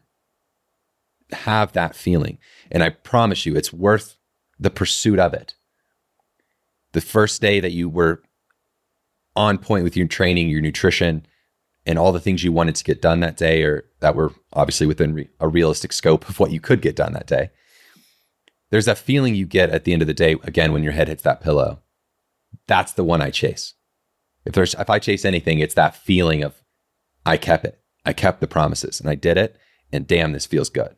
have 1.32 1.72
that 1.72 1.96
feeling, 1.96 2.38
and 2.70 2.82
I 2.82 2.90
promise 2.90 3.46
you 3.46 3.56
it's 3.56 3.72
worth 3.72 4.16
the 4.62 4.70
pursuit 4.70 5.18
of 5.18 5.34
it 5.34 5.54
the 6.92 7.00
first 7.00 7.40
day 7.40 7.58
that 7.58 7.72
you 7.72 7.88
were 7.88 8.22
on 9.34 9.58
point 9.58 9.82
with 9.82 9.96
your 9.96 10.06
training, 10.06 10.48
your 10.48 10.60
nutrition, 10.60 11.26
and 11.86 11.98
all 11.98 12.12
the 12.12 12.20
things 12.20 12.44
you 12.44 12.52
wanted 12.52 12.74
to 12.74 12.84
get 12.84 13.02
done 13.02 13.20
that 13.20 13.36
day, 13.36 13.62
or 13.62 13.86
that 14.00 14.14
were 14.14 14.32
obviously 14.52 14.86
within 14.86 15.14
re- 15.14 15.28
a 15.40 15.48
realistic 15.48 15.92
scope 15.92 16.28
of 16.28 16.38
what 16.38 16.50
you 16.50 16.60
could 16.60 16.82
get 16.82 16.94
done 16.94 17.14
that 17.14 17.26
day, 17.26 17.50
there's 18.70 18.84
that 18.84 18.98
feeling 18.98 19.34
you 19.34 19.46
get 19.46 19.70
at 19.70 19.84
the 19.84 19.92
end 19.92 20.02
of 20.02 20.08
the 20.08 20.14
day, 20.14 20.36
again, 20.42 20.72
when 20.72 20.82
your 20.82 20.92
head 20.92 21.08
hits 21.08 21.22
that 21.22 21.40
pillow. 21.40 21.80
That's 22.66 22.92
the 22.92 23.04
one 23.04 23.22
I 23.22 23.30
chase. 23.30 23.74
If 24.44 24.52
there's 24.52 24.74
if 24.74 24.90
I 24.90 24.98
chase 24.98 25.24
anything, 25.24 25.58
it's 25.58 25.74
that 25.74 25.96
feeling 25.96 26.42
of 26.42 26.62
I 27.24 27.36
kept 27.36 27.64
it. 27.64 27.80
I 28.04 28.12
kept 28.12 28.40
the 28.40 28.46
promises 28.46 29.00
and 29.00 29.08
I 29.08 29.14
did 29.14 29.38
it. 29.38 29.56
And 29.92 30.06
damn, 30.06 30.32
this 30.32 30.46
feels 30.46 30.68
good 30.68 30.96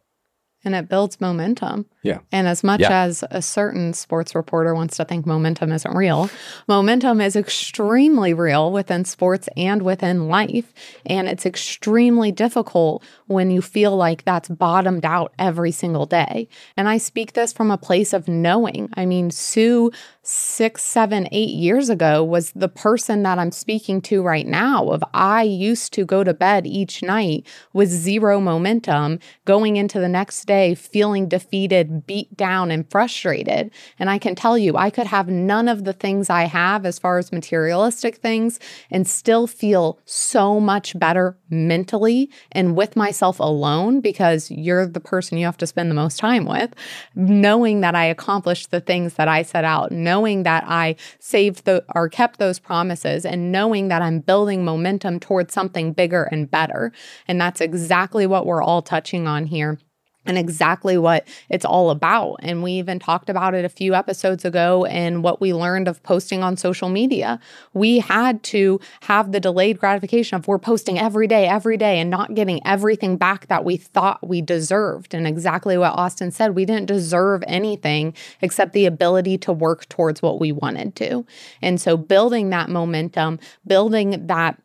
and 0.65 0.75
it 0.75 0.89
builds 0.89 1.21
momentum. 1.21 1.87
Yeah. 2.05 2.19
And 2.31 2.47
as 2.47 2.63
much 2.63 2.81
yeah. 2.81 3.05
as 3.05 3.25
a 3.31 3.41
certain 3.41 3.95
sports 3.95 4.35
reporter 4.35 4.75
wants 4.75 4.99
to 4.99 5.07
think 5.07 5.25
momentum 5.25 5.73
isn't 5.73 5.97
real, 5.97 6.29
momentum 6.69 7.21
is 7.21 7.35
extremely 7.35 8.35
real 8.35 8.71
within 8.71 9.07
sports 9.07 9.49
and 9.57 9.83
within 9.83 10.29
life. 10.29 10.75
And 11.07 11.29
it's 11.29 11.47
extremely 11.47 12.31
difficult 12.31 13.03
when 13.27 13.51
you 13.51 13.63
feel 13.63 13.97
like 13.97 14.23
that's 14.25 14.51
bottomed 14.51 15.07
out 15.07 15.33
every 15.39 15.73
single 15.73 16.05
day. 16.05 16.47
And 16.77 16.91
I 16.91 16.99
speak 16.99 17.33
this 17.33 17.55
from 17.55 17.71
a 17.71 17.79
place 17.79 18.13
of 18.13 18.29
knowing. 18.29 18.91
I 18.95 19.07
mean, 19.07 19.31
Sue, 19.31 19.91
six, 20.23 20.85
seven, 20.85 21.27
eight 21.33 21.55
years 21.55 21.89
ago, 21.89 22.23
was 22.23 22.53
the 22.53 22.69
person 22.69 23.23
that 23.23 23.39
I'm 23.39 23.51
speaking 23.51 24.03
to 24.03 24.23
right 24.23 24.47
now. 24.47 24.91
Of 24.91 25.03
I 25.15 25.43
used 25.43 25.95
to 25.95 26.05
go 26.05 26.23
to 26.23 26.35
bed 26.35 26.67
each 26.67 27.03
night 27.03 27.47
with 27.73 27.89
zero 27.89 28.41
momentum, 28.41 29.21
going 29.47 29.77
into 29.77 29.99
the 30.01 30.09
next 30.09 30.45
day 30.45 30.75
feeling 30.75 31.29
defeated, 31.29 31.94
beat 31.95 32.37
down, 32.37 32.71
and 32.71 32.91
frustrated. 32.91 33.71
And 33.99 34.11
I 34.11 34.19
can 34.19 34.35
tell 34.35 34.59
you, 34.59 34.77
I 34.77 34.91
could 34.91 35.07
have 35.07 35.29
none 35.29 35.69
of 35.69 35.85
the 35.85 35.93
things 35.93 36.31
I 36.31 36.45
have 36.45 36.85
as 36.87 36.99
far 36.99 37.19
as 37.19 37.33
materialistic 37.33 38.17
things 38.17 38.59
and 38.91 39.07
still 39.07 39.47
feel 39.47 39.99
so 40.05 40.61
much 40.61 40.99
better 40.99 41.37
mentally 41.51 42.31
and 42.53 42.77
with 42.77 42.97
myself 42.97 43.39
alone 43.41 44.01
because 44.01 44.51
you're 44.51 44.87
the 44.87 45.01
person 45.01 45.39
you 45.39 45.45
have 45.47 45.57
to 45.59 45.67
spend 45.67 45.91
the 45.91 45.95
most 45.95 46.19
time 46.19 46.45
with, 46.45 46.75
knowing 47.15 47.81
that 47.81 47.95
I 47.95 48.05
accomplished 48.05 48.71
the 48.71 48.81
things 48.81 49.15
that 49.15 49.29
I 49.29 49.43
set 49.43 49.65
out, 49.65 49.93
knowing 49.93 50.43
that 50.43 50.65
I 50.67 50.97
saved 51.19 51.65
the 51.65 51.85
or 51.95 52.09
kept 52.09 52.39
those 52.39 52.59
promises, 52.59 53.25
and 53.25 53.53
knowing 53.53 53.89
that 53.89 54.03
I'm 54.03 54.21
building 54.21 54.65
momentum 54.65 55.21
towards 55.21 55.55
something 55.55 55.93
bigger 55.93 56.25
and 56.25 56.51
better. 56.51 56.93
And 57.29 57.41
that's 57.41 57.61
exactly 57.61 58.27
what 58.27 58.47
we're 58.47 58.63
all 58.63 58.83
touching 58.83 59.27
on 59.27 59.47
here 59.47 59.79
and 60.27 60.39
exactly 60.39 60.97
what 60.99 61.27
it's 61.49 61.65
all 61.65 61.91
about. 61.91 62.37
And 62.41 62.63
we 62.63 62.73
even 62.73 62.99
talked 62.99 63.29
about 63.29 63.55
it 63.55 63.65
a 63.65 63.69
few 63.69 63.95
episodes 63.95 64.45
ago 64.45 64.85
and 64.87 65.23
what 65.23 65.41
we 65.41 65.53
learned 65.53 65.89
of 65.89 66.03
posting 66.03 66.43
on 66.43 66.57
social 66.57 66.89
media. 66.89 67.39
We 67.73 67.99
had 67.99 68.43
to 68.45 68.81
have 69.03 69.33
the 69.33 69.41
delayed 69.41 69.79
gratification 69.79 70.37
of 70.37 70.49
we're 70.49 70.59
posting 70.59 70.99
every 70.99 71.27
day, 71.27 71.47
every 71.47 71.77
day, 71.77 72.01
and 72.01 72.11
not 72.11 72.35
getting 72.35 72.65
everything 72.67 73.17
back 73.17 73.47
that 73.49 73.65
we 73.65 73.77
thought 73.77 74.27
we 74.27 74.41
deserved. 74.41 75.15
And 75.15 75.27
exactly 75.27 75.77
what 75.77 75.93
Austin 75.93 76.31
said, 76.31 76.55
we 76.55 76.65
didn't 76.65 76.87
deserve 76.87 77.43
anything 77.47 78.15
except 78.41 78.73
the 78.73 78.87
ability 78.87 79.39
to 79.39 79.53
work 79.53 79.89
towards 79.89 80.23
what 80.23 80.41
we 80.41 80.53
wanted 80.53 80.97
to. 80.97 81.27
And 81.63 81.81
so 81.81 81.97
building 81.97 82.51
that 82.51 82.69
momentum, 82.69 83.39
building 83.67 84.27
that 84.27 84.61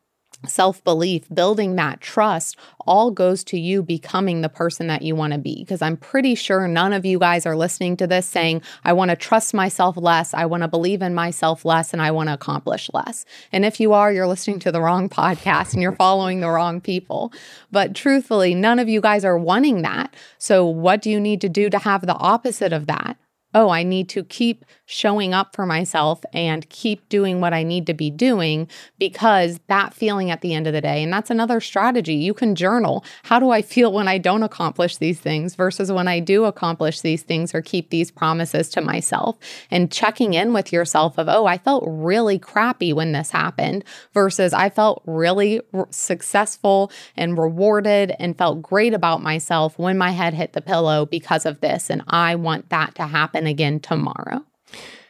self 0.47 0.83
belief, 0.83 1.27
building 1.33 1.75
that 1.75 2.01
trust, 2.01 2.57
all 2.85 3.11
goes 3.11 3.43
to 3.45 3.59
you 3.59 3.83
becoming 3.83 4.41
the 4.41 4.49
person 4.49 4.87
that 4.87 5.01
you 5.01 5.15
want 5.15 5.33
to 5.33 5.39
be. 5.39 5.63
Because 5.63 5.81
I'm 5.81 5.97
pretty 5.97 6.35
sure 6.35 6.67
none 6.67 6.93
of 6.93 7.05
you 7.05 7.19
guys 7.19 7.45
are 7.45 7.55
listening 7.55 7.97
to 7.97 8.07
this 8.07 8.25
saying, 8.25 8.61
I 8.83 8.93
want 8.93 9.09
to 9.09 9.15
trust 9.15 9.53
myself 9.53 9.97
less, 9.97 10.33
I 10.33 10.45
want 10.45 10.63
to 10.63 10.67
believe 10.67 11.01
in 11.01 11.13
myself 11.13 11.65
less, 11.65 11.93
and 11.93 12.01
I 12.01 12.11
want 12.11 12.29
to 12.29 12.33
accomplish 12.33 12.89
less. 12.93 13.25
And 13.51 13.65
if 13.65 13.79
you 13.79 13.93
are, 13.93 14.11
you're 14.11 14.27
listening 14.27 14.59
to 14.59 14.71
the 14.71 14.81
wrong 14.81 15.09
podcast 15.09 15.73
and 15.73 15.81
you're 15.81 15.95
following 15.95 16.39
the 16.39 16.49
wrong 16.49 16.81
people. 16.81 17.33
But 17.71 17.95
truthfully, 17.95 18.55
none 18.55 18.79
of 18.79 18.89
you 18.89 19.01
guys 19.01 19.25
are 19.25 19.37
wanting 19.37 19.81
that. 19.81 20.13
So, 20.37 20.65
what 20.65 21.01
do 21.01 21.09
you 21.09 21.19
need 21.19 21.41
to 21.41 21.49
do 21.49 21.69
to 21.69 21.79
have 21.79 22.05
the 22.05 22.15
opposite 22.15 22.73
of 22.73 22.87
that? 22.87 23.17
Oh, 23.55 23.69
I 23.69 23.83
need 23.83 24.09
to 24.09 24.23
keep 24.23 24.63
showing 24.85 25.33
up 25.33 25.55
for 25.55 25.65
myself 25.65 26.23
and 26.33 26.69
keep 26.69 27.07
doing 27.09 27.41
what 27.41 27.53
I 27.53 27.63
need 27.63 27.87
to 27.87 27.93
be 27.93 28.11
doing 28.11 28.67
because 28.99 29.59
that 29.67 29.93
feeling 29.93 30.29
at 30.29 30.41
the 30.41 30.53
end 30.53 30.67
of 30.67 30.73
the 30.73 30.81
day, 30.81 31.01
and 31.01 31.11
that's 31.11 31.29
another 31.29 31.59
strategy. 31.59 32.13
You 32.13 32.33
can 32.33 32.55
journal. 32.55 33.03
How 33.23 33.39
do 33.39 33.49
I 33.49 33.61
feel 33.61 33.91
when 33.91 34.07
I 34.07 34.17
don't 34.17 34.43
accomplish 34.43 34.97
these 34.97 35.19
things 35.19 35.55
versus 35.55 35.91
when 35.91 36.07
I 36.07 36.19
do 36.19 36.45
accomplish 36.45 37.01
these 37.01 37.23
things 37.23 37.53
or 37.55 37.61
keep 37.61 37.89
these 37.89 38.11
promises 38.11 38.69
to 38.69 38.81
myself? 38.81 39.37
And 39.71 39.91
checking 39.91 40.33
in 40.33 40.53
with 40.53 40.71
yourself 40.71 41.17
of, 41.17 41.27
oh, 41.27 41.45
I 41.45 41.57
felt 41.57 41.83
really 41.87 42.37
crappy 42.37 42.93
when 42.93 43.13
this 43.13 43.31
happened 43.31 43.83
versus 44.13 44.53
I 44.53 44.69
felt 44.69 45.01
really 45.05 45.61
successful 45.89 46.91
and 47.15 47.37
rewarded 47.37 48.15
and 48.19 48.37
felt 48.37 48.61
great 48.61 48.93
about 48.93 49.23
myself 49.23 49.77
when 49.79 49.97
my 49.97 50.11
head 50.11 50.33
hit 50.33 50.53
the 50.53 50.61
pillow 50.61 51.05
because 51.05 51.45
of 51.45 51.61
this. 51.61 51.89
And 51.89 52.03
I 52.07 52.35
want 52.35 52.69
that 52.69 52.95
to 52.95 53.07
happen 53.07 53.38
happen 53.39 53.47
again 53.47 53.79
tomorrow. 53.79 54.43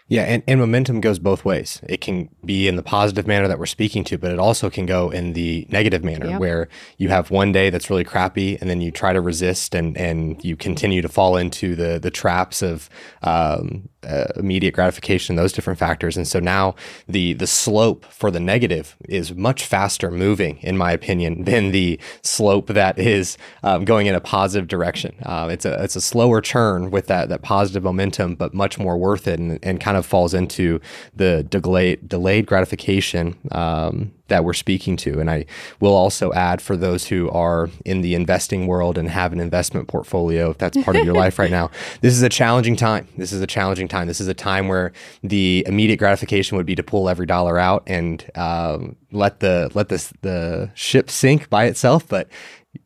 Yeah, 0.08 0.24
and, 0.24 0.42
and 0.48 0.60
momentum 0.60 1.02
goes 1.02 1.20
both 1.20 1.46
ways. 1.46 1.82
It 1.88 2.02
can 2.02 2.30
be 2.44 2.68
in 2.68 2.78
the 2.78 2.82
positive 2.82 3.28
manner 3.28 3.48
that 3.48 3.60
we're 3.60 3.68
speaking 3.68 4.04
to, 4.06 4.18
but 4.18 4.32
it 4.32 4.40
also 4.40 4.68
can 4.68 4.88
go 4.88 5.12
in 5.12 5.34
the 5.34 5.68
negative 5.70 6.04
manner 6.04 6.30
yep. 6.30 6.40
where 6.40 6.68
you 6.98 7.10
have 7.10 7.30
one 7.30 7.52
day 7.52 7.70
that's 7.70 7.92
really 7.92 8.04
crappy 8.04 8.58
and 8.60 8.68
then 8.68 8.82
you 8.82 8.90
try 8.90 9.14
to 9.14 9.22
resist 9.22 9.76
and, 9.76 9.96
and 9.98 10.44
you 10.44 10.56
continue 10.56 11.04
to 11.04 11.10
fall 11.10 11.38
into 11.38 11.76
the, 11.76 12.00
the 12.00 12.10
traps 12.10 12.64
of 12.64 12.90
um, 13.22 13.88
uh, 14.08 14.26
immediate 14.36 14.74
gratification, 14.74 15.36
those 15.36 15.54
different 15.54 15.80
factors. 15.80 16.18
And 16.18 16.28
so 16.28 16.40
now 16.40 16.76
the 17.08 17.34
the 17.34 17.48
slope 17.48 18.06
for 18.06 18.32
the 18.32 18.40
negative 18.40 18.96
is 19.08 19.34
much 19.36 19.66
faster 19.66 20.12
moving, 20.12 20.58
in 20.60 20.78
my 20.78 20.92
opinion, 20.92 21.44
than 21.44 21.72
the 21.72 22.00
slope 22.22 22.68
that 22.68 22.98
is 22.98 23.38
um, 23.64 23.86
going 23.86 24.08
in 24.08 24.16
a 24.16 24.22
positive 24.22 24.68
direction. 24.68 25.16
Uh, 25.24 25.50
it's 25.52 25.66
a 25.66 25.84
it's 25.84 25.96
a 25.96 26.02
slower 26.02 26.42
churn 26.42 26.92
with 26.92 27.08
that 27.08 27.30
that 27.30 27.42
positive 27.42 27.84
momentum, 27.84 28.36
but 28.36 28.54
much 28.54 28.80
more 28.80 28.98
worth 28.98 29.28
it, 29.28 29.40
and, 29.40 29.60
and 29.64 29.80
kind 29.80 29.98
of 29.98 30.06
falls 30.06 30.34
into 30.34 30.80
the 31.16 31.44
delayed 31.44 32.08
delayed 32.08 32.46
gratification 32.46 33.36
um, 33.52 34.12
that 34.30 34.44
we're 34.44 34.54
speaking 34.54 34.98
to. 34.98 35.20
And 35.20 35.30
I 35.30 35.46
will 35.80 35.94
also 35.96 36.32
add 36.34 36.62
for 36.62 36.78
those 36.78 37.08
who 37.08 37.30
are 37.30 37.70
in 37.86 38.02
the 38.02 38.16
investing 38.16 38.68
world 38.68 38.98
and 38.98 39.10
have 39.10 39.34
an 39.34 39.40
investment 39.40 39.88
portfolio, 39.88 40.52
if 40.52 40.58
that's 40.58 40.82
part 40.84 40.96
of 40.96 41.06
your 41.06 41.16
life 41.16 41.38
right 41.38 41.52
now, 41.60 41.70
this 42.02 42.14
is 42.14 42.22
a 42.22 42.30
challenging 42.30 42.76
time. 42.76 43.08
This 43.18 43.32
is 43.32 43.42
a 43.42 43.48
challenging 43.48 43.88
time. 43.88 44.08
This 44.08 44.22
is 44.22 44.28
a 44.28 44.34
time 44.34 44.68
where 44.68 44.92
the 45.24 45.64
immediate 45.68 45.98
gratification 45.98 46.58
would 46.58 46.66
be 46.66 46.76
to 46.76 46.84
pull 46.84 47.10
every 47.10 47.26
dollar 47.26 47.60
out 47.60 47.84
and 47.88 48.30
um, 48.36 48.96
let 49.12 49.40
the 49.40 49.70
let 49.74 49.90
this 49.90 50.14
the 50.22 50.72
ship 50.74 51.10
sink 51.10 51.50
by 51.50 51.66
itself, 51.66 52.08
but 52.08 52.30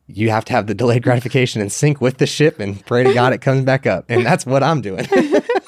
you 0.08 0.30
have 0.30 0.46
to 0.46 0.54
have 0.54 0.68
the 0.68 0.74
delayed 0.74 1.04
gratification 1.04 1.62
and 1.62 1.72
sink 1.72 2.00
with 2.00 2.18
the 2.18 2.28
ship 2.28 2.60
and 2.60 2.86
pray 2.86 3.04
to 3.04 3.14
God 3.14 3.34
it 3.34 3.42
comes 3.42 3.64
back 3.64 3.86
up. 3.86 4.06
And 4.10 4.26
that's 4.26 4.46
what 4.46 4.64
I'm 4.64 4.82
doing. 4.82 5.08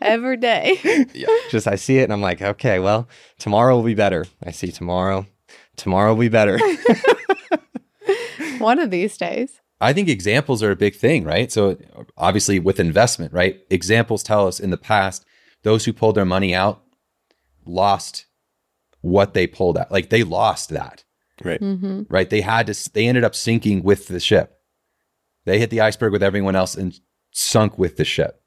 every 0.00 0.36
day. 0.36 0.78
yeah. 1.14 1.26
Just 1.50 1.66
I 1.66 1.76
see 1.76 1.98
it 1.98 2.04
and 2.04 2.12
I'm 2.12 2.20
like, 2.20 2.42
okay, 2.42 2.78
well, 2.78 3.08
tomorrow 3.38 3.76
will 3.76 3.82
be 3.82 3.94
better. 3.94 4.26
I 4.44 4.50
see 4.50 4.72
tomorrow. 4.72 5.26
Tomorrow 5.76 6.14
will 6.14 6.20
be 6.20 6.28
better. 6.28 6.58
One 8.58 8.78
of 8.78 8.90
these 8.90 9.16
days. 9.16 9.60
I 9.80 9.92
think 9.92 10.08
examples 10.08 10.62
are 10.62 10.70
a 10.70 10.76
big 10.76 10.94
thing, 10.94 11.24
right? 11.24 11.50
So 11.50 11.78
obviously 12.16 12.58
with 12.58 12.78
investment, 12.78 13.32
right? 13.32 13.60
Examples 13.70 14.22
tell 14.22 14.46
us 14.46 14.60
in 14.60 14.70
the 14.70 14.76
past, 14.76 15.24
those 15.62 15.84
who 15.84 15.92
pulled 15.92 16.16
their 16.16 16.26
money 16.26 16.54
out 16.54 16.82
lost 17.64 18.26
what 19.00 19.32
they 19.32 19.46
pulled 19.46 19.78
out. 19.78 19.90
Like 19.90 20.10
they 20.10 20.22
lost 20.22 20.70
that. 20.70 21.04
Right. 21.42 21.60
Mm-hmm. 21.60 22.02
Right. 22.10 22.28
They 22.28 22.42
had 22.42 22.66
to, 22.66 22.92
they 22.92 23.08
ended 23.08 23.24
up 23.24 23.34
sinking 23.34 23.82
with 23.82 24.08
the 24.08 24.20
ship. 24.20 24.58
They 25.46 25.58
hit 25.58 25.70
the 25.70 25.80
iceberg 25.80 26.12
with 26.12 26.22
everyone 26.22 26.54
else 26.54 26.74
and 26.74 26.98
sunk 27.30 27.78
with 27.78 27.96
the 27.96 28.04
ship 28.04 28.39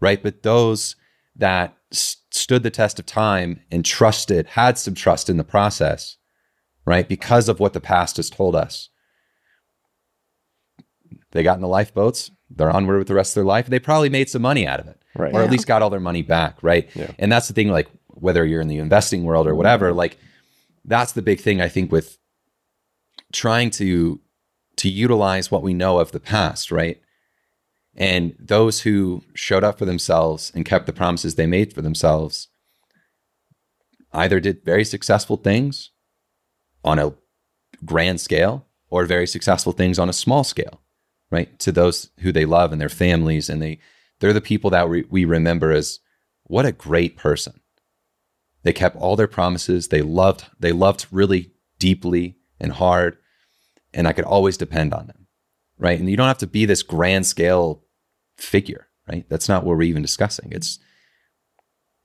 right? 0.00 0.22
But 0.22 0.42
those 0.42 0.96
that 1.36 1.76
stood 1.92 2.62
the 2.62 2.70
test 2.70 2.98
of 2.98 3.06
time 3.06 3.60
and 3.70 3.84
trusted, 3.84 4.46
had 4.46 4.78
some 4.78 4.94
trust 4.94 5.28
in 5.28 5.36
the 5.36 5.44
process, 5.44 6.16
right? 6.84 7.08
Because 7.08 7.48
of 7.48 7.60
what 7.60 7.72
the 7.72 7.80
past 7.80 8.16
has 8.16 8.30
told 8.30 8.54
us. 8.54 8.88
They 11.32 11.42
got 11.42 11.56
in 11.56 11.62
the 11.62 11.68
lifeboats, 11.68 12.30
they're 12.50 12.70
onward 12.70 12.98
with 12.98 13.08
the 13.08 13.14
rest 13.14 13.32
of 13.32 13.34
their 13.36 13.44
life. 13.44 13.66
They 13.66 13.78
probably 13.78 14.08
made 14.08 14.28
some 14.28 14.42
money 14.42 14.66
out 14.66 14.80
of 14.80 14.88
it, 14.88 15.00
right. 15.14 15.32
or 15.32 15.40
yeah. 15.40 15.44
at 15.44 15.50
least 15.50 15.66
got 15.66 15.82
all 15.82 15.90
their 15.90 16.00
money 16.00 16.22
back, 16.22 16.58
right? 16.62 16.88
Yeah. 16.94 17.12
And 17.18 17.30
that's 17.30 17.46
the 17.46 17.54
thing, 17.54 17.68
like 17.68 17.88
whether 18.08 18.44
you're 18.44 18.60
in 18.60 18.68
the 18.68 18.78
investing 18.78 19.24
world 19.24 19.46
or 19.46 19.54
whatever, 19.54 19.88
mm-hmm. 19.88 19.98
like 19.98 20.18
that's 20.84 21.12
the 21.12 21.22
big 21.22 21.40
thing 21.40 21.60
I 21.60 21.68
think 21.68 21.92
with 21.92 22.18
trying 23.32 23.70
to 23.70 24.20
to 24.76 24.88
utilize 24.88 25.50
what 25.50 25.62
we 25.62 25.74
know 25.74 25.98
of 25.98 26.12
the 26.12 26.20
past, 26.20 26.72
right? 26.72 27.00
And 27.96 28.34
those 28.38 28.80
who 28.82 29.24
showed 29.34 29.64
up 29.64 29.78
for 29.78 29.84
themselves 29.84 30.52
and 30.54 30.64
kept 30.64 30.86
the 30.86 30.92
promises 30.92 31.34
they 31.34 31.46
made 31.46 31.72
for 31.72 31.82
themselves 31.82 32.48
either 34.12 34.40
did 34.40 34.64
very 34.64 34.84
successful 34.84 35.36
things 35.36 35.90
on 36.84 36.98
a 36.98 37.14
grand 37.84 38.20
scale 38.20 38.66
or 38.88 39.04
very 39.04 39.26
successful 39.26 39.72
things 39.72 39.98
on 39.98 40.08
a 40.08 40.14
small 40.14 40.44
scale, 40.44 40.80
right? 41.30 41.58
To 41.60 41.72
those 41.72 42.10
who 42.20 42.32
they 42.32 42.44
love 42.44 42.72
and 42.72 42.80
their 42.80 42.88
families. 42.88 43.48
And 43.48 43.62
they, 43.62 43.78
they're 44.18 44.32
the 44.32 44.40
people 44.40 44.70
that 44.70 44.88
we, 44.88 45.04
we 45.10 45.24
remember 45.24 45.72
as 45.72 46.00
what 46.44 46.66
a 46.66 46.72
great 46.72 47.16
person. 47.16 47.60
They 48.62 48.72
kept 48.72 48.96
all 48.96 49.16
their 49.16 49.28
promises. 49.28 49.88
They 49.88 50.02
loved, 50.02 50.46
they 50.58 50.72
loved 50.72 51.06
really 51.10 51.52
deeply 51.78 52.36
and 52.58 52.72
hard. 52.72 53.16
And 53.94 54.06
I 54.06 54.12
could 54.12 54.24
always 54.24 54.56
depend 54.56 54.92
on 54.92 55.06
them 55.06 55.19
right? 55.80 55.98
And 55.98 56.08
you 56.08 56.16
don't 56.16 56.28
have 56.28 56.38
to 56.38 56.46
be 56.46 56.64
this 56.64 56.82
grand 56.82 57.26
scale 57.26 57.82
figure, 58.36 58.86
right? 59.08 59.26
That's 59.28 59.48
not 59.48 59.64
what 59.64 59.76
we're 59.76 59.82
even 59.82 60.02
discussing. 60.02 60.52
It's 60.52 60.78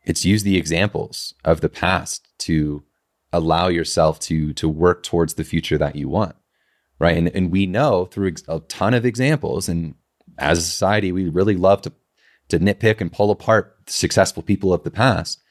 it's 0.06 0.26
use 0.26 0.44
the 0.44 0.58
examples 0.58 1.34
of 1.44 1.62
the 1.62 1.70
past 1.70 2.28
to 2.40 2.84
allow 3.32 3.68
yourself 3.68 4.20
to 4.22 4.54
to 4.54 4.70
work 4.70 5.04
towards 5.04 5.36
the 5.36 5.44
future 5.44 5.78
that 5.78 5.96
you 5.96 6.08
want, 6.08 6.36
right? 7.00 7.18
And 7.18 7.28
and 7.30 7.52
we 7.52 7.66
know 7.66 8.06
through 8.06 8.34
a 8.48 8.60
ton 8.62 8.94
of 8.94 9.06
examples, 9.06 9.70
and 9.70 9.96
as 10.38 10.58
a 10.58 10.62
society, 10.62 11.12
we 11.12 11.30
really 11.30 11.56
love 11.56 11.82
to 11.84 11.92
to 12.50 12.60
nitpick 12.60 13.02
and 13.02 13.12
pull 13.12 13.32
apart 13.32 13.78
successful 13.88 14.44
people 14.44 14.74
of 14.74 14.84
the 14.84 14.92
past 14.92 15.42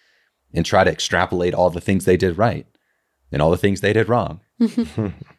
and 0.53 0.65
try 0.65 0.85
to 0.85 0.91
extrapolate 0.91 1.53
all 1.53 1.71
the 1.71 1.81
things 1.81 2.05
they 2.05 2.17
did 2.17 2.39
right 2.39 2.67
and 3.33 3.43
all 3.43 3.51
the 3.51 3.57
things 3.57 3.81
they 3.81 3.93
did 3.93 4.09
wrong. 4.09 4.41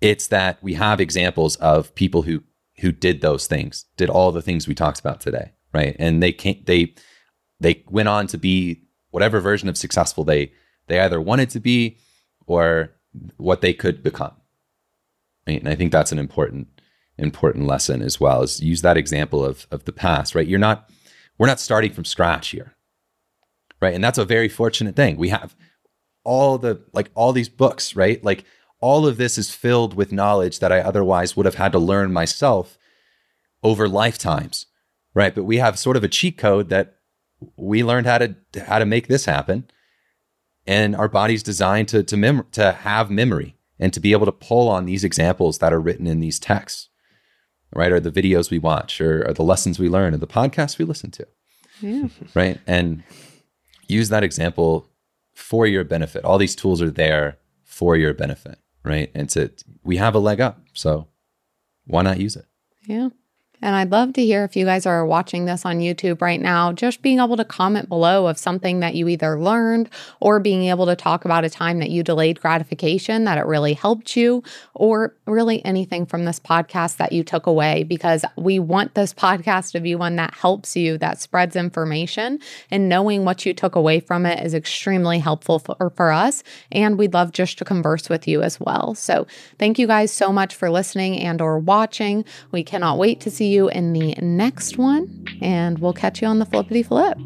It's 0.00 0.28
that 0.28 0.62
we 0.62 0.74
have 0.74 1.00
examples 1.00 1.56
of 1.56 1.94
people 1.94 2.22
who 2.22 2.42
who 2.80 2.92
did 2.92 3.20
those 3.20 3.46
things, 3.46 3.86
did 3.96 4.08
all 4.08 4.30
the 4.30 4.42
things 4.42 4.68
we 4.68 4.74
talked 4.74 5.00
about 5.00 5.20
today, 5.20 5.52
right? 5.72 5.96
And 5.98 6.22
they 6.22 6.32
can't 6.32 6.64
they 6.66 6.94
they 7.60 7.84
went 7.88 8.08
on 8.08 8.26
to 8.28 8.38
be 8.38 8.84
whatever 9.10 9.40
version 9.40 9.68
of 9.68 9.76
successful 9.76 10.24
they 10.24 10.52
they 10.86 11.00
either 11.00 11.20
wanted 11.20 11.50
to 11.50 11.60
be 11.60 11.98
or 12.46 12.94
what 13.36 13.60
they 13.60 13.72
could 13.72 14.02
become. 14.02 14.32
Right? 15.46 15.60
And 15.60 15.68
I 15.68 15.74
think 15.74 15.92
that's 15.92 16.12
an 16.12 16.18
important 16.18 16.68
important 17.16 17.66
lesson 17.66 18.00
as 18.00 18.20
well 18.20 18.42
is 18.42 18.60
use 18.60 18.82
that 18.82 18.96
example 18.96 19.44
of 19.44 19.66
of 19.70 19.84
the 19.84 19.92
past, 19.92 20.34
right? 20.34 20.46
You're 20.46 20.58
not 20.58 20.88
we're 21.38 21.46
not 21.46 21.60
starting 21.60 21.92
from 21.92 22.04
scratch 22.04 22.48
here. 22.48 22.74
Right? 23.80 23.94
And 23.94 24.02
that's 24.02 24.18
a 24.18 24.24
very 24.24 24.48
fortunate 24.48 24.96
thing. 24.96 25.16
We 25.16 25.28
have 25.28 25.54
all 26.24 26.58
the 26.58 26.82
like 26.92 27.10
all 27.14 27.32
these 27.32 27.48
books, 27.48 27.96
right? 27.96 28.22
Like 28.22 28.44
all 28.80 29.06
of 29.06 29.16
this 29.16 29.38
is 29.38 29.50
filled 29.50 29.94
with 29.94 30.12
knowledge 30.12 30.60
that 30.60 30.72
I 30.72 30.80
otherwise 30.80 31.36
would 31.36 31.46
have 31.46 31.56
had 31.56 31.72
to 31.72 31.78
learn 31.78 32.12
myself 32.12 32.78
over 33.62 33.88
lifetimes, 33.88 34.66
right? 35.14 35.34
But 35.34 35.44
we 35.44 35.56
have 35.56 35.78
sort 35.78 35.96
of 35.96 36.04
a 36.04 36.08
cheat 36.08 36.38
code 36.38 36.68
that 36.68 36.96
we 37.56 37.82
learned 37.82 38.06
how 38.06 38.18
to 38.18 38.34
how 38.66 38.78
to 38.78 38.86
make 38.86 39.08
this 39.08 39.24
happen, 39.24 39.68
and 40.66 40.94
our 40.94 41.08
body's 41.08 41.42
designed 41.42 41.88
to 41.88 42.02
to 42.04 42.16
mem- 42.16 42.46
to 42.52 42.72
have 42.72 43.10
memory 43.10 43.56
and 43.80 43.92
to 43.92 44.00
be 44.00 44.12
able 44.12 44.26
to 44.26 44.32
pull 44.32 44.68
on 44.68 44.86
these 44.86 45.04
examples 45.04 45.58
that 45.58 45.72
are 45.72 45.80
written 45.80 46.06
in 46.06 46.20
these 46.20 46.38
texts, 46.38 46.88
right? 47.74 47.92
Or 47.92 48.00
the 48.00 48.10
videos 48.10 48.50
we 48.50 48.58
watch, 48.58 49.00
or, 49.00 49.28
or 49.28 49.32
the 49.32 49.42
lessons 49.42 49.78
we 49.78 49.88
learn, 49.88 50.14
or 50.14 50.18
the 50.18 50.26
podcasts 50.26 50.78
we 50.78 50.84
listen 50.84 51.10
to, 51.12 51.26
yeah. 51.80 52.08
right? 52.34 52.60
And 52.66 53.02
use 53.86 54.08
that 54.08 54.24
example 54.24 54.88
for 55.34 55.66
your 55.66 55.84
benefit. 55.84 56.24
All 56.24 56.38
these 56.38 56.56
tools 56.56 56.82
are 56.82 56.90
there 56.90 57.38
for 57.64 57.96
your 57.96 58.14
benefit 58.14 58.58
right? 58.88 59.10
And 59.14 59.28
to 59.30 59.52
we 59.84 59.96
have 59.98 60.14
a 60.14 60.18
leg 60.18 60.40
up, 60.40 60.60
so 60.72 61.06
why 61.86 62.02
not 62.02 62.18
use 62.18 62.36
it? 62.36 62.46
Yeah. 62.86 63.10
And 63.60 63.74
I'd 63.74 63.90
love 63.90 64.12
to 64.14 64.24
hear 64.24 64.44
if 64.44 64.56
you 64.56 64.64
guys 64.64 64.86
are 64.86 65.04
watching 65.04 65.44
this 65.44 65.64
on 65.64 65.78
YouTube 65.80 66.20
right 66.20 66.40
now, 66.40 66.72
just 66.72 67.02
being 67.02 67.18
able 67.18 67.36
to 67.36 67.44
comment 67.44 67.88
below 67.88 68.26
of 68.26 68.38
something 68.38 68.80
that 68.80 68.94
you 68.94 69.08
either 69.08 69.40
learned 69.40 69.90
or 70.20 70.38
being 70.38 70.64
able 70.64 70.86
to 70.86 70.94
talk 70.94 71.24
about 71.24 71.44
a 71.44 71.50
time 71.50 71.80
that 71.80 71.90
you 71.90 72.02
delayed 72.02 72.40
gratification, 72.40 73.24
that 73.24 73.38
it 73.38 73.46
really 73.46 73.74
helped 73.74 74.16
you, 74.16 74.42
or 74.74 75.14
really 75.26 75.64
anything 75.64 76.06
from 76.06 76.24
this 76.24 76.38
podcast 76.38 76.98
that 76.98 77.12
you 77.12 77.24
took 77.24 77.46
away, 77.46 77.82
because 77.82 78.24
we 78.36 78.58
want 78.58 78.94
this 78.94 79.12
podcast 79.18 79.72
to 79.72 79.80
be 79.80 79.94
one 79.94 80.16
that 80.16 80.34
helps 80.34 80.76
you, 80.76 80.96
that 80.98 81.20
spreads 81.20 81.56
information. 81.56 82.38
And 82.70 82.88
knowing 82.88 83.24
what 83.24 83.44
you 83.44 83.52
took 83.52 83.74
away 83.74 84.00
from 84.00 84.24
it 84.24 84.44
is 84.44 84.54
extremely 84.54 85.18
helpful 85.18 85.58
for, 85.58 85.90
for 85.96 86.12
us. 86.12 86.44
And 86.70 86.96
we'd 86.96 87.14
love 87.14 87.32
just 87.32 87.58
to 87.58 87.64
converse 87.64 88.08
with 88.08 88.28
you 88.28 88.42
as 88.42 88.60
well. 88.60 88.94
So 88.94 89.26
thank 89.58 89.78
you 89.78 89.86
guys 89.86 90.12
so 90.12 90.32
much 90.32 90.54
for 90.54 90.70
listening 90.70 91.18
and 91.20 91.40
or 91.40 91.58
watching. 91.58 92.24
We 92.52 92.62
cannot 92.62 92.98
wait 92.98 93.20
to 93.20 93.30
see 93.30 93.47
you 93.48 93.68
in 93.68 93.92
the 93.92 94.14
next 94.20 94.78
one, 94.78 95.24
and 95.42 95.78
we'll 95.78 95.92
catch 95.92 96.22
you 96.22 96.28
on 96.28 96.38
the 96.38 96.46
flippity 96.46 96.82
flip. 96.82 97.18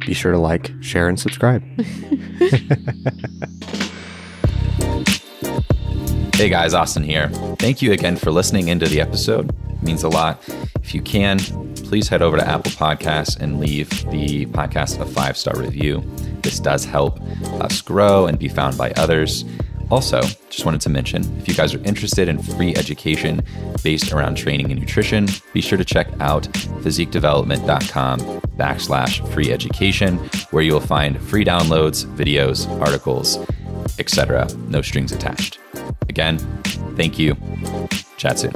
Be 0.00 0.14
sure 0.14 0.32
to 0.32 0.38
like, 0.38 0.70
share, 0.80 1.08
and 1.08 1.18
subscribe. 1.18 1.62
Hey 6.40 6.48
guys, 6.48 6.72
Austin 6.72 7.02
here. 7.02 7.28
Thank 7.58 7.82
you 7.82 7.92
again 7.92 8.16
for 8.16 8.30
listening 8.30 8.68
into 8.68 8.86
the 8.86 8.98
episode. 8.98 9.50
It 9.68 9.82
means 9.82 10.04
a 10.04 10.08
lot. 10.08 10.42
If 10.82 10.94
you 10.94 11.02
can, 11.02 11.38
please 11.74 12.08
head 12.08 12.22
over 12.22 12.38
to 12.38 12.48
Apple 12.48 12.70
Podcasts 12.70 13.38
and 13.38 13.60
leave 13.60 13.90
the 14.10 14.46
podcast 14.46 14.98
a 15.02 15.04
five 15.04 15.36
star 15.36 15.60
review. 15.60 16.02
This 16.40 16.58
does 16.58 16.86
help 16.86 17.20
us 17.60 17.82
grow 17.82 18.26
and 18.26 18.38
be 18.38 18.48
found 18.48 18.78
by 18.78 18.92
others. 18.92 19.44
Also, 19.90 20.20
just 20.48 20.64
wanted 20.64 20.80
to 20.80 20.88
mention 20.88 21.22
if 21.38 21.48
you 21.48 21.54
guys 21.54 21.74
are 21.74 21.82
interested 21.82 22.28
in 22.28 22.40
free 22.40 22.74
education 22.76 23.42
based 23.82 24.12
around 24.12 24.36
training 24.36 24.70
and 24.70 24.80
nutrition, 24.80 25.26
be 25.52 25.60
sure 25.60 25.76
to 25.76 25.84
check 25.84 26.08
out 26.20 26.44
physiquedevelopment.com 26.84 28.20
backslash 28.56 29.26
free 29.32 29.52
education, 29.52 30.18
where 30.52 30.62
you 30.62 30.72
will 30.72 30.80
find 30.80 31.20
free 31.20 31.44
downloads, 31.44 32.06
videos, 32.14 32.68
articles, 32.80 33.38
etc. 33.98 34.48
No 34.68 34.80
strings 34.80 35.12
attached. 35.12 35.58
Again, 36.08 36.38
thank 36.96 37.18
you. 37.18 37.36
Chat 38.16 38.38
soon. 38.38 38.52